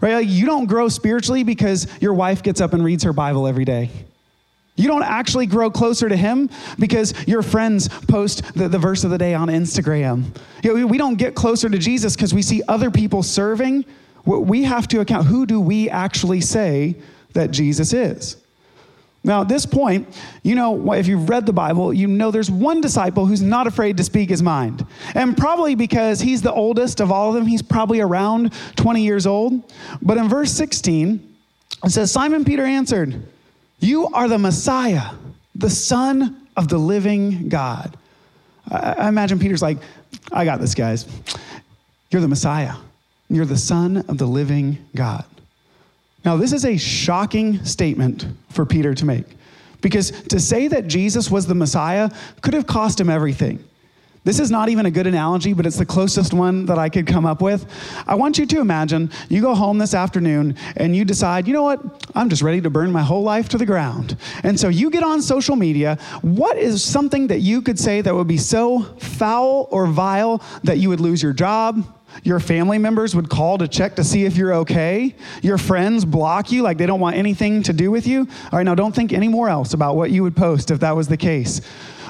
Right? 0.00 0.14
Like 0.14 0.28
you 0.28 0.46
don't 0.46 0.66
grow 0.66 0.88
spiritually 0.88 1.42
because 1.42 1.86
your 2.00 2.14
wife 2.14 2.42
gets 2.42 2.60
up 2.60 2.74
and 2.74 2.84
reads 2.84 3.04
her 3.04 3.12
Bible 3.12 3.46
every 3.46 3.64
day. 3.64 3.90
You 4.76 4.88
don't 4.88 5.02
actually 5.02 5.46
grow 5.46 5.70
closer 5.70 6.08
to 6.08 6.16
Him 6.16 6.50
because 6.78 7.14
your 7.26 7.42
friends 7.42 7.88
post 7.88 8.54
the, 8.54 8.68
the 8.68 8.78
verse 8.78 9.04
of 9.04 9.10
the 9.10 9.18
day 9.18 9.32
on 9.34 9.48
Instagram. 9.48 10.36
You 10.62 10.76
know, 10.76 10.86
we 10.86 10.98
don't 10.98 11.16
get 11.16 11.34
closer 11.34 11.68
to 11.68 11.78
Jesus 11.78 12.14
because 12.14 12.34
we 12.34 12.42
see 12.42 12.62
other 12.68 12.90
people 12.90 13.22
serving. 13.22 13.86
We 14.26 14.64
have 14.64 14.86
to 14.88 15.00
account 15.00 15.26
who 15.26 15.46
do 15.46 15.60
we 15.60 15.88
actually 15.88 16.42
say 16.42 16.96
that 17.36 17.50
Jesus 17.50 17.92
is. 17.92 18.36
Now, 19.26 19.40
at 19.40 19.48
this 19.48 19.66
point, 19.66 20.06
you 20.44 20.54
know, 20.54 20.92
if 20.92 21.08
you've 21.08 21.28
read 21.28 21.46
the 21.46 21.52
Bible, 21.52 21.92
you 21.92 22.06
know 22.06 22.30
there's 22.30 22.50
one 22.50 22.80
disciple 22.80 23.26
who's 23.26 23.42
not 23.42 23.66
afraid 23.66 23.96
to 23.96 24.04
speak 24.04 24.28
his 24.28 24.40
mind. 24.40 24.86
And 25.14 25.36
probably 25.36 25.74
because 25.74 26.20
he's 26.20 26.42
the 26.42 26.52
oldest 26.52 27.00
of 27.00 27.10
all 27.10 27.30
of 27.30 27.34
them, 27.34 27.44
he's 27.44 27.60
probably 27.60 28.00
around 28.00 28.52
20 28.76 29.02
years 29.02 29.26
old. 29.26 29.72
But 30.00 30.16
in 30.16 30.28
verse 30.28 30.52
16, 30.52 31.34
it 31.84 31.90
says, 31.90 32.12
Simon 32.12 32.44
Peter 32.44 32.64
answered, 32.64 33.20
You 33.80 34.06
are 34.08 34.28
the 34.28 34.38
Messiah, 34.38 35.10
the 35.56 35.70
Son 35.70 36.46
of 36.56 36.68
the 36.68 36.78
living 36.78 37.48
God. 37.48 37.96
I 38.70 39.08
imagine 39.08 39.40
Peter's 39.40 39.62
like, 39.62 39.78
I 40.30 40.44
got 40.44 40.60
this, 40.60 40.76
guys. 40.76 41.04
You're 42.12 42.22
the 42.22 42.28
Messiah. 42.28 42.74
You're 43.28 43.44
the 43.44 43.56
Son 43.56 44.04
of 44.08 44.18
the 44.18 44.26
living 44.26 44.78
God. 44.94 45.24
Now, 46.26 46.36
this 46.36 46.52
is 46.52 46.64
a 46.64 46.76
shocking 46.76 47.64
statement 47.64 48.26
for 48.50 48.66
Peter 48.66 48.94
to 48.94 49.04
make 49.04 49.24
because 49.80 50.10
to 50.10 50.40
say 50.40 50.66
that 50.66 50.88
Jesus 50.88 51.30
was 51.30 51.46
the 51.46 51.54
Messiah 51.54 52.10
could 52.42 52.52
have 52.52 52.66
cost 52.66 53.00
him 53.00 53.08
everything. 53.08 53.62
This 54.24 54.40
is 54.40 54.50
not 54.50 54.68
even 54.68 54.86
a 54.86 54.90
good 54.90 55.06
analogy, 55.06 55.52
but 55.52 55.66
it's 55.66 55.76
the 55.76 55.86
closest 55.86 56.34
one 56.34 56.66
that 56.66 56.80
I 56.80 56.88
could 56.88 57.06
come 57.06 57.24
up 57.24 57.40
with. 57.40 57.64
I 58.08 58.16
want 58.16 58.38
you 58.38 58.46
to 58.46 58.58
imagine 58.58 59.08
you 59.28 59.40
go 59.40 59.54
home 59.54 59.78
this 59.78 59.94
afternoon 59.94 60.56
and 60.76 60.96
you 60.96 61.04
decide, 61.04 61.46
you 61.46 61.52
know 61.52 61.62
what? 61.62 61.80
I'm 62.16 62.28
just 62.28 62.42
ready 62.42 62.60
to 62.62 62.70
burn 62.70 62.90
my 62.90 63.02
whole 63.02 63.22
life 63.22 63.48
to 63.50 63.58
the 63.58 63.66
ground. 63.66 64.16
And 64.42 64.58
so 64.58 64.66
you 64.66 64.90
get 64.90 65.04
on 65.04 65.22
social 65.22 65.54
media. 65.54 65.96
What 66.22 66.58
is 66.58 66.82
something 66.82 67.28
that 67.28 67.38
you 67.38 67.62
could 67.62 67.78
say 67.78 68.00
that 68.00 68.12
would 68.12 68.26
be 68.26 68.36
so 68.36 68.82
foul 68.98 69.68
or 69.70 69.86
vile 69.86 70.42
that 70.64 70.78
you 70.78 70.88
would 70.88 71.00
lose 71.00 71.22
your 71.22 71.32
job, 71.32 71.86
your 72.22 72.40
family 72.40 72.78
members 72.78 73.14
would 73.14 73.28
call 73.28 73.58
to 73.58 73.68
check 73.68 73.96
to 73.96 74.04
see 74.04 74.24
if 74.24 74.36
you're 74.36 74.54
okay. 74.54 75.14
Your 75.42 75.58
friends 75.58 76.04
block 76.04 76.52
you 76.52 76.62
like 76.62 76.78
they 76.78 76.86
don't 76.86 77.00
want 77.00 77.16
anything 77.16 77.62
to 77.64 77.72
do 77.72 77.90
with 77.90 78.06
you. 78.06 78.28
All 78.52 78.58
right, 78.58 78.62
now 78.62 78.74
don't 78.74 78.94
think 78.94 79.12
any 79.12 79.28
more 79.28 79.48
else 79.48 79.74
about 79.74 79.96
what 79.96 80.10
you 80.10 80.22
would 80.22 80.36
post 80.36 80.70
if 80.70 80.80
that 80.80 80.96
was 80.96 81.08
the 81.08 81.16
case. 81.16 81.60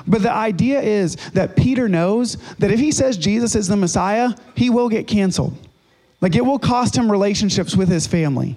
But 0.07 0.23
the 0.23 0.33
idea 0.33 0.81
is 0.81 1.17
that 1.33 1.57
Peter 1.57 1.89
knows 1.89 2.37
that 2.59 2.71
if 2.71 2.79
he 2.79 2.93
says 2.93 3.17
Jesus 3.17 3.55
is 3.55 3.67
the 3.67 3.77
Messiah, 3.77 4.31
he 4.55 4.71
will 4.71 4.89
get 4.89 5.07
canceled. 5.07 5.55
Like 6.21 6.37
it 6.37 6.45
will 6.45 6.59
cost 6.59 6.97
him 6.97 7.11
relationships 7.11 7.77
with 7.77 7.89
his 7.89 8.07
family. 8.07 8.57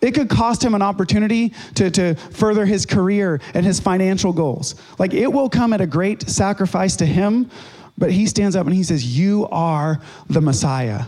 It 0.00 0.14
could 0.14 0.28
cost 0.28 0.64
him 0.64 0.74
an 0.74 0.82
opportunity 0.82 1.54
to, 1.76 1.88
to 1.92 2.14
further 2.16 2.66
his 2.66 2.84
career 2.84 3.40
and 3.54 3.64
his 3.64 3.78
financial 3.78 4.32
goals. 4.32 4.74
Like 4.98 5.14
it 5.14 5.32
will 5.32 5.48
come 5.48 5.72
at 5.72 5.80
a 5.80 5.86
great 5.86 6.28
sacrifice 6.28 6.96
to 6.96 7.06
him 7.06 7.48
but 7.98 8.10
he 8.10 8.26
stands 8.26 8.56
up 8.56 8.66
and 8.66 8.74
he 8.74 8.82
says, 8.82 9.16
You 9.16 9.48
are 9.50 10.00
the 10.28 10.40
Messiah. 10.40 11.04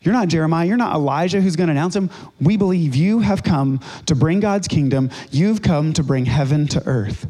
You're 0.00 0.14
not 0.14 0.28
Jeremiah. 0.28 0.66
You're 0.66 0.76
not 0.76 0.94
Elijah 0.94 1.40
who's 1.40 1.56
going 1.56 1.66
to 1.66 1.72
announce 1.72 1.96
him. 1.96 2.10
We 2.40 2.56
believe 2.56 2.94
you 2.94 3.18
have 3.20 3.42
come 3.42 3.80
to 4.06 4.14
bring 4.14 4.38
God's 4.38 4.68
kingdom. 4.68 5.10
You've 5.32 5.62
come 5.62 5.92
to 5.94 6.04
bring 6.04 6.26
heaven 6.26 6.68
to 6.68 6.86
earth. 6.86 7.28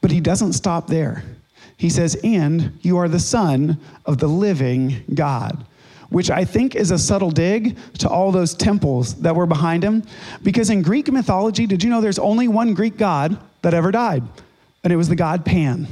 But 0.00 0.10
he 0.10 0.20
doesn't 0.20 0.54
stop 0.54 0.88
there. 0.88 1.22
He 1.76 1.88
says, 1.88 2.18
And 2.24 2.78
you 2.82 2.98
are 2.98 3.08
the 3.08 3.20
Son 3.20 3.78
of 4.06 4.18
the 4.18 4.26
living 4.26 5.02
God, 5.14 5.64
which 6.08 6.30
I 6.30 6.44
think 6.44 6.74
is 6.74 6.90
a 6.90 6.98
subtle 6.98 7.30
dig 7.30 7.78
to 7.98 8.08
all 8.08 8.32
those 8.32 8.54
temples 8.54 9.14
that 9.20 9.36
were 9.36 9.46
behind 9.46 9.84
him. 9.84 10.02
Because 10.42 10.68
in 10.68 10.82
Greek 10.82 11.10
mythology, 11.12 11.66
did 11.66 11.82
you 11.82 11.90
know 11.90 12.00
there's 12.00 12.18
only 12.18 12.48
one 12.48 12.74
Greek 12.74 12.96
god 12.96 13.38
that 13.62 13.72
ever 13.72 13.90
died? 13.90 14.24
And 14.82 14.92
it 14.92 14.96
was 14.96 15.08
the 15.08 15.16
god 15.16 15.44
Pan. 15.44 15.86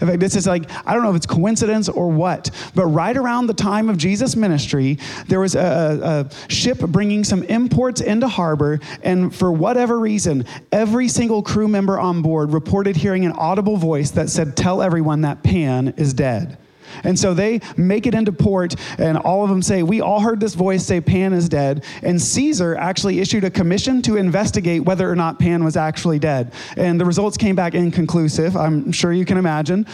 In 0.00 0.06
fact, 0.06 0.20
this 0.20 0.36
is 0.36 0.46
like, 0.46 0.70
I 0.86 0.94
don't 0.94 1.02
know 1.02 1.10
if 1.10 1.16
it's 1.16 1.26
coincidence 1.26 1.88
or 1.88 2.10
what, 2.10 2.50
but 2.74 2.86
right 2.86 3.16
around 3.16 3.46
the 3.46 3.54
time 3.54 3.88
of 3.88 3.98
Jesus' 3.98 4.36
ministry, 4.36 4.98
there 5.28 5.40
was 5.40 5.54
a, 5.54 6.28
a 6.30 6.50
ship 6.52 6.78
bringing 6.78 7.24
some 7.24 7.42
imports 7.44 8.00
into 8.00 8.28
harbor, 8.28 8.80
and 9.02 9.34
for 9.34 9.52
whatever 9.52 9.98
reason, 9.98 10.46
every 10.72 11.08
single 11.08 11.42
crew 11.42 11.68
member 11.68 11.98
on 11.98 12.22
board 12.22 12.52
reported 12.52 12.96
hearing 12.96 13.26
an 13.26 13.32
audible 13.32 13.76
voice 13.76 14.10
that 14.12 14.30
said, 14.30 14.56
Tell 14.56 14.82
everyone 14.82 15.22
that 15.22 15.42
Pan 15.42 15.94
is 15.96 16.14
dead. 16.14 16.58
And 17.04 17.18
so 17.18 17.34
they 17.34 17.60
make 17.76 18.06
it 18.06 18.14
into 18.14 18.32
port, 18.32 18.74
and 18.98 19.18
all 19.18 19.42
of 19.42 19.50
them 19.50 19.62
say, 19.62 19.82
We 19.82 20.00
all 20.00 20.20
heard 20.20 20.40
this 20.40 20.54
voice 20.54 20.84
say 20.84 21.00
Pan 21.00 21.32
is 21.32 21.48
dead. 21.48 21.84
And 22.02 22.20
Caesar 22.20 22.76
actually 22.76 23.20
issued 23.20 23.44
a 23.44 23.50
commission 23.50 24.02
to 24.02 24.16
investigate 24.16 24.84
whether 24.84 25.10
or 25.10 25.16
not 25.16 25.38
Pan 25.38 25.64
was 25.64 25.76
actually 25.76 26.18
dead. 26.18 26.52
And 26.76 27.00
the 27.00 27.04
results 27.04 27.36
came 27.36 27.56
back 27.56 27.74
inconclusive, 27.74 28.56
I'm 28.56 28.92
sure 28.92 29.12
you 29.12 29.24
can 29.24 29.38
imagine. 29.38 29.86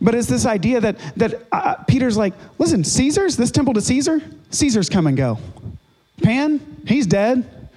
But 0.00 0.14
it's 0.14 0.28
this 0.28 0.44
idea 0.44 0.80
that, 0.80 0.98
that 1.16 1.46
uh, 1.52 1.76
Peter's 1.84 2.16
like, 2.16 2.34
Listen, 2.58 2.84
Caesar's, 2.84 3.36
this 3.36 3.50
temple 3.50 3.74
to 3.74 3.80
Caesar, 3.80 4.20
Caesar's 4.50 4.88
come 4.88 5.06
and 5.06 5.16
go. 5.16 5.38
Pan, 6.22 6.60
he's 6.86 7.06
dead. 7.06 7.68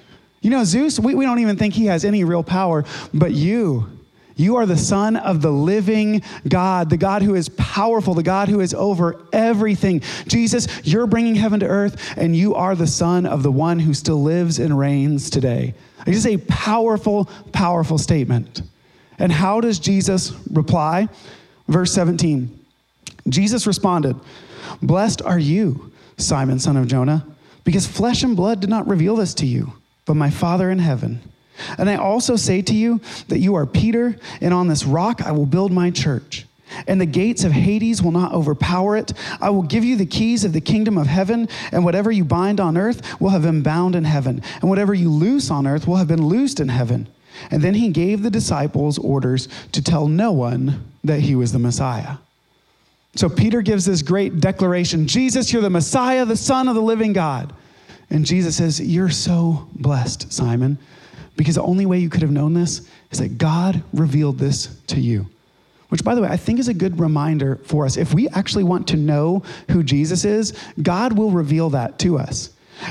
You 0.42 0.52
know, 0.52 0.64
Zeus, 0.64 1.00
we, 1.00 1.16
we 1.16 1.26
don't 1.26 1.40
even 1.40 1.58
think 1.58 1.74
he 1.74 1.88
has 1.88 2.06
any 2.06 2.24
real 2.24 2.44
power, 2.44 2.86
but 3.14 3.34
you, 3.34 3.97
you 4.38 4.56
are 4.56 4.66
the 4.66 4.78
Son 4.78 5.16
of 5.16 5.42
the 5.42 5.52
living 5.52 6.22
God, 6.48 6.90
the 6.90 6.98
God 6.98 7.24
who 7.24 7.36
is 7.36 7.50
powerful, 7.50 8.14
the 8.14 8.24
God 8.24 8.48
who 8.48 8.60
is 8.62 8.74
over 8.74 9.20
everything. 9.34 10.02
Jesus, 10.28 10.68
you're 10.84 11.08
bringing 11.08 11.36
heaven 11.36 11.60
to 11.60 11.68
earth, 11.68 12.14
and 12.16 12.36
you 12.36 12.56
are 12.56 12.76
the 12.76 12.88
Son 12.88 13.26
of 13.26 13.44
the 13.44 13.52
one 13.52 13.80
who 13.80 13.94
still 13.94 14.22
lives 14.22 14.60
and 14.60 14.78
reigns 14.78 15.30
today. 15.30 15.74
It 16.06 16.14
is 16.14 16.26
a 16.26 16.38
powerful, 16.38 17.26
powerful 17.52 17.98
statement. 17.98 18.62
And 19.20 19.32
how 19.32 19.60
does 19.60 19.80
Jesus 19.80 20.32
reply? 20.52 21.10
Verse 21.68 21.92
17 21.92 22.54
Jesus 23.30 23.68
responded, 23.68 24.16
Blessed 24.82 25.22
are 25.22 25.40
you, 25.40 25.92
Simon, 26.18 26.60
son 26.60 26.78
of 26.78 26.88
Jonah, 26.88 27.26
because 27.66 27.86
flesh 27.86 28.24
and 28.24 28.38
blood 28.38 28.62
did 28.62 28.70
not 28.70 28.88
reveal 28.88 29.18
this 29.18 29.34
to 29.36 29.46
you, 29.46 29.74
but 30.06 30.16
my 30.16 30.30
Father 30.30 30.70
in 30.70 30.80
heaven. 30.80 31.22
And 31.78 31.90
I 31.90 31.96
also 31.96 32.36
say 32.36 32.62
to 32.62 32.76
you 32.76 33.02
that 33.28 33.40
you 33.40 33.56
are 33.56 33.66
Peter, 33.66 34.18
and 34.42 34.54
on 34.54 34.68
this 34.68 34.86
rock 34.86 35.22
I 35.22 35.32
will 35.32 35.46
build 35.46 35.72
my 35.72 35.92
church. 35.92 36.46
And 36.86 37.00
the 37.00 37.06
gates 37.06 37.44
of 37.44 37.52
Hades 37.52 38.02
will 38.02 38.12
not 38.12 38.34
overpower 38.34 38.98
it. 38.98 39.14
I 39.40 39.50
will 39.50 39.64
give 39.64 39.86
you 39.86 39.96
the 39.96 40.06
keys 40.06 40.44
of 40.44 40.54
the 40.54 40.62
kingdom 40.62 40.98
of 40.98 41.08
heaven, 41.08 41.48
and 41.72 41.86
whatever 41.86 42.12
you 42.12 42.26
bind 42.26 42.60
on 42.60 42.78
earth 42.78 43.20
will 43.22 43.30
have 43.30 43.44
been 43.44 43.64
bound 43.64 43.96
in 43.96 44.04
heaven, 44.04 44.42
and 44.62 44.70
whatever 44.70 44.94
you 44.94 45.10
loose 45.10 45.50
on 45.50 45.66
earth 45.66 45.88
will 45.88 45.96
have 45.96 46.08
been 46.08 46.26
loosed 46.26 46.60
in 46.60 46.70
heaven. 46.70 47.08
And 47.52 47.62
then 47.62 47.76
he 47.76 47.90
gave 47.90 48.24
the 48.24 48.32
disciples 48.32 48.98
orders 48.98 49.48
to 49.72 49.82
tell 49.82 50.08
no 50.08 50.32
one 50.32 50.84
that 51.04 51.22
he 51.22 51.36
was 51.36 51.52
the 51.52 51.60
Messiah. 51.60 52.18
So 53.16 53.30
Peter 53.30 53.62
gives 53.62 53.86
this 53.86 54.02
great 54.02 54.40
declaration 54.40 55.08
Jesus, 55.08 55.52
you're 55.52 55.62
the 55.62 55.70
Messiah, 55.70 56.26
the 56.26 56.36
Son 56.38 56.68
of 56.68 56.76
the 56.76 56.82
living 56.82 57.14
God. 57.14 57.54
And 58.10 58.26
Jesus 58.26 58.58
says, 58.58 58.80
You're 58.80 59.10
so 59.10 59.68
blessed, 59.74 60.32
Simon, 60.32 60.78
because 61.38 61.56
the 61.56 61.62
only 61.62 61.86
way 61.86 62.00
you 62.00 62.10
could 62.10 62.22
have 62.22 62.32
known 62.32 62.54
this 62.54 62.90
is 63.12 63.20
that 63.20 63.38
God 63.38 63.84
revealed 63.94 64.40
this 64.40 64.78
to 64.88 65.00
you. 65.00 65.28
Which, 65.90 66.04
by 66.04 66.16
the 66.16 66.22
way, 66.22 66.28
I 66.28 66.36
think 66.36 66.60
is 66.60 66.68
a 66.68 66.74
good 66.74 67.00
reminder 67.00 67.58
for 67.64 67.86
us. 67.86 67.96
If 67.96 68.14
we 68.14 68.28
actually 68.30 68.66
want 68.66 68.90
to 68.90 68.98
know 68.98 69.44
who 69.72 69.84
Jesus 69.84 70.26
is, 70.26 70.54
God 70.82 71.14
will 71.14 71.32
reveal 71.32 71.70
that 71.70 71.98
to 72.00 72.18
us. 72.18 72.50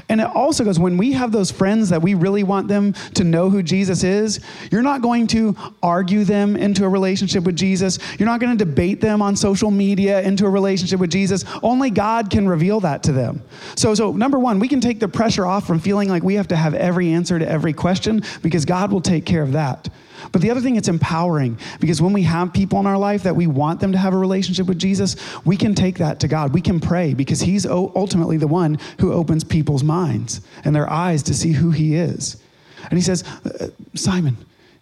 And 0.08 0.20
it 0.20 0.26
also 0.26 0.64
goes 0.64 0.78
when 0.78 0.96
we 0.96 1.12
have 1.12 1.32
those 1.32 1.50
friends 1.50 1.88
that 1.90 2.02
we 2.02 2.14
really 2.14 2.42
want 2.42 2.68
them 2.68 2.92
to 3.14 3.24
know 3.24 3.50
who 3.50 3.62
Jesus 3.62 4.04
is, 4.04 4.40
you're 4.70 4.82
not 4.82 5.02
going 5.02 5.26
to 5.28 5.56
argue 5.82 6.24
them 6.24 6.56
into 6.56 6.84
a 6.84 6.88
relationship 6.88 7.44
with 7.44 7.56
Jesus. 7.56 7.98
You're 8.18 8.28
not 8.28 8.40
going 8.40 8.56
to 8.56 8.64
debate 8.64 9.00
them 9.00 9.22
on 9.22 9.36
social 9.36 9.70
media 9.70 10.20
into 10.22 10.46
a 10.46 10.50
relationship 10.50 11.00
with 11.00 11.10
Jesus. 11.10 11.44
Only 11.62 11.90
God 11.90 12.30
can 12.30 12.48
reveal 12.48 12.80
that 12.80 13.02
to 13.04 13.12
them. 13.12 13.42
So, 13.74 13.94
so 13.94 14.12
number 14.12 14.38
one, 14.38 14.58
we 14.58 14.68
can 14.68 14.80
take 14.80 15.00
the 15.00 15.08
pressure 15.08 15.46
off 15.46 15.66
from 15.66 15.78
feeling 15.80 16.08
like 16.08 16.22
we 16.22 16.34
have 16.34 16.48
to 16.48 16.56
have 16.56 16.74
every 16.74 17.10
answer 17.12 17.38
to 17.38 17.48
every 17.48 17.72
question 17.72 18.22
because 18.42 18.64
God 18.64 18.92
will 18.92 19.00
take 19.00 19.24
care 19.24 19.42
of 19.42 19.52
that. 19.52 19.88
But 20.32 20.42
the 20.42 20.50
other 20.50 20.60
thing, 20.60 20.76
it's 20.76 20.88
empowering 20.88 21.58
because 21.80 22.02
when 22.02 22.12
we 22.12 22.22
have 22.22 22.52
people 22.52 22.80
in 22.80 22.86
our 22.86 22.98
life 22.98 23.22
that 23.24 23.36
we 23.36 23.46
want 23.46 23.80
them 23.80 23.92
to 23.92 23.98
have 23.98 24.14
a 24.14 24.18
relationship 24.18 24.66
with 24.66 24.78
Jesus, 24.78 25.16
we 25.44 25.56
can 25.56 25.74
take 25.74 25.98
that 25.98 26.20
to 26.20 26.28
God. 26.28 26.52
We 26.52 26.60
can 26.60 26.80
pray 26.80 27.14
because 27.14 27.40
He's 27.40 27.66
ultimately 27.66 28.36
the 28.36 28.46
one 28.46 28.78
who 29.00 29.12
opens 29.12 29.44
people's 29.44 29.84
minds 29.84 30.40
and 30.64 30.74
their 30.74 30.90
eyes 30.90 31.22
to 31.24 31.34
see 31.34 31.52
who 31.52 31.70
He 31.70 31.94
is. 31.94 32.36
And 32.84 32.94
He 32.94 33.02
says, 33.02 33.24
uh, 33.44 33.68
Simon, 33.94 34.36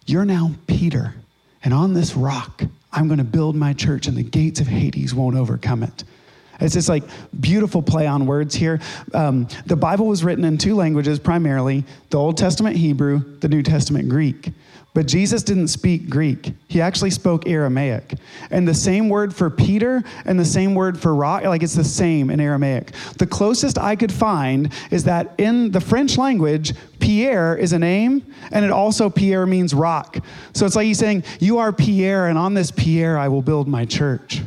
you're 0.05 0.25
now 0.25 0.51
Peter, 0.67 1.15
and 1.63 1.73
on 1.73 1.93
this 1.93 2.15
rock, 2.15 2.63
I'm 2.91 3.07
going 3.07 3.17
to 3.17 3.23
build 3.23 3.55
my 3.55 3.73
church, 3.73 4.07
and 4.07 4.15
the 4.15 4.23
gates 4.23 4.59
of 4.59 4.67
Hades 4.67 5.13
won't 5.13 5.35
overcome 5.35 5.83
it. 5.83 6.03
It's 6.59 6.75
this 6.75 6.87
like 6.87 7.03
beautiful 7.39 7.81
play 7.81 8.07
on 8.07 8.25
words 8.25 8.55
here. 8.55 8.79
Um, 9.13 9.47
the 9.65 9.75
Bible 9.75 10.07
was 10.07 10.23
written 10.23 10.45
in 10.45 10.57
two 10.57 10.75
languages 10.75 11.19
primarily 11.19 11.83
the 12.09 12.17
Old 12.17 12.37
Testament 12.37 12.77
Hebrew, 12.77 13.37
the 13.39 13.49
New 13.49 13.61
Testament 13.61 14.07
Greek. 14.09 14.51
But 14.95 15.07
Jesus 15.07 15.43
didn't 15.43 15.67
speak 15.67 16.09
Greek. 16.09 16.53
He 16.69 16.79
actually 16.79 17.09
spoke 17.09 17.49
Aramaic. 17.49 18.15
And 18.49 18.65
the 18.65 18.73
same 18.73 19.09
word 19.09 19.35
for 19.35 19.49
Peter 19.49 20.01
and 20.23 20.39
the 20.39 20.45
same 20.45 20.73
word 20.73 20.97
for 20.97 21.13
rock, 21.13 21.43
like 21.43 21.63
it's 21.63 21.75
the 21.75 21.83
same 21.83 22.29
in 22.29 22.39
Aramaic. 22.39 22.93
The 23.17 23.27
closest 23.27 23.77
I 23.77 23.97
could 23.97 24.11
find 24.11 24.73
is 24.91 25.03
that 25.03 25.35
in 25.37 25.71
the 25.71 25.81
French 25.81 26.17
language, 26.17 26.73
Pierre 26.99 27.57
is 27.57 27.73
a 27.73 27.77
name, 27.77 28.25
and 28.53 28.63
it 28.63 28.71
also 28.71 29.09
Pierre 29.09 29.45
means 29.45 29.73
rock. 29.73 30.17
So 30.53 30.65
it's 30.65 30.77
like 30.77 30.85
he's 30.85 30.97
saying, 30.97 31.25
You 31.41 31.57
are 31.57 31.73
Pierre, 31.73 32.27
and 32.27 32.37
on 32.37 32.53
this 32.53 32.71
Pierre 32.71 33.17
I 33.17 33.27
will 33.27 33.41
build 33.41 33.67
my 33.67 33.83
church. 33.83 34.43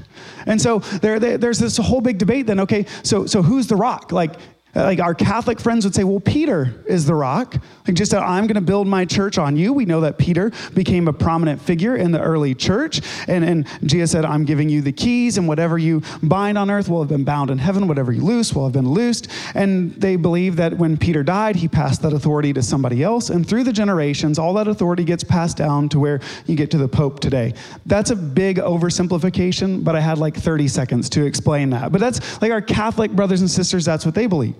And 0.46 0.60
so 0.60 0.78
there, 0.78 1.20
there's 1.20 1.58
this 1.58 1.76
whole 1.76 2.00
big 2.00 2.16
debate 2.16 2.46
then, 2.46 2.60
okay, 2.60 2.86
so, 3.02 3.26
so 3.26 3.42
who's 3.42 3.66
the 3.66 3.76
rock? 3.76 4.12
Like, 4.12 4.36
Uh, 4.76 4.82
like 4.82 5.00
our 5.00 5.14
Catholic 5.14 5.58
friends 5.58 5.84
would 5.84 5.94
say, 5.94 6.04
well, 6.04 6.20
Peter 6.20 6.84
is 6.86 7.06
the 7.06 7.14
rock. 7.14 7.56
Like 7.86 7.96
just 7.96 8.10
that 8.10 8.22
I'm 8.22 8.46
going 8.46 8.56
to 8.56 8.60
build 8.60 8.86
my 8.86 9.06
church 9.06 9.38
on 9.38 9.56
you. 9.56 9.72
We 9.72 9.86
know 9.86 10.02
that 10.02 10.18
Peter 10.18 10.52
became 10.74 11.08
a 11.08 11.12
prominent 11.12 11.60
figure 11.60 11.96
in 11.96 12.12
the 12.12 12.20
early 12.20 12.54
church. 12.54 13.00
And, 13.26 13.44
and 13.44 13.66
Jesus 13.84 14.10
said, 14.10 14.26
I'm 14.26 14.44
giving 14.44 14.68
you 14.68 14.82
the 14.82 14.92
keys, 14.92 15.38
and 15.38 15.48
whatever 15.48 15.78
you 15.78 16.02
bind 16.22 16.58
on 16.58 16.70
earth 16.70 16.88
will 16.88 17.00
have 17.00 17.08
been 17.08 17.24
bound 17.24 17.50
in 17.50 17.56
heaven. 17.56 17.88
Whatever 17.88 18.12
you 18.12 18.22
loose 18.22 18.54
will 18.54 18.64
have 18.64 18.74
been 18.74 18.90
loosed. 18.90 19.28
And 19.54 19.92
they 19.94 20.16
believe 20.16 20.56
that 20.56 20.74
when 20.74 20.98
Peter 20.98 21.22
died, 21.22 21.56
he 21.56 21.66
passed 21.66 22.02
that 22.02 22.12
authority 22.12 22.52
to 22.52 22.62
somebody 22.62 23.02
else. 23.02 23.30
And 23.30 23.48
through 23.48 23.64
the 23.64 23.72
generations, 23.72 24.38
all 24.38 24.52
that 24.54 24.68
authority 24.68 25.04
gets 25.04 25.24
passed 25.24 25.56
down 25.56 25.88
to 25.90 25.98
where 25.98 26.20
you 26.46 26.56
get 26.56 26.70
to 26.72 26.78
the 26.78 26.88
Pope 26.88 27.20
today. 27.20 27.54
That's 27.86 28.10
a 28.10 28.16
big 28.16 28.58
oversimplification, 28.58 29.82
but 29.82 29.96
I 29.96 30.00
had 30.00 30.18
like 30.18 30.36
30 30.36 30.68
seconds 30.68 31.08
to 31.10 31.24
explain 31.24 31.70
that. 31.70 31.90
But 31.90 32.00
that's 32.00 32.40
like 32.42 32.52
our 32.52 32.60
Catholic 32.60 33.12
brothers 33.12 33.40
and 33.40 33.50
sisters, 33.50 33.84
that's 33.84 34.04
what 34.04 34.14
they 34.14 34.26
believe. 34.26 34.56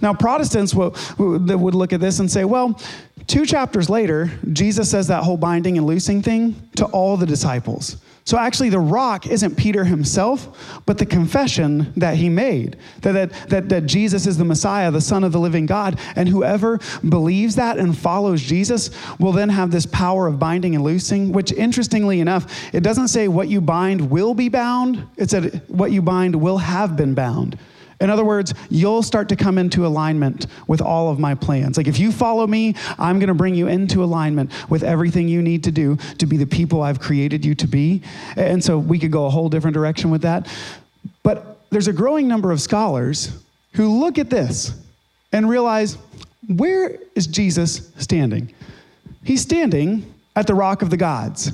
Now, 0.00 0.14
Protestants 0.14 0.74
will, 0.74 0.94
would 1.18 1.74
look 1.74 1.92
at 1.92 2.00
this 2.00 2.20
and 2.20 2.30
say, 2.30 2.44
well, 2.44 2.80
two 3.26 3.44
chapters 3.46 3.90
later, 3.90 4.30
Jesus 4.52 4.90
says 4.90 5.08
that 5.08 5.24
whole 5.24 5.36
binding 5.36 5.76
and 5.78 5.86
loosing 5.86 6.22
thing 6.22 6.54
to 6.76 6.86
all 6.86 7.16
the 7.16 7.26
disciples. 7.26 7.96
So 8.28 8.36
actually, 8.36 8.68
the 8.68 8.78
rock 8.78 9.26
isn't 9.26 9.56
Peter 9.56 9.84
himself, 9.84 10.82
but 10.84 10.98
the 10.98 11.06
confession 11.06 11.94
that 11.96 12.14
he 12.16 12.28
made 12.28 12.76
that, 13.00 13.12
that, 13.12 13.32
that, 13.48 13.68
that, 13.70 13.86
Jesus 13.86 14.26
is 14.26 14.36
the 14.36 14.44
Messiah, 14.44 14.90
the 14.90 15.00
Son 15.00 15.24
of 15.24 15.32
the 15.32 15.40
living 15.40 15.64
God. 15.64 15.98
And 16.14 16.28
whoever 16.28 16.78
believes 17.08 17.54
that 17.54 17.78
and 17.78 17.96
follows 17.96 18.42
Jesus 18.42 18.90
will 19.18 19.32
then 19.32 19.48
have 19.48 19.70
this 19.70 19.86
power 19.86 20.26
of 20.26 20.38
binding 20.38 20.74
and 20.74 20.84
loosing, 20.84 21.32
which 21.32 21.52
interestingly 21.52 22.20
enough, 22.20 22.74
it 22.74 22.82
doesn't 22.82 23.08
say 23.08 23.28
what 23.28 23.48
you 23.48 23.62
bind 23.62 24.10
will 24.10 24.34
be 24.34 24.50
bound, 24.50 25.08
it 25.16 25.30
said 25.30 25.62
what 25.68 25.90
you 25.90 26.02
bind 26.02 26.36
will 26.36 26.58
have 26.58 26.98
been 26.98 27.14
bound. 27.14 27.58
In 28.00 28.10
other 28.10 28.24
words, 28.24 28.54
you'll 28.70 29.02
start 29.02 29.28
to 29.30 29.36
come 29.36 29.58
into 29.58 29.86
alignment 29.86 30.46
with 30.68 30.80
all 30.80 31.10
of 31.10 31.18
my 31.18 31.34
plans. 31.34 31.76
Like 31.76 31.88
if 31.88 31.98
you 31.98 32.12
follow 32.12 32.46
me, 32.46 32.74
I'm 32.98 33.18
going 33.18 33.28
to 33.28 33.34
bring 33.34 33.54
you 33.54 33.66
into 33.66 34.04
alignment 34.04 34.52
with 34.70 34.84
everything 34.84 35.28
you 35.28 35.42
need 35.42 35.64
to 35.64 35.72
do 35.72 35.96
to 36.18 36.26
be 36.26 36.36
the 36.36 36.46
people 36.46 36.82
I've 36.82 37.00
created 37.00 37.44
you 37.44 37.54
to 37.56 37.66
be. 37.66 38.02
And 38.36 38.62
so 38.62 38.78
we 38.78 38.98
could 38.98 39.10
go 39.10 39.26
a 39.26 39.30
whole 39.30 39.48
different 39.48 39.74
direction 39.74 40.10
with 40.10 40.22
that. 40.22 40.48
But 41.22 41.58
there's 41.70 41.88
a 41.88 41.92
growing 41.92 42.28
number 42.28 42.52
of 42.52 42.60
scholars 42.60 43.42
who 43.72 43.98
look 43.98 44.18
at 44.18 44.30
this 44.30 44.72
and 45.32 45.48
realize 45.48 45.98
where 46.56 46.98
is 47.14 47.26
Jesus 47.26 47.90
standing? 47.98 48.54
He's 49.24 49.42
standing 49.42 50.14
at 50.36 50.46
the 50.46 50.54
rock 50.54 50.82
of 50.82 50.90
the 50.90 50.96
gods, 50.96 51.52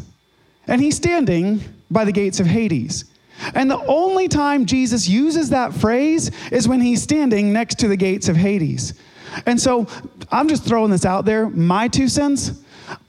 and 0.66 0.80
he's 0.80 0.96
standing 0.96 1.60
by 1.90 2.04
the 2.04 2.12
gates 2.12 2.38
of 2.38 2.46
Hades. 2.46 3.06
And 3.54 3.70
the 3.70 3.84
only 3.86 4.28
time 4.28 4.66
Jesus 4.66 5.08
uses 5.08 5.50
that 5.50 5.74
phrase 5.74 6.30
is 6.50 6.68
when 6.68 6.80
he's 6.80 7.02
standing 7.02 7.52
next 7.52 7.78
to 7.80 7.88
the 7.88 7.96
gates 7.96 8.28
of 8.28 8.36
Hades. 8.36 8.94
And 9.46 9.60
so 9.60 9.86
I'm 10.30 10.48
just 10.48 10.64
throwing 10.64 10.90
this 10.90 11.04
out 11.04 11.24
there, 11.24 11.48
my 11.48 11.88
two 11.88 12.08
cents. 12.08 12.52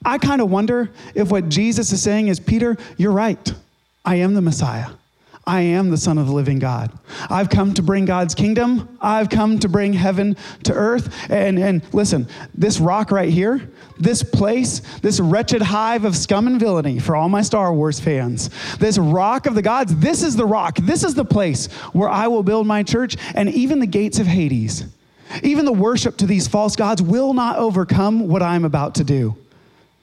I 0.04 0.18
kind 0.18 0.42
of 0.42 0.50
wonder 0.50 0.90
if 1.14 1.30
what 1.30 1.50
Jesus 1.50 1.92
is 1.92 2.02
saying 2.02 2.30
is, 2.30 2.40
Peter, 2.40 2.78
you're 2.98 3.12
right. 3.12 3.54
I 4.04 4.16
am 4.16 4.34
the 4.34 4.42
Messiah. 4.42 4.88
I 5.48 5.62
am 5.62 5.92
the 5.92 5.98
Son 5.98 6.18
of 6.18 6.26
the 6.26 6.34
living 6.34 6.58
God. 6.58 6.92
I've 7.30 7.50
come 7.50 7.74
to 7.76 7.84
bring 7.84 8.06
God's 8.06 8.34
kingdom. 8.34 8.98
I've 9.00 9.30
come 9.30 9.60
to 9.60 9.70
bring 9.70 9.94
heaven 9.94 10.38
to 10.64 10.74
earth. 10.74 11.14
And, 11.30 11.60
and 11.60 11.84
listen, 11.94 12.28
this 12.56 12.80
rock 12.80 13.12
right 13.12 13.30
here, 13.30 13.70
this 14.00 14.24
place, 14.24 14.80
this 15.02 15.20
wretched 15.20 15.62
hive 15.62 16.04
of 16.04 16.18
scum 16.18 16.48
and 16.48 16.60
villainy 16.60 16.98
for 16.98 17.16
all 17.16 17.30
my 17.30 17.44
Star 17.44 17.72
Wars 17.72 18.00
fans, 18.00 18.50
this 18.78 18.98
rock 18.98 19.46
of 19.46 19.54
the 19.54 19.62
gods, 19.62 19.96
this 19.98 20.24
is 20.24 20.36
the 20.36 20.48
rock. 20.48 20.78
This 20.78 21.04
is 21.04 21.14
the 21.14 21.26
place 21.26 21.68
where 21.94 22.10
I 22.10 22.28
will 22.28 22.44
build 22.44 22.66
my 22.66 22.82
church, 22.82 23.16
and 23.36 23.48
even 23.50 23.80
the 23.80 23.86
gates 23.86 24.18
of 24.18 24.26
Hades, 24.26 24.86
even 25.44 25.66
the 25.66 25.74
worship 25.74 26.18
to 26.18 26.26
these 26.26 26.48
false 26.48 26.76
gods 26.76 27.04
will 27.04 27.34
not 27.34 27.58
overcome 27.58 28.28
what 28.28 28.42
I'm 28.42 28.66
about 28.66 28.96
to 28.96 29.04
do. 29.04 29.36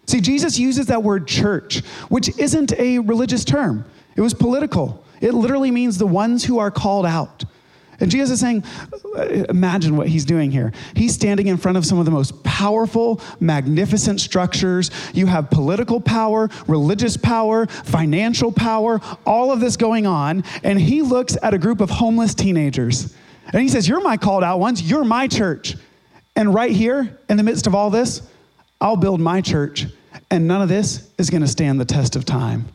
See, 0.07 0.21
Jesus 0.21 0.57
uses 0.57 0.87
that 0.87 1.03
word 1.03 1.27
church, 1.27 1.81
which 2.09 2.37
isn't 2.39 2.73
a 2.79 3.01
religious 3.01 3.45
term, 3.45 3.85
it 4.15 4.21
was 4.21 4.35
political. 4.35 5.03
It 5.23 5.33
literally 5.33 5.71
means 5.71 5.97
the 5.97 6.07
ones 6.07 6.45
who 6.45 6.59
are 6.59 6.71
called 6.71 7.07
out. 7.07 7.45
And 8.01 8.11
Jesus 8.11 8.33
is 8.33 8.41
saying, 8.41 8.65
imagine 9.49 9.97
what 9.97 10.09
he's 10.09 10.25
doing 10.25 10.51
here. 10.51 10.73
He's 10.97 11.15
standing 11.15 11.47
in 11.47 11.57
front 11.57 11.79
of 11.79 11.87
some 11.87 12.01
of 12.01 12.05
the 12.05 12.11
most 12.11 12.43
powerful, 12.43 13.21
magnificent 13.39 14.21
structures. 14.21 14.91
You 15.15 15.27
have 15.27 15.51
political 15.51 16.01
power, 16.01 16.51
religious 16.67 17.17
power, 17.17 17.67
financial 17.67 18.51
power, 18.51 19.01
all 19.25 19.53
of 19.53 19.61
this 19.61 19.77
going 19.77 20.05
on. 20.05 20.43
And 20.65 20.81
he 20.81 21.03
looks 21.03 21.39
at 21.43 21.55
a 21.55 21.59
group 21.59 21.81
of 21.81 21.91
homeless 21.91 22.35
teenagers. 22.35 23.15
And 23.53 23.63
he 23.63 23.69
says, 23.69 23.87
You're 23.87 24.01
my 24.01 24.17
called 24.17 24.43
out 24.43 24.59
ones. 24.59 24.83
You're 24.83 25.05
my 25.05 25.29
church. 25.29 25.77
And 26.35 26.53
right 26.53 26.73
here, 26.73 27.21
in 27.29 27.37
the 27.37 27.45
midst 27.45 27.69
of 27.69 27.75
all 27.75 27.91
this, 27.91 28.23
I'll 28.81 28.97
build 28.97 29.21
my 29.21 29.41
church. 29.41 29.87
And 30.29 30.49
none 30.49 30.61
of 30.61 30.69
this 30.69 31.09
is 31.19 31.31
going 31.31 31.43
to 31.43 31.49
stand 31.49 31.81
the 31.81 31.85
test 31.85 32.17
of 32.17 32.25
time 32.25 32.67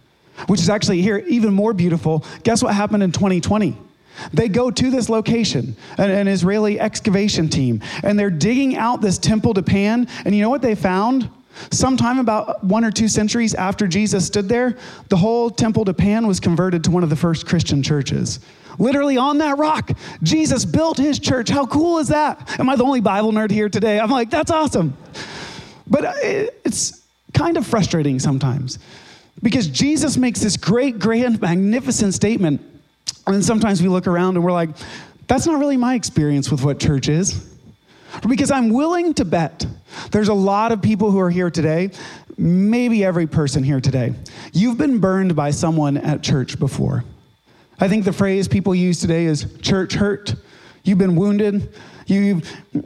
which 0.45 0.62
is 0.62 0.69
actually 0.69 1.02
here 1.02 1.23
even 1.28 1.54
more 1.54 1.73
beautiful. 1.73 2.23
Guess 2.43 2.62
what 2.62 2.73
happened 2.73 3.04
in 3.04 3.12
2020? 3.12 3.78
They 4.34 4.50
go 4.50 4.71
to 4.71 4.89
this 4.89 5.10
location, 5.10 5.76
an, 5.97 6.10
an, 6.10 6.28
Israeli 6.28 6.80
excavation 6.80 7.50
team, 7.50 7.82
and 8.04 8.17
they're 8.17 8.30
digging 8.30 8.76
out 8.76 9.02
this 9.02 9.17
temple 9.17 9.54
to 9.56 9.62
Pan. 9.62 10.08
And 10.26 10.36
you 10.36 10.41
know 10.41 10.50
what 10.50 10.62
they 10.62 10.76
found? 10.76 11.30
Sometime 11.71 12.19
about 12.19 12.63
one 12.63 12.84
or 12.84 12.91
two 12.91 13.08
centuries 13.08 13.54
after 13.54 13.88
Jesus 13.88 14.26
stood 14.26 14.47
there, 14.47 14.78
the 15.10 15.17
whole 15.17 15.50
temple 15.50 15.86
to 15.86 15.93
Pan 15.93 16.28
was 16.28 16.39
converted 16.39 16.84
to 16.86 16.91
one 16.91 17.04
of 17.04 17.10
the 17.10 17.15
first 17.15 17.47
Christian 17.47 17.82
churches. 17.82 18.39
Literally 18.80 19.17
on 19.17 19.39
that 19.39 19.58
rock, 19.58 19.91
Jesus 20.21 20.65
built 20.65 20.97
his 20.97 21.17
church. 21.17 21.50
How 21.50 21.65
cool 21.65 21.97
is 21.97 22.10
that? 22.10 22.60
Am 22.60 22.69
I 22.69 22.76
the 22.76 22.84
only 22.84 23.02
Bible 23.02 23.32
nerd 23.32 23.50
here 23.50 23.69
today? 23.69 24.00
I'm 24.00 24.12
like, 24.12 24.30
that's 24.30 24.52
awesome. 24.52 24.95
But 25.88 26.15
it's 26.21 27.02
kind 27.34 27.58
of 27.58 27.65
frustrating 27.65 28.19
sometimes 28.19 28.78
because 29.41 29.67
Jesus 29.67 30.17
makes 30.17 30.39
this 30.41 30.58
great, 30.58 31.00
grand, 31.00 31.41
magnificent 31.41 32.13
statement. 32.13 32.62
And 33.26 33.43
sometimes 33.43 33.82
we 33.82 33.88
look 33.88 34.08
around 34.08 34.36
and 34.36 34.43
we're 34.43 34.52
like, 34.52 34.69
that's 35.28 35.45
not 35.45 35.60
really 35.60 35.78
my 35.78 35.95
experience 35.95 36.50
with 36.50 36.63
what 36.63 36.80
church 36.80 37.10
is. 37.10 37.54
Because 38.28 38.52
I'm 38.52 38.69
willing 38.69 39.13
to 39.15 39.26
bet 39.26 39.65
there's 40.12 40.30
a 40.30 40.34
lot 40.34 40.71
of 40.71 40.82
people 40.82 41.12
who 41.12 41.19
are 41.19 41.30
here 41.30 41.52
today 41.52 41.91
maybe 42.38 43.04
every 43.04 43.28
person 43.28 43.63
here 43.63 43.82
today, 43.82 44.13
you've 44.54 44.78
been 44.78 45.00
burned 45.00 45.36
by 45.36 45.52
someone 45.52 45.97
at 45.97 46.21
church 46.21 46.60
before. 46.60 47.04
I 47.80 47.88
think 47.88 48.06
the 48.06 48.13
phrase 48.13 48.47
people 48.47 48.76
use 48.76 49.00
today 49.00 49.26
is 49.26 49.58
church 49.62 49.93
hurt. 49.93 50.36
You've 50.84 50.97
been 50.97 51.15
wounded. 51.15 51.73
You 52.06 52.41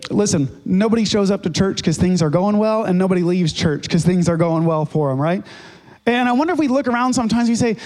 listen, 0.09 0.49
nobody 0.65 1.05
shows 1.05 1.29
up 1.29 1.43
to 1.43 1.49
church 1.49 1.77
because 1.77 1.97
things 1.97 2.21
are 2.21 2.29
going 2.29 2.57
well, 2.57 2.85
and 2.85 2.97
nobody 2.97 3.21
leaves 3.21 3.53
church 3.53 3.83
because 3.83 4.03
things 4.03 4.27
are 4.27 4.37
going 4.37 4.65
well 4.65 4.85
for 4.85 5.09
them, 5.09 5.21
right? 5.21 5.45
And 6.05 6.27
I 6.27 6.31
wonder 6.31 6.53
if 6.53 6.59
we 6.59 6.67
look 6.67 6.87
around 6.87 7.13
sometimes 7.13 7.47
and 7.47 7.49
we 7.49 7.55
say, 7.55 7.77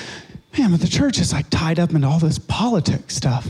man, 0.57 0.71
but 0.71 0.79
the 0.79 0.87
church 0.87 1.19
is 1.19 1.33
like 1.33 1.49
tied 1.49 1.79
up 1.79 1.91
into 1.91 2.07
all 2.07 2.19
this 2.19 2.39
politics 2.39 3.15
stuff. 3.15 3.47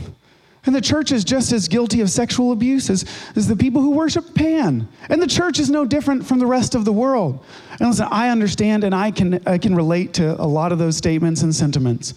And 0.66 0.74
the 0.74 0.80
church 0.80 1.12
is 1.12 1.22
just 1.22 1.52
as 1.52 1.68
guilty 1.68 2.00
of 2.00 2.10
sexual 2.10 2.50
abuse 2.50 2.90
as, 2.90 3.04
as 3.36 3.46
the 3.46 3.54
people 3.54 3.80
who 3.80 3.92
worship 3.92 4.34
Pan. 4.34 4.88
And 5.08 5.22
the 5.22 5.26
church 5.28 5.60
is 5.60 5.70
no 5.70 5.84
different 5.84 6.26
from 6.26 6.40
the 6.40 6.46
rest 6.46 6.74
of 6.74 6.84
the 6.84 6.92
world. 6.92 7.44
And 7.78 7.88
listen, 7.88 8.08
I 8.10 8.30
understand 8.30 8.82
and 8.82 8.92
I 8.92 9.12
can, 9.12 9.40
I 9.46 9.58
can 9.58 9.76
relate 9.76 10.14
to 10.14 10.40
a 10.40 10.44
lot 10.44 10.72
of 10.72 10.78
those 10.78 10.96
statements 10.96 11.42
and 11.42 11.54
sentiments. 11.54 12.14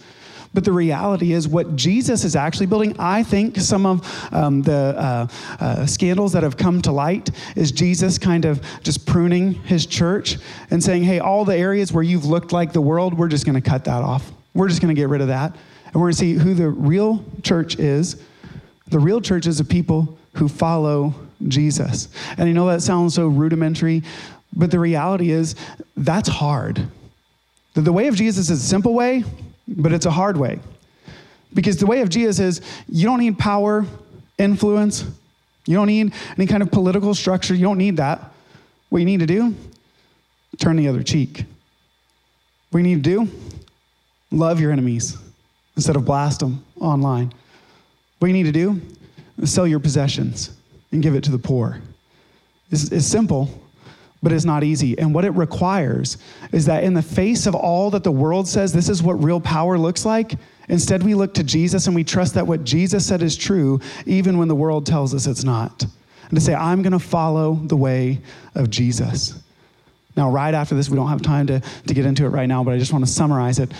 But 0.52 0.64
the 0.64 0.72
reality 0.72 1.32
is, 1.32 1.46
what 1.46 1.76
Jesus 1.76 2.24
is 2.24 2.34
actually 2.34 2.66
building, 2.66 2.96
I 2.98 3.22
think 3.22 3.56
some 3.56 3.86
of 3.86 4.32
um, 4.34 4.62
the 4.62 4.94
uh, 4.98 5.26
uh, 5.60 5.86
scandals 5.86 6.32
that 6.32 6.42
have 6.42 6.56
come 6.56 6.82
to 6.82 6.92
light 6.92 7.30
is 7.54 7.70
Jesus 7.70 8.18
kind 8.18 8.44
of 8.44 8.60
just 8.82 9.06
pruning 9.06 9.54
his 9.54 9.86
church 9.86 10.38
and 10.70 10.82
saying, 10.82 11.04
hey, 11.04 11.20
all 11.20 11.44
the 11.44 11.56
areas 11.56 11.92
where 11.92 12.02
you've 12.02 12.24
looked 12.24 12.52
like 12.52 12.72
the 12.72 12.80
world, 12.80 13.16
we're 13.16 13.28
just 13.28 13.46
going 13.46 13.60
to 13.60 13.70
cut 13.70 13.84
that 13.84 14.02
off. 14.02 14.32
We're 14.52 14.68
just 14.68 14.80
going 14.80 14.92
to 14.92 15.00
get 15.00 15.08
rid 15.08 15.20
of 15.20 15.28
that. 15.28 15.54
And 15.86 15.94
we're 15.94 16.06
going 16.06 16.12
to 16.12 16.18
see 16.18 16.32
who 16.34 16.54
the 16.54 16.68
real 16.68 17.24
church 17.42 17.78
is. 17.78 18.20
The 18.88 18.98
real 18.98 19.20
church 19.20 19.46
is 19.46 19.60
a 19.60 19.64
people 19.64 20.18
who 20.34 20.48
follow 20.48 21.14
Jesus. 21.46 22.08
And 22.38 22.48
you 22.48 22.54
know 22.54 22.66
that 22.66 22.82
sounds 22.82 23.14
so 23.14 23.28
rudimentary, 23.28 24.02
but 24.54 24.72
the 24.72 24.80
reality 24.80 25.30
is 25.30 25.54
that's 25.96 26.28
hard. 26.28 26.82
The 27.74 27.92
way 27.92 28.08
of 28.08 28.16
Jesus 28.16 28.50
is 28.50 28.62
a 28.62 28.66
simple 28.66 28.94
way, 28.94 29.24
but 29.70 29.92
it's 29.92 30.06
a 30.06 30.10
hard 30.10 30.36
way. 30.36 30.58
Because 31.54 31.78
the 31.78 31.86
way 31.86 32.00
of 32.00 32.08
Jesus 32.08 32.38
is 32.38 32.60
you 32.88 33.06
don't 33.06 33.20
need 33.20 33.38
power, 33.38 33.86
influence, 34.38 35.04
you 35.66 35.74
don't 35.74 35.86
need 35.86 36.12
any 36.36 36.46
kind 36.46 36.62
of 36.62 36.70
political 36.70 37.14
structure, 37.14 37.54
you 37.54 37.62
don't 37.62 37.78
need 37.78 37.96
that. 37.98 38.32
What 38.88 38.98
you 38.98 39.04
need 39.04 39.20
to 39.20 39.26
do, 39.26 39.54
turn 40.58 40.76
the 40.76 40.88
other 40.88 41.02
cheek. 41.02 41.44
What 42.70 42.78
you 42.78 42.84
need 42.84 43.04
to 43.04 43.26
do, 43.26 43.28
love 44.30 44.60
your 44.60 44.72
enemies 44.72 45.16
instead 45.76 45.96
of 45.96 46.04
blast 46.04 46.40
them 46.40 46.64
online. 46.80 47.32
What 48.18 48.28
you 48.28 48.34
need 48.34 48.44
to 48.44 48.52
do, 48.52 48.80
sell 49.44 49.66
your 49.66 49.80
possessions 49.80 50.50
and 50.92 51.02
give 51.02 51.14
it 51.14 51.24
to 51.24 51.30
the 51.30 51.38
poor. 51.38 51.80
It's, 52.70 52.90
it's 52.92 53.06
simple, 53.06 53.59
but 54.22 54.32
it's 54.32 54.44
not 54.44 54.62
easy. 54.62 54.98
And 54.98 55.14
what 55.14 55.24
it 55.24 55.30
requires 55.30 56.18
is 56.52 56.66
that 56.66 56.84
in 56.84 56.94
the 56.94 57.02
face 57.02 57.46
of 57.46 57.54
all 57.54 57.90
that 57.90 58.04
the 58.04 58.12
world 58.12 58.46
says 58.46 58.72
this 58.72 58.88
is 58.88 59.02
what 59.02 59.22
real 59.22 59.40
power 59.40 59.78
looks 59.78 60.04
like, 60.04 60.34
instead 60.68 61.02
we 61.02 61.14
look 61.14 61.34
to 61.34 61.44
Jesus 61.44 61.86
and 61.86 61.94
we 61.94 62.04
trust 62.04 62.34
that 62.34 62.46
what 62.46 62.64
Jesus 62.64 63.06
said 63.06 63.22
is 63.22 63.36
true, 63.36 63.80
even 64.06 64.38
when 64.38 64.48
the 64.48 64.54
world 64.54 64.86
tells 64.86 65.14
us 65.14 65.26
it's 65.26 65.44
not. 65.44 65.82
And 65.82 66.38
to 66.38 66.40
say, 66.40 66.54
I'm 66.54 66.82
going 66.82 66.92
to 66.92 66.98
follow 66.98 67.54
the 67.54 67.76
way 67.76 68.20
of 68.54 68.70
Jesus. 68.70 69.42
Now, 70.16 70.30
right 70.30 70.54
after 70.54 70.74
this, 70.74 70.88
we 70.88 70.96
don't 70.96 71.08
have 71.08 71.22
time 71.22 71.46
to, 71.46 71.60
to 71.60 71.94
get 71.94 72.04
into 72.04 72.24
it 72.24 72.28
right 72.28 72.46
now, 72.46 72.62
but 72.62 72.74
I 72.74 72.78
just 72.78 72.92
want 72.92 73.04
to 73.04 73.10
summarize 73.10 73.58
it. 73.58 73.72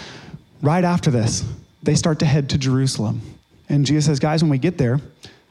Right 0.62 0.84
after 0.84 1.10
this, 1.10 1.44
they 1.82 1.94
start 1.94 2.18
to 2.20 2.26
head 2.26 2.50
to 2.50 2.58
Jerusalem. 2.58 3.20
And 3.68 3.86
Jesus 3.86 4.06
says, 4.06 4.18
Guys, 4.18 4.42
when 4.42 4.50
we 4.50 4.58
get 4.58 4.78
there, 4.78 5.00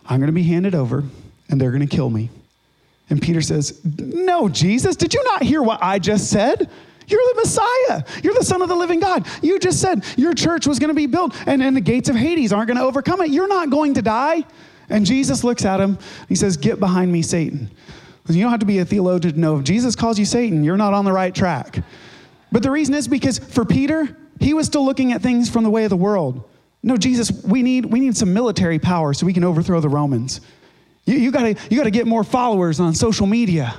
I'm 0.05 0.19
going 0.19 0.27
to 0.27 0.33
be 0.33 0.43
handed 0.43 0.75
over 0.75 1.03
and 1.49 1.59
they're 1.59 1.71
going 1.71 1.87
to 1.87 1.95
kill 1.95 2.09
me. 2.09 2.29
And 3.09 3.21
Peter 3.21 3.41
says, 3.41 3.81
No, 3.83 4.49
Jesus, 4.49 4.95
did 4.95 5.13
you 5.13 5.23
not 5.23 5.43
hear 5.43 5.61
what 5.61 5.81
I 5.81 5.99
just 5.99 6.29
said? 6.29 6.69
You're 7.07 7.21
the 7.33 7.41
Messiah. 7.41 8.03
You're 8.23 8.35
the 8.35 8.43
Son 8.43 8.61
of 8.61 8.69
the 8.69 8.75
living 8.75 8.99
God. 8.99 9.27
You 9.41 9.57
just 9.57 9.81
said 9.81 10.05
your 10.15 10.33
church 10.33 10.67
was 10.67 10.77
going 10.77 10.89
to 10.89 10.95
be 10.95 11.07
built 11.07 11.35
and, 11.47 11.61
and 11.63 11.75
the 11.75 11.81
gates 11.81 12.07
of 12.07 12.15
Hades 12.15 12.53
aren't 12.53 12.67
going 12.67 12.77
to 12.77 12.83
overcome 12.83 13.21
it. 13.21 13.31
You're 13.31 13.47
not 13.47 13.71
going 13.71 13.95
to 13.95 14.01
die. 14.03 14.43
And 14.89 15.05
Jesus 15.05 15.43
looks 15.43 15.65
at 15.65 15.79
him. 15.79 15.97
He 16.27 16.35
says, 16.35 16.55
Get 16.57 16.79
behind 16.79 17.11
me, 17.11 17.21
Satan. 17.21 17.71
You 18.27 18.43
don't 18.43 18.51
have 18.51 18.59
to 18.59 18.65
be 18.67 18.77
a 18.77 18.85
theologian 18.85 19.33
to 19.33 19.39
know 19.39 19.57
if 19.57 19.63
Jesus 19.63 19.95
calls 19.95 20.19
you 20.19 20.25
Satan, 20.25 20.63
you're 20.63 20.77
not 20.77 20.93
on 20.93 21.03
the 21.03 21.11
right 21.11 21.33
track. 21.33 21.83
But 22.51 22.61
the 22.61 22.69
reason 22.69 22.93
is 22.93 23.07
because 23.07 23.39
for 23.39 23.65
Peter, 23.65 24.15
he 24.39 24.53
was 24.53 24.67
still 24.67 24.85
looking 24.85 25.11
at 25.13 25.21
things 25.21 25.49
from 25.49 25.63
the 25.63 25.69
way 25.69 25.83
of 25.83 25.89
the 25.89 25.97
world. 25.97 26.47
No, 26.83 26.95
Jesus, 26.95 27.31
we 27.43 27.63
need, 27.63 27.85
we 27.85 27.99
need 27.99 28.15
some 28.15 28.33
military 28.33 28.77
power 28.77 29.13
so 29.13 29.25
we 29.25 29.33
can 29.33 29.43
overthrow 29.43 29.79
the 29.81 29.89
Romans. 29.89 30.41
You, 31.09 31.17
you, 31.17 31.31
gotta, 31.31 31.55
you 31.71 31.77
gotta 31.77 31.89
get 31.89 32.05
more 32.05 32.23
followers 32.23 32.79
on 32.79 32.93
social 32.93 33.25
media. 33.25 33.75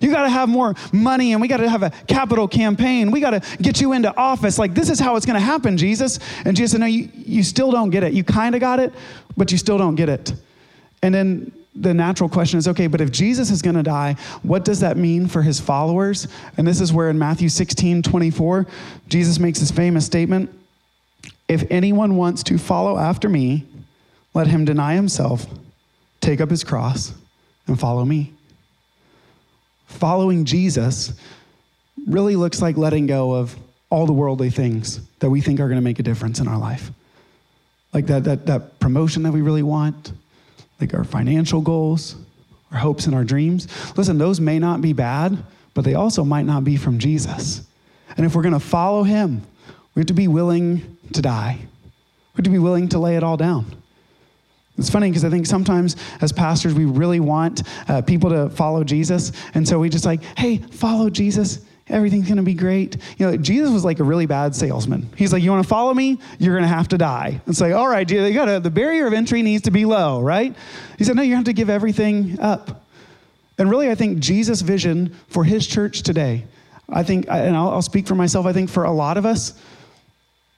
You 0.00 0.10
got 0.10 0.22
to 0.22 0.30
have 0.30 0.48
more 0.48 0.74
money 0.94 1.32
and 1.32 1.42
we 1.42 1.46
got 1.48 1.58
to 1.58 1.68
have 1.68 1.82
a 1.82 1.90
capital 2.08 2.48
campaign. 2.48 3.10
We 3.10 3.20
got 3.20 3.42
to 3.42 3.58
get 3.60 3.82
you 3.82 3.92
into 3.92 4.16
office. 4.16 4.58
Like, 4.58 4.72
this 4.72 4.88
is 4.88 4.98
how 4.98 5.16
it's 5.16 5.26
going 5.26 5.38
to 5.38 5.44
happen, 5.44 5.76
Jesus. 5.76 6.18
And 6.46 6.56
Jesus 6.56 6.72
said, 6.72 6.80
No, 6.80 6.86
you, 6.86 7.10
you 7.14 7.42
still 7.42 7.70
don't 7.70 7.90
get 7.90 8.02
it. 8.02 8.14
You 8.14 8.24
kind 8.24 8.54
of 8.54 8.62
got 8.62 8.80
it, 8.80 8.94
but 9.36 9.52
you 9.52 9.58
still 9.58 9.76
don't 9.76 9.96
get 9.96 10.08
it. 10.08 10.32
And 11.02 11.14
then 11.14 11.52
the 11.74 11.92
natural 11.92 12.30
question 12.30 12.58
is 12.58 12.66
okay, 12.66 12.86
but 12.86 13.02
if 13.02 13.10
Jesus 13.10 13.50
is 13.50 13.60
going 13.60 13.76
to 13.76 13.82
die, 13.82 14.16
what 14.42 14.64
does 14.64 14.80
that 14.80 14.96
mean 14.96 15.26
for 15.26 15.42
his 15.42 15.60
followers? 15.60 16.28
And 16.56 16.66
this 16.66 16.80
is 16.80 16.94
where 16.94 17.10
in 17.10 17.18
Matthew 17.18 17.50
16 17.50 18.02
24, 18.02 18.66
Jesus 19.08 19.38
makes 19.38 19.60
this 19.60 19.70
famous 19.70 20.06
statement 20.06 20.50
If 21.46 21.64
anyone 21.68 22.16
wants 22.16 22.42
to 22.44 22.56
follow 22.56 22.96
after 22.96 23.28
me, 23.28 23.66
let 24.32 24.46
him 24.46 24.64
deny 24.64 24.94
himself 24.94 25.46
take 26.20 26.40
up 26.40 26.50
his 26.50 26.64
cross, 26.64 27.12
and 27.66 27.78
follow 27.78 28.04
me. 28.04 28.32
Following 29.86 30.44
Jesus 30.44 31.12
really 32.06 32.36
looks 32.36 32.62
like 32.62 32.76
letting 32.76 33.06
go 33.06 33.32
of 33.34 33.56
all 33.90 34.06
the 34.06 34.12
worldly 34.12 34.50
things 34.50 35.00
that 35.18 35.30
we 35.30 35.40
think 35.40 35.60
are 35.60 35.66
going 35.66 35.80
to 35.80 35.84
make 35.84 35.98
a 35.98 36.02
difference 36.02 36.38
in 36.38 36.48
our 36.48 36.58
life. 36.58 36.90
Like 37.92 38.06
that, 38.06 38.24
that, 38.24 38.46
that 38.46 38.78
promotion 38.78 39.24
that 39.24 39.32
we 39.32 39.40
really 39.40 39.64
want, 39.64 40.12
like 40.80 40.94
our 40.94 41.04
financial 41.04 41.60
goals, 41.60 42.16
our 42.70 42.78
hopes 42.78 43.06
and 43.06 43.14
our 43.14 43.24
dreams. 43.24 43.66
Listen, 43.96 44.16
those 44.16 44.40
may 44.40 44.58
not 44.58 44.80
be 44.80 44.92
bad, 44.92 45.36
but 45.74 45.84
they 45.84 45.94
also 45.94 46.24
might 46.24 46.46
not 46.46 46.64
be 46.64 46.76
from 46.76 46.98
Jesus. 46.98 47.66
And 48.16 48.24
if 48.24 48.34
we're 48.34 48.42
going 48.42 48.54
to 48.54 48.60
follow 48.60 49.02
him, 49.02 49.42
we 49.94 50.00
have 50.00 50.06
to 50.06 50.14
be 50.14 50.28
willing 50.28 50.96
to 51.12 51.20
die. 51.22 51.58
We 51.60 52.38
have 52.38 52.44
to 52.44 52.50
be 52.50 52.58
willing 52.58 52.88
to 52.90 52.98
lay 52.98 53.16
it 53.16 53.24
all 53.24 53.36
down. 53.36 53.79
It's 54.80 54.90
funny 54.90 55.08
because 55.08 55.24
I 55.24 55.30
think 55.30 55.46
sometimes 55.46 55.96
as 56.20 56.32
pastors, 56.32 56.74
we 56.74 56.86
really 56.86 57.20
want 57.20 57.62
uh, 57.88 58.02
people 58.02 58.30
to 58.30 58.50
follow 58.50 58.82
Jesus. 58.82 59.30
And 59.54 59.68
so 59.68 59.78
we 59.78 59.88
just 59.88 60.04
like, 60.04 60.22
hey, 60.36 60.58
follow 60.58 61.10
Jesus. 61.10 61.60
Everything's 61.88 62.26
going 62.26 62.36
to 62.36 62.42
be 62.42 62.54
great. 62.54 62.96
You 63.18 63.26
know, 63.26 63.36
Jesus 63.36 63.70
was 63.70 63.84
like 63.84 63.98
a 63.98 64.04
really 64.04 64.26
bad 64.26 64.54
salesman. 64.54 65.10
He's 65.16 65.32
like, 65.32 65.42
you 65.42 65.50
want 65.50 65.64
to 65.64 65.68
follow 65.68 65.92
me? 65.92 66.18
You're 66.38 66.54
going 66.54 66.68
to 66.68 66.74
have 66.74 66.88
to 66.88 66.98
die. 66.98 67.40
It's 67.46 67.60
like, 67.60 67.72
all 67.72 67.88
right, 67.88 68.08
you 68.08 68.32
got 68.32 68.46
to, 68.46 68.60
the 68.60 68.70
barrier 68.70 69.06
of 69.06 69.12
entry 69.12 69.42
needs 69.42 69.64
to 69.64 69.70
be 69.70 69.84
low, 69.84 70.20
right? 70.20 70.56
He 70.98 71.04
said, 71.04 71.16
no, 71.16 71.22
you 71.22 71.34
have 71.34 71.44
to 71.44 71.52
give 71.52 71.68
everything 71.68 72.38
up. 72.40 72.86
And 73.58 73.68
really, 73.68 73.90
I 73.90 73.94
think 73.94 74.20
Jesus' 74.20 74.62
vision 74.62 75.14
for 75.28 75.44
his 75.44 75.66
church 75.66 76.02
today, 76.02 76.44
I 76.88 77.02
think, 77.02 77.26
and 77.28 77.56
I'll, 77.56 77.70
I'll 77.70 77.82
speak 77.82 78.06
for 78.06 78.14
myself, 78.14 78.46
I 78.46 78.52
think 78.52 78.70
for 78.70 78.84
a 78.84 78.92
lot 78.92 79.18
of 79.18 79.26
us, 79.26 79.60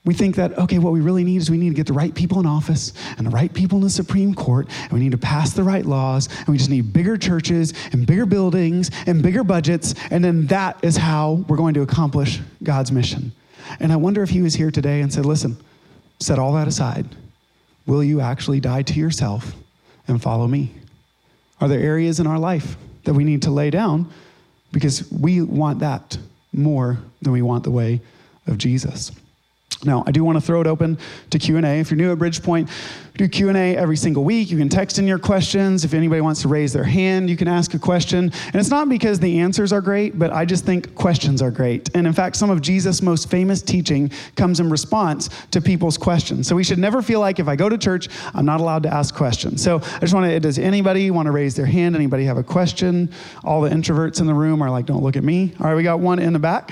we 0.05 0.15
think 0.15 0.35
that, 0.35 0.59
okay, 0.59 0.79
what 0.79 0.93
we 0.93 1.01
really 1.01 1.23
need 1.23 1.37
is 1.37 1.51
we 1.51 1.59
need 1.59 1.69
to 1.69 1.75
get 1.77 1.87
the 1.87 1.93
right 1.93 2.13
people 2.13 2.41
in 2.41 2.47
office 2.47 2.93
and 3.19 3.27
the 3.27 3.31
right 3.31 3.53
people 3.55 3.79
in 3.79 3.85
the 3.85 3.91
Supreme 3.91 4.35
Court, 4.35 4.67
and 4.83 4.93
we 4.93 4.99
need 4.99 5.13
to 5.13 5.19
pass 5.19 5.53
the 5.53 5.63
right 5.63 5.87
laws, 5.87 6.29
and 6.39 6.49
we 6.49 6.59
just 6.59 6.71
need 6.71 6.93
bigger 6.93 7.17
churches 7.17 7.73
and 7.93 8.05
bigger 8.05 8.27
buildings 8.27 8.91
and 9.07 9.23
bigger 9.23 9.45
budgets, 9.45 9.95
and 10.11 10.25
then 10.25 10.47
that 10.49 10.83
is 10.83 10.97
how 10.97 11.45
we're 11.47 11.57
going 11.57 11.75
to 11.75 11.83
accomplish 11.83 12.41
God's 12.65 12.91
mission. 12.91 13.31
And 13.79 13.93
I 13.93 13.97
wonder 13.97 14.25
if 14.25 14.31
he 14.31 14.43
was 14.43 14.55
here 14.55 14.73
today 14.73 15.03
and 15.03 15.13
said, 15.13 15.25
listen, 15.25 15.57
set 16.19 16.39
all 16.39 16.53
that 16.55 16.67
aside. 16.67 17.07
Will 17.87 18.03
you 18.03 18.21
actually 18.21 18.59
die 18.59 18.83
to 18.83 18.95
yourself 18.95 19.55
and 20.09 20.21
follow 20.21 20.49
me? 20.49 20.73
Are 21.61 21.69
there 21.69 21.81
areas 21.81 22.19
in 22.19 22.27
our 22.27 22.41
life 22.41 22.77
that 23.05 23.15
we 23.15 23.23
need 23.23 23.43
to 23.43 23.51
lay 23.51 23.71
down 23.71 24.11
because 24.73 25.11
we 25.13 25.43
want 25.43 25.79
that 25.79 26.19
more 26.53 26.99
than 27.21 27.33
we 27.33 27.43
want 27.43 27.63
the 27.63 27.71
way 27.71 28.01
of 28.49 28.59
Jesus? 28.59 29.13
Now, 29.85 30.05
I 30.07 30.13
do 30.13 30.23
want 30.23 30.37
to 30.37 30.41
throw 30.41 30.61
it 30.61 30.67
open 30.67 30.97
to 31.31 31.39
Q&A. 31.39 31.81
If 31.81 31.91
you're 31.91 31.99
new 31.99 32.13
at 32.13 32.19
Bridgepoint, 32.19 32.71
do 33.17 33.29
Q&A 33.29 33.77
every 33.77 33.97
single 33.97 34.25
week. 34.25 34.51
You 34.51 34.57
can 34.57 34.69
text 34.69 34.99
in 34.99 35.07
your 35.07 35.19
questions. 35.19 35.85
If 35.85 35.93
anybody 35.93 36.21
wants 36.21 36.43
to 36.43 36.49
raise 36.49 36.73
their 36.73 36.85
hand, 36.85 37.29
you 37.29 37.37
can 37.37 37.49
ask 37.49 37.75
a 37.75 37.79
question. 37.79 38.33
And 38.47 38.55
it's 38.55 38.71
not 38.71 38.89
because 38.89 39.19
the 39.19 39.41
answers 39.41 39.73
are 39.73 39.81
great, 39.81 40.19
but 40.19 40.33
I 40.33 40.45
just 40.45 40.65
think 40.65 40.95
questions 40.95 41.43
are 41.43 41.51
great. 41.51 41.95
And 41.95 42.07
in 42.07 42.13
fact, 42.13 42.37
some 42.37 42.49
of 42.49 42.63
Jesus' 42.63 43.03
most 43.03 43.29
famous 43.29 43.61
teaching 43.61 44.11
comes 44.37 44.61
in 44.61 44.71
response 44.71 45.29
to 45.51 45.61
people's 45.61 45.99
questions. 45.99 46.47
So 46.47 46.57
we 46.57 46.65
should 46.65 46.79
never 46.79 47.03
feel 47.03 47.21
like 47.21 47.39
if 47.39 47.49
I 47.49 47.57
go 47.57 47.69
to 47.69 47.77
church, 47.77 48.09
I'm 48.35 48.47
not 48.47 48.61
allowed 48.61 48.85
to 48.85 48.93
ask 48.93 49.15
questions. 49.15 49.63
So 49.63 49.77
I 49.77 49.99
just 49.99 50.15
want 50.15 50.31
to, 50.31 50.41
does 50.41 50.59
anybody 50.59 51.11
want 51.11 51.27
to 51.27 51.33
raise 51.33 51.55
their 51.55 51.67
hand? 51.67 51.97
Anybody 51.97 52.25
have 52.25 52.39
a 52.39 52.45
question? 52.45 53.11
All 53.45 53.61
the 53.61 53.71
introverts 53.71 54.21
in 54.21 54.27
the 54.27 54.35
room 54.35 54.63
are 54.63 54.71
like, 54.71 54.87
don't 54.87 55.03
look 55.03 55.17
at 55.17 55.25
me. 55.25 55.53
All 55.61 55.67
right, 55.67 55.75
we 55.75 55.83
got 55.83 55.99
one 56.01 56.19
in 56.19 56.33
the 56.33 56.39
back. 56.39 56.71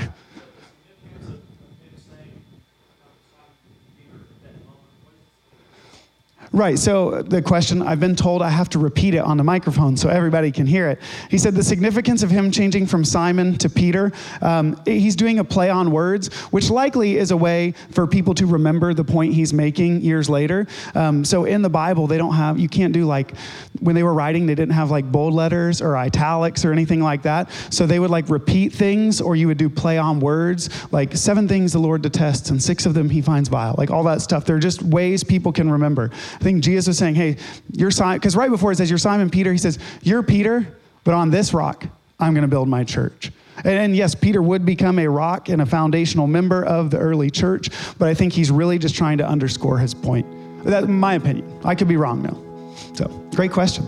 Right. 6.53 6.77
So 6.81 7.23
the 7.23 7.41
question, 7.41 7.81
I've 7.81 8.01
been 8.01 8.17
told 8.17 8.43
I 8.43 8.49
have 8.49 8.69
to 8.71 8.81
repeat 8.81 9.15
it 9.15 9.21
on 9.21 9.37
the 9.37 9.45
microphone 9.45 9.97
so 9.97 10.09
everybody 10.09 10.51
can 10.51 10.67
hear 10.67 10.89
it. 10.89 10.99
He 11.31 11.39
said 11.39 11.55
the 11.55 11.63
significance 11.63 12.25
of 12.25 12.31
him 12.31 12.51
changing 12.51 12.89
from 12.89 13.05
Simon 13.05 13.57
to 13.59 13.71
Peter, 13.71 14.11
um, 14.43 14.81
he's 14.85 15.15
doing 15.15 15.39
a 15.39 15.45
play 15.45 15.71
on 15.71 15.93
words, 15.93 16.35
which 16.51 16.69
likely 16.69 17.19
is 17.19 17.31
a 17.31 17.37
way 17.37 17.75
for 17.93 18.05
people 18.05 18.35
to 18.35 18.47
remember 18.47 18.95
the 18.95 19.05
point 19.05 19.33
he's 19.33 19.53
making 19.53 20.01
years 20.01 20.29
later. 20.29 20.67
Um, 20.97 21.25
so 21.25 21.45
in 21.45 21.63
the 21.63 21.71
Bible, 21.71 22.09
they 22.09 22.19
don't 22.19 22.35
have, 22.35 22.59
you 22.59 22.69
can't 22.69 22.93
do 22.93 23.05
like, 23.05 23.37
when 23.79 23.95
they 23.95 24.03
were 24.03 24.15
writing, 24.15 24.47
they 24.47 24.57
didn't 24.57 24.75
have 24.75 24.91
like 24.91 25.11
bold 25.11 25.35
letters 25.35 25.81
or 25.81 25.97
italics 25.97 26.65
or 26.65 26.73
anything 26.73 27.01
like 27.01 27.23
that. 27.23 27.49
So 27.71 27.87
they 27.87 28.01
would 28.01 28.11
like 28.11 28.29
repeat 28.29 28.73
things 28.73 29.21
or 29.21 29.37
you 29.37 29.47
would 29.47 29.59
do 29.59 29.71
play 29.71 29.99
on 29.99 30.19
words, 30.19 30.69
like 30.91 31.17
seven 31.17 31.47
things 31.47 31.73
the 31.73 31.79
Lord 31.79 32.03
detests 32.03 32.51
and 32.51 32.61
six 32.61 32.87
of 32.87 32.95
them 32.95 33.09
he 33.09 33.23
finds 33.23 33.49
vile, 33.49 33.77
like 33.79 33.93
all 33.93 34.03
that 34.03 34.21
stuff. 34.21 34.45
They're 34.45 34.59
just 34.59 34.83
ways 34.83 35.23
people 35.23 35.53
can 35.53 35.71
remember. 35.71 36.11
I 36.41 36.43
think 36.43 36.65
Jesus 36.65 36.89
was 36.89 36.99
saying, 36.99 37.17
hey, 37.17 37.37
you're 37.71 37.91
Simon, 37.91 38.17
because 38.17 38.35
right 38.35 38.51
before 38.51 38.73
it 38.73 38.77
says, 38.77 38.89
you're 38.89 38.99
Simon 38.99 39.29
Peter, 39.29 39.53
he 39.53 39.59
says, 39.59 39.79
you're 40.01 40.23
Peter, 40.23 40.67
but 41.05 41.13
on 41.13 41.31
this 41.31 41.53
rock, 41.53 41.85
I'm 42.19 42.33
going 42.33 42.43
to 42.43 42.49
build 42.49 42.67
my 42.67 42.83
church. 42.83 43.31
And 43.63 43.95
yes, 43.95 44.15
Peter 44.15 44.41
would 44.41 44.65
become 44.65 44.99
a 44.99 45.07
rock 45.07 45.51
and 45.51 45.61
a 45.61 45.67
foundational 45.67 46.27
member 46.27 46.65
of 46.65 46.91
the 46.91 46.99
early 46.99 47.31
church, 47.31 47.69
but 47.99 48.09
I 48.09 48.15
think 48.15 48.33
he's 48.33 48.51
really 48.51 48.79
just 48.79 48.95
trying 48.95 49.19
to 49.19 49.29
underscore 49.29 49.79
his 49.79 49.93
point. 49.93 50.27
That's 50.65 50.87
my 50.87 51.15
opinion. 51.15 51.61
I 51.63 51.75
could 51.75 51.89
be 51.89 51.97
wrong 51.97 52.23
though. 52.23 52.75
So, 52.95 53.09
great 53.35 53.53
question. 53.53 53.87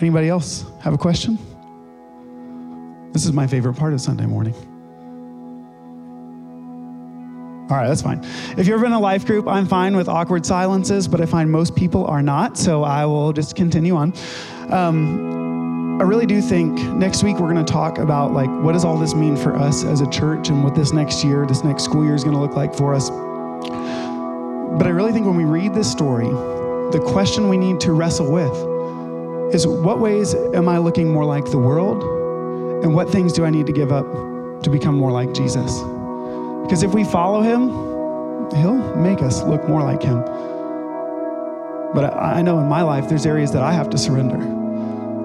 Anybody 0.00 0.28
else 0.28 0.64
have 0.80 0.94
a 0.94 0.98
question? 0.98 1.38
This 3.12 3.24
is 3.24 3.32
my 3.32 3.46
favorite 3.46 3.74
part 3.74 3.92
of 3.92 4.00
Sunday 4.00 4.26
morning. 4.26 4.54
All 7.68 7.76
right, 7.76 7.88
that's 7.88 8.02
fine. 8.02 8.24
If 8.56 8.68
you're 8.68 8.84
in 8.84 8.92
a 8.92 9.00
life 9.00 9.26
group, 9.26 9.48
I'm 9.48 9.66
fine 9.66 9.96
with 9.96 10.08
awkward 10.08 10.46
silences, 10.46 11.08
but 11.08 11.20
I 11.20 11.26
find 11.26 11.50
most 11.50 11.74
people 11.74 12.06
are 12.06 12.22
not, 12.22 12.56
so 12.56 12.84
I 12.84 13.04
will 13.06 13.32
just 13.32 13.56
continue 13.56 13.96
on. 13.96 14.12
Um, 14.70 16.00
I 16.00 16.04
really 16.04 16.26
do 16.26 16.40
think 16.40 16.78
next 16.94 17.24
week 17.24 17.40
we're 17.40 17.52
going 17.52 17.64
to 17.64 17.72
talk 17.72 17.98
about 17.98 18.32
like 18.32 18.50
what 18.62 18.72
does 18.72 18.84
all 18.84 18.96
this 18.96 19.14
mean 19.14 19.36
for 19.36 19.56
us 19.56 19.82
as 19.82 20.00
a 20.00 20.08
church 20.10 20.48
and 20.48 20.62
what 20.62 20.76
this 20.76 20.92
next 20.92 21.24
year, 21.24 21.44
this 21.44 21.64
next 21.64 21.82
school 21.82 22.04
year 22.04 22.14
is 22.14 22.22
going 22.22 22.36
to 22.36 22.40
look 22.40 22.54
like 22.54 22.72
for 22.72 22.94
us. 22.94 23.10
But 23.10 24.86
I 24.86 24.90
really 24.90 25.10
think 25.10 25.26
when 25.26 25.36
we 25.36 25.44
read 25.44 25.74
this 25.74 25.90
story, 25.90 26.28
the 26.92 27.02
question 27.04 27.48
we 27.48 27.56
need 27.56 27.80
to 27.80 27.92
wrestle 27.92 28.30
with 28.30 28.52
is 29.52 29.66
what 29.66 29.98
ways 29.98 30.34
am 30.34 30.68
I 30.68 30.78
looking 30.78 31.08
more 31.08 31.24
like 31.24 31.46
the 31.46 31.58
world? 31.58 32.04
And 32.84 32.94
what 32.94 33.10
things 33.10 33.32
do 33.32 33.44
I 33.44 33.50
need 33.50 33.66
to 33.66 33.72
give 33.72 33.90
up 33.90 34.06
to 34.62 34.70
become 34.70 34.94
more 34.94 35.10
like 35.10 35.34
Jesus? 35.34 35.82
Because 36.62 36.82
if 36.82 36.92
we 36.94 37.04
follow 37.04 37.40
him, 37.42 37.68
he'll 38.56 38.96
make 38.96 39.22
us 39.22 39.42
look 39.42 39.68
more 39.68 39.82
like 39.82 40.02
him. 40.02 40.20
But 41.94 42.14
I, 42.14 42.42
know 42.42 42.58
in 42.58 42.66
my 42.66 42.82
life, 42.82 43.08
there's 43.08 43.26
areas 43.26 43.52
that 43.52 43.62
I 43.62 43.72
have 43.72 43.90
to 43.90 43.98
surrender. 43.98 44.38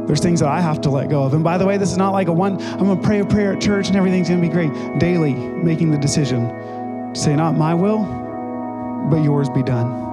There's 0.08 0.22
things 0.22 0.40
that 0.40 0.50
I 0.50 0.62
have 0.62 0.82
to 0.82 0.90
let 0.90 1.10
go 1.10 1.24
of. 1.24 1.34
And 1.34 1.44
by 1.44 1.58
the 1.58 1.66
way, 1.66 1.78
this 1.78 1.92
is 1.92 1.98
not 1.98 2.12
like 2.12 2.28
a 2.28 2.34
one, 2.34 2.62
I'm 2.62 2.86
going 2.86 3.00
to 3.00 3.04
pray 3.04 3.20
a 3.20 3.26
prayer 3.26 3.54
at 3.54 3.62
church 3.62 3.88
and 3.88 3.96
everything's 3.96 4.30
going 4.30 4.42
to 4.42 4.48
be 4.48 4.54
great. 4.54 4.72
Daily, 5.00 5.34
making 5.34 5.92
the 5.92 5.98
decision 5.98 6.48
to 7.14 7.20
say, 7.20 7.36
not 7.36 7.58
my 7.58 7.74
will, 7.74 8.04
but 9.10 9.24
yours 9.24 9.50
be 9.50 9.64
done. 9.64 10.11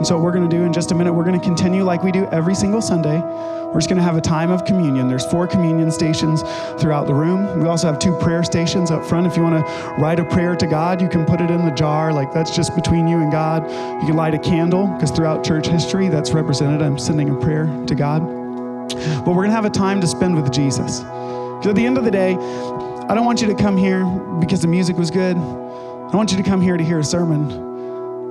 And 0.00 0.06
so, 0.06 0.16
what 0.16 0.24
we're 0.24 0.32
going 0.32 0.48
to 0.48 0.56
do 0.56 0.64
in 0.64 0.72
just 0.72 0.92
a 0.92 0.94
minute, 0.94 1.12
we're 1.12 1.26
going 1.26 1.38
to 1.38 1.44
continue 1.44 1.84
like 1.84 2.02
we 2.02 2.10
do 2.10 2.24
every 2.32 2.54
single 2.54 2.80
Sunday. 2.80 3.20
We're 3.20 3.80
just 3.80 3.90
going 3.90 3.98
to 3.98 4.02
have 4.02 4.16
a 4.16 4.20
time 4.22 4.50
of 4.50 4.64
communion. 4.64 5.08
There's 5.08 5.26
four 5.26 5.46
communion 5.46 5.90
stations 5.90 6.40
throughout 6.80 7.06
the 7.06 7.12
room. 7.12 7.60
We 7.60 7.68
also 7.68 7.86
have 7.86 7.98
two 7.98 8.16
prayer 8.16 8.42
stations 8.42 8.90
up 8.90 9.04
front. 9.04 9.26
If 9.26 9.36
you 9.36 9.42
want 9.42 9.66
to 9.66 9.94
write 9.98 10.18
a 10.18 10.24
prayer 10.24 10.56
to 10.56 10.66
God, 10.66 11.02
you 11.02 11.08
can 11.10 11.26
put 11.26 11.42
it 11.42 11.50
in 11.50 11.66
the 11.66 11.70
jar. 11.72 12.14
Like 12.14 12.32
that's 12.32 12.56
just 12.56 12.74
between 12.74 13.08
you 13.08 13.18
and 13.18 13.30
God. 13.30 13.62
You 14.00 14.06
can 14.06 14.16
light 14.16 14.32
a 14.32 14.38
candle 14.38 14.86
because 14.86 15.10
throughout 15.10 15.44
church 15.44 15.66
history, 15.66 16.08
that's 16.08 16.30
represented. 16.30 16.80
I'm 16.80 16.98
sending 16.98 17.28
a 17.28 17.38
prayer 17.38 17.66
to 17.86 17.94
God. 17.94 18.20
But 18.24 19.28
we're 19.28 19.44
going 19.44 19.50
to 19.50 19.54
have 19.54 19.66
a 19.66 19.70
time 19.70 20.00
to 20.00 20.06
spend 20.06 20.34
with 20.34 20.50
Jesus. 20.50 21.00
Because 21.00 21.66
at 21.66 21.76
the 21.76 21.84
end 21.84 21.98
of 21.98 22.06
the 22.06 22.10
day, 22.10 22.36
I 22.36 23.14
don't 23.14 23.26
want 23.26 23.42
you 23.42 23.48
to 23.48 23.54
come 23.54 23.76
here 23.76 24.06
because 24.40 24.62
the 24.62 24.68
music 24.68 24.96
was 24.96 25.10
good. 25.10 25.36
I 25.36 26.16
want 26.16 26.30
you 26.30 26.38
to 26.38 26.42
come 26.42 26.62
here 26.62 26.78
to 26.78 26.82
hear 26.82 27.00
a 27.00 27.04
sermon. 27.04 27.69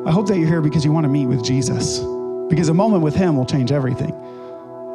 I 0.05 0.11
hope 0.11 0.27
that 0.27 0.37
you're 0.37 0.47
here 0.47 0.61
because 0.61 0.85
you 0.85 0.91
want 0.91 1.03
to 1.03 1.09
meet 1.09 1.25
with 1.25 1.43
Jesus, 1.43 1.99
because 2.49 2.69
a 2.69 2.73
moment 2.73 3.03
with 3.03 3.15
Him 3.15 3.35
will 3.35 3.45
change 3.45 3.71
everything. 3.71 4.11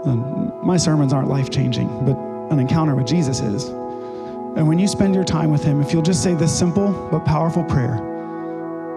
And 0.05 0.53
my 0.62 0.77
sermons 0.77 1.12
aren't 1.12 1.29
life 1.29 1.51
changing, 1.51 1.88
but 2.07 2.17
an 2.53 2.59
encounter 2.59 2.95
with 2.95 3.07
Jesus 3.07 3.40
is. 3.40 3.64
And 3.64 4.67
when 4.67 4.79
you 4.79 4.88
spend 4.88 5.14
your 5.14 5.25
time 5.25 5.51
with 5.51 5.62
Him, 5.62 5.83
if 5.83 5.93
you'll 5.93 6.03
just 6.03 6.23
say 6.23 6.35
this 6.35 6.57
simple 6.57 7.09
but 7.11 7.25
powerful 7.25 7.64
prayer 7.64 8.11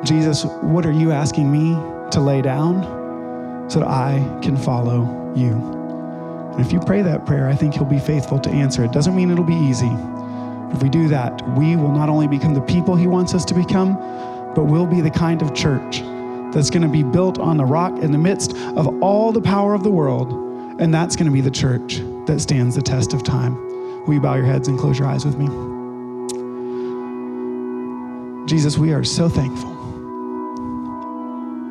Jesus, 0.05 0.45
what 0.61 0.85
are 0.85 0.91
you 0.91 1.11
asking 1.11 1.51
me 1.51 1.73
to 2.11 2.21
lay 2.21 2.41
down 2.41 2.83
so 3.69 3.79
that 3.79 3.87
I 3.87 4.39
can 4.41 4.55
follow 4.55 5.33
you? 5.35 5.53
And 6.53 6.65
if 6.65 6.71
you 6.71 6.79
pray 6.79 7.01
that 7.01 7.25
prayer, 7.25 7.47
I 7.47 7.55
think 7.55 7.73
He'll 7.73 7.85
be 7.85 7.99
faithful 7.99 8.39
to 8.39 8.49
answer 8.49 8.83
it. 8.83 8.91
Doesn't 8.91 9.15
mean 9.15 9.29
it'll 9.29 9.43
be 9.43 9.55
easy. 9.55 9.91
If 10.71 10.81
we 10.81 10.89
do 10.89 11.07
that, 11.09 11.41
we 11.57 11.75
will 11.75 11.91
not 11.91 12.09
only 12.09 12.27
become 12.27 12.53
the 12.53 12.61
people 12.61 12.95
He 12.95 13.07
wants 13.07 13.33
us 13.33 13.43
to 13.45 13.53
become, 13.53 13.97
but 14.57 14.63
we'll 14.63 14.87
be 14.87 15.01
the 15.01 15.11
kind 15.11 15.43
of 15.43 15.53
church 15.53 16.01
that's 16.51 16.71
going 16.71 16.81
to 16.81 16.87
be 16.87 17.03
built 17.03 17.37
on 17.37 17.57
the 17.57 17.63
rock 17.63 17.95
in 17.99 18.11
the 18.11 18.17
midst 18.17 18.57
of 18.75 19.03
all 19.03 19.31
the 19.31 19.39
power 19.39 19.75
of 19.75 19.83
the 19.83 19.91
world. 19.91 20.31
And 20.81 20.91
that's 20.91 21.15
going 21.15 21.27
to 21.27 21.31
be 21.31 21.41
the 21.41 21.51
church 21.51 21.97
that 22.25 22.39
stands 22.39 22.73
the 22.73 22.81
test 22.81 23.13
of 23.13 23.21
time. 23.23 23.53
Will 24.07 24.15
you 24.15 24.19
bow 24.19 24.33
your 24.33 24.47
heads 24.47 24.67
and 24.67 24.79
close 24.79 24.97
your 24.97 25.07
eyes 25.07 25.25
with 25.25 25.37
me? 25.37 25.45
Jesus, 28.47 28.79
we 28.79 28.93
are 28.93 29.03
so 29.03 29.29
thankful 29.29 29.75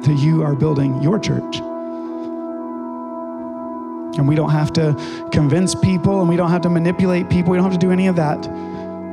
that 0.03 0.16
you 0.20 0.44
are 0.44 0.55
building 0.55 1.03
your 1.03 1.18
church. 1.18 1.57
And 4.16 4.29
we 4.29 4.37
don't 4.37 4.51
have 4.51 4.72
to 4.75 4.94
convince 5.33 5.75
people 5.75 6.20
and 6.20 6.29
we 6.29 6.37
don't 6.37 6.51
have 6.51 6.62
to 6.62 6.70
manipulate 6.70 7.29
people. 7.31 7.51
We 7.51 7.59
don't 7.59 7.64
have 7.64 7.81
to 7.81 7.85
do 7.85 7.90
any 7.90 8.07
of 8.07 8.14
that. 8.14 8.44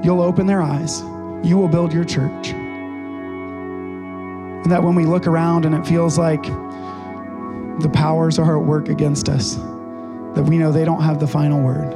You'll 0.05 0.21
open 0.21 0.45
their 0.45 0.61
eyes. 0.61 1.01
You 1.43 1.57
will 1.57 1.69
build 1.69 1.91
your 1.91 2.03
church. 2.03 2.53
And 4.63 4.71
that 4.71 4.81
when 4.81 4.95
we 4.95 5.05
look 5.05 5.27
around 5.27 5.65
and 5.65 5.75
it 5.75 5.85
feels 5.85 6.17
like 6.17 6.43
the 7.81 7.91
powers 7.93 8.39
are 8.39 8.57
at 8.57 8.65
work 8.65 8.87
against 8.87 9.29
us, 9.29 9.55
that 10.35 10.43
we 10.47 10.57
know 10.57 10.71
they 10.71 10.85
don't 10.85 11.01
have 11.01 11.19
the 11.19 11.27
final 11.27 11.61
word. 11.61 11.93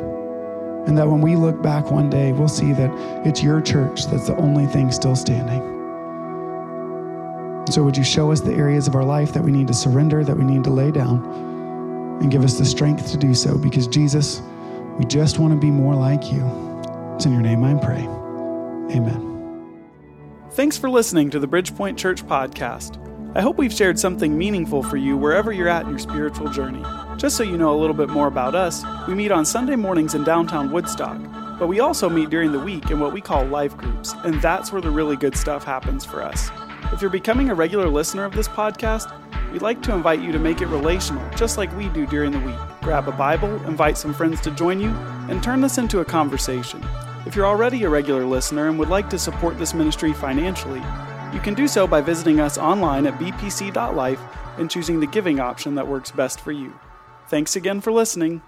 And 0.88 0.98
that 0.98 1.08
when 1.08 1.22
we 1.22 1.36
look 1.36 1.62
back 1.62 1.92
one 1.92 2.10
day, 2.10 2.32
we'll 2.32 2.48
see 2.48 2.74
that 2.74 2.92
it's 3.26 3.44
your 3.44 3.62
church 3.62 4.06
that's 4.08 4.28
the 4.28 4.36
only 4.38 4.66
thing 4.66 4.92
still 4.92 5.16
standing. 5.16 5.62
So, 7.70 7.84
would 7.84 7.98
you 7.98 8.04
show 8.04 8.32
us 8.32 8.40
the 8.40 8.54
areas 8.54 8.88
of 8.88 8.96
our 8.96 9.04
life 9.04 9.34
that 9.34 9.44
we 9.44 9.52
need 9.52 9.68
to 9.68 9.74
surrender, 9.74 10.24
that 10.24 10.38
we 10.38 10.46
need 10.46 10.64
to 10.64 10.70
lay 10.70 10.90
down, 10.90 11.26
and 12.22 12.32
give 12.32 12.44
us 12.44 12.58
the 12.58 12.64
strength 12.64 13.12
to 13.12 13.18
do 13.18 13.34
so? 13.34 13.58
Because, 13.58 13.88
Jesus, 13.88 14.42
we 14.98 15.04
just 15.04 15.38
want 15.38 15.54
to 15.54 15.60
be 15.60 15.70
more 15.70 15.94
like 15.94 16.32
you. 16.32 16.46
It's 17.16 17.26
in 17.26 17.34
your 17.34 17.42
name 17.42 17.66
I 17.66 17.74
pray. 17.74 18.04
Amen. 18.96 19.37
Thanks 20.58 20.76
for 20.76 20.90
listening 20.90 21.30
to 21.30 21.40
the 21.40 21.48
Bridgepoint 21.48 21.98
Church 22.00 22.26
podcast. 22.26 22.98
I 23.36 23.42
hope 23.42 23.60
we've 23.60 23.72
shared 23.72 24.00
something 24.00 24.36
meaningful 24.36 24.82
for 24.82 24.98
you 24.98 25.16
wherever 25.16 25.52
you're 25.52 25.68
at 25.68 25.84
in 25.84 25.92
your 25.92 26.00
spiritual 26.00 26.50
journey. 26.50 26.84
Just 27.16 27.38
so 27.38 27.44
you 27.44 27.60
know 27.60 27.76
a 27.76 27.78
little 27.78 27.96
bit 27.96 28.10
more 28.10 28.26
about 28.26 28.56
us, 28.56 28.84
we 29.08 29.14
meet 29.14 29.32
on 29.32 29.46
Sunday 29.46 29.76
mornings 29.76 30.16
in 30.16 30.24
downtown 30.24 30.72
Woodstock, 30.72 31.22
but 31.60 31.68
we 31.68 31.80
also 31.80 32.10
meet 32.10 32.32
during 32.32 32.52
the 32.52 32.60
week 32.60 32.90
in 32.90 33.00
what 33.00 33.14
we 33.14 33.22
call 33.22 33.46
life 33.46 33.78
groups, 33.78 34.16
and 34.24 34.42
that's 34.42 34.72
where 34.72 34.82
the 34.82 34.90
really 34.90 35.16
good 35.16 35.38
stuff 35.38 35.64
happens 35.64 36.04
for 36.04 36.24
us. 36.24 36.50
If 36.92 37.04
you're 37.04 37.12
becoming 37.12 37.52
a 37.52 37.54
regular 37.54 37.88
listener 37.88 38.26
of 38.26 38.34
this 38.34 38.48
podcast, 38.48 39.14
we'd 39.52 39.62
like 39.62 39.84
to 39.84 39.94
invite 39.94 40.22
you 40.22 40.32
to 40.32 40.40
make 40.40 40.62
it 40.62 40.68
relational, 40.70 41.24
just 41.36 41.60
like 41.60 41.72
we 41.78 41.88
do 41.90 42.08
during 42.08 42.32
the 42.32 42.40
week. 42.40 42.58
Grab 42.82 43.08
a 43.08 43.12
Bible, 43.12 43.64
invite 43.68 43.96
some 43.96 44.12
friends 44.12 44.42
to 44.42 44.50
join 44.50 44.82
you, 44.82 44.90
and 45.30 45.44
turn 45.44 45.62
this 45.62 45.78
into 45.78 46.00
a 46.00 46.06
conversation. 46.06 46.84
If 47.28 47.36
you're 47.36 47.46
already 47.46 47.84
a 47.84 47.90
regular 47.90 48.24
listener 48.24 48.70
and 48.70 48.80
would 48.80 48.88
like 48.88 49.10
to 49.10 49.20
support 49.20 49.60
this 49.60 49.74
ministry 49.74 50.14
financially, 50.14 50.82
you 51.34 51.42
can 51.42 51.56
do 51.56 51.68
so 51.68 51.86
by 51.86 52.00
visiting 52.00 52.40
us 52.40 52.58
online 52.58 53.06
at 53.06 53.20
bpc.life 53.20 54.22
and 54.58 54.72
choosing 54.72 55.02
the 55.02 55.08
giving 55.08 55.42
option 55.42 55.76
that 55.76 55.86
works 55.86 56.10
best 56.10 56.40
for 56.40 56.54
you. 56.54 56.74
Thanks 57.28 57.58
again 57.58 57.82
for 57.82 57.92
listening. 57.92 58.42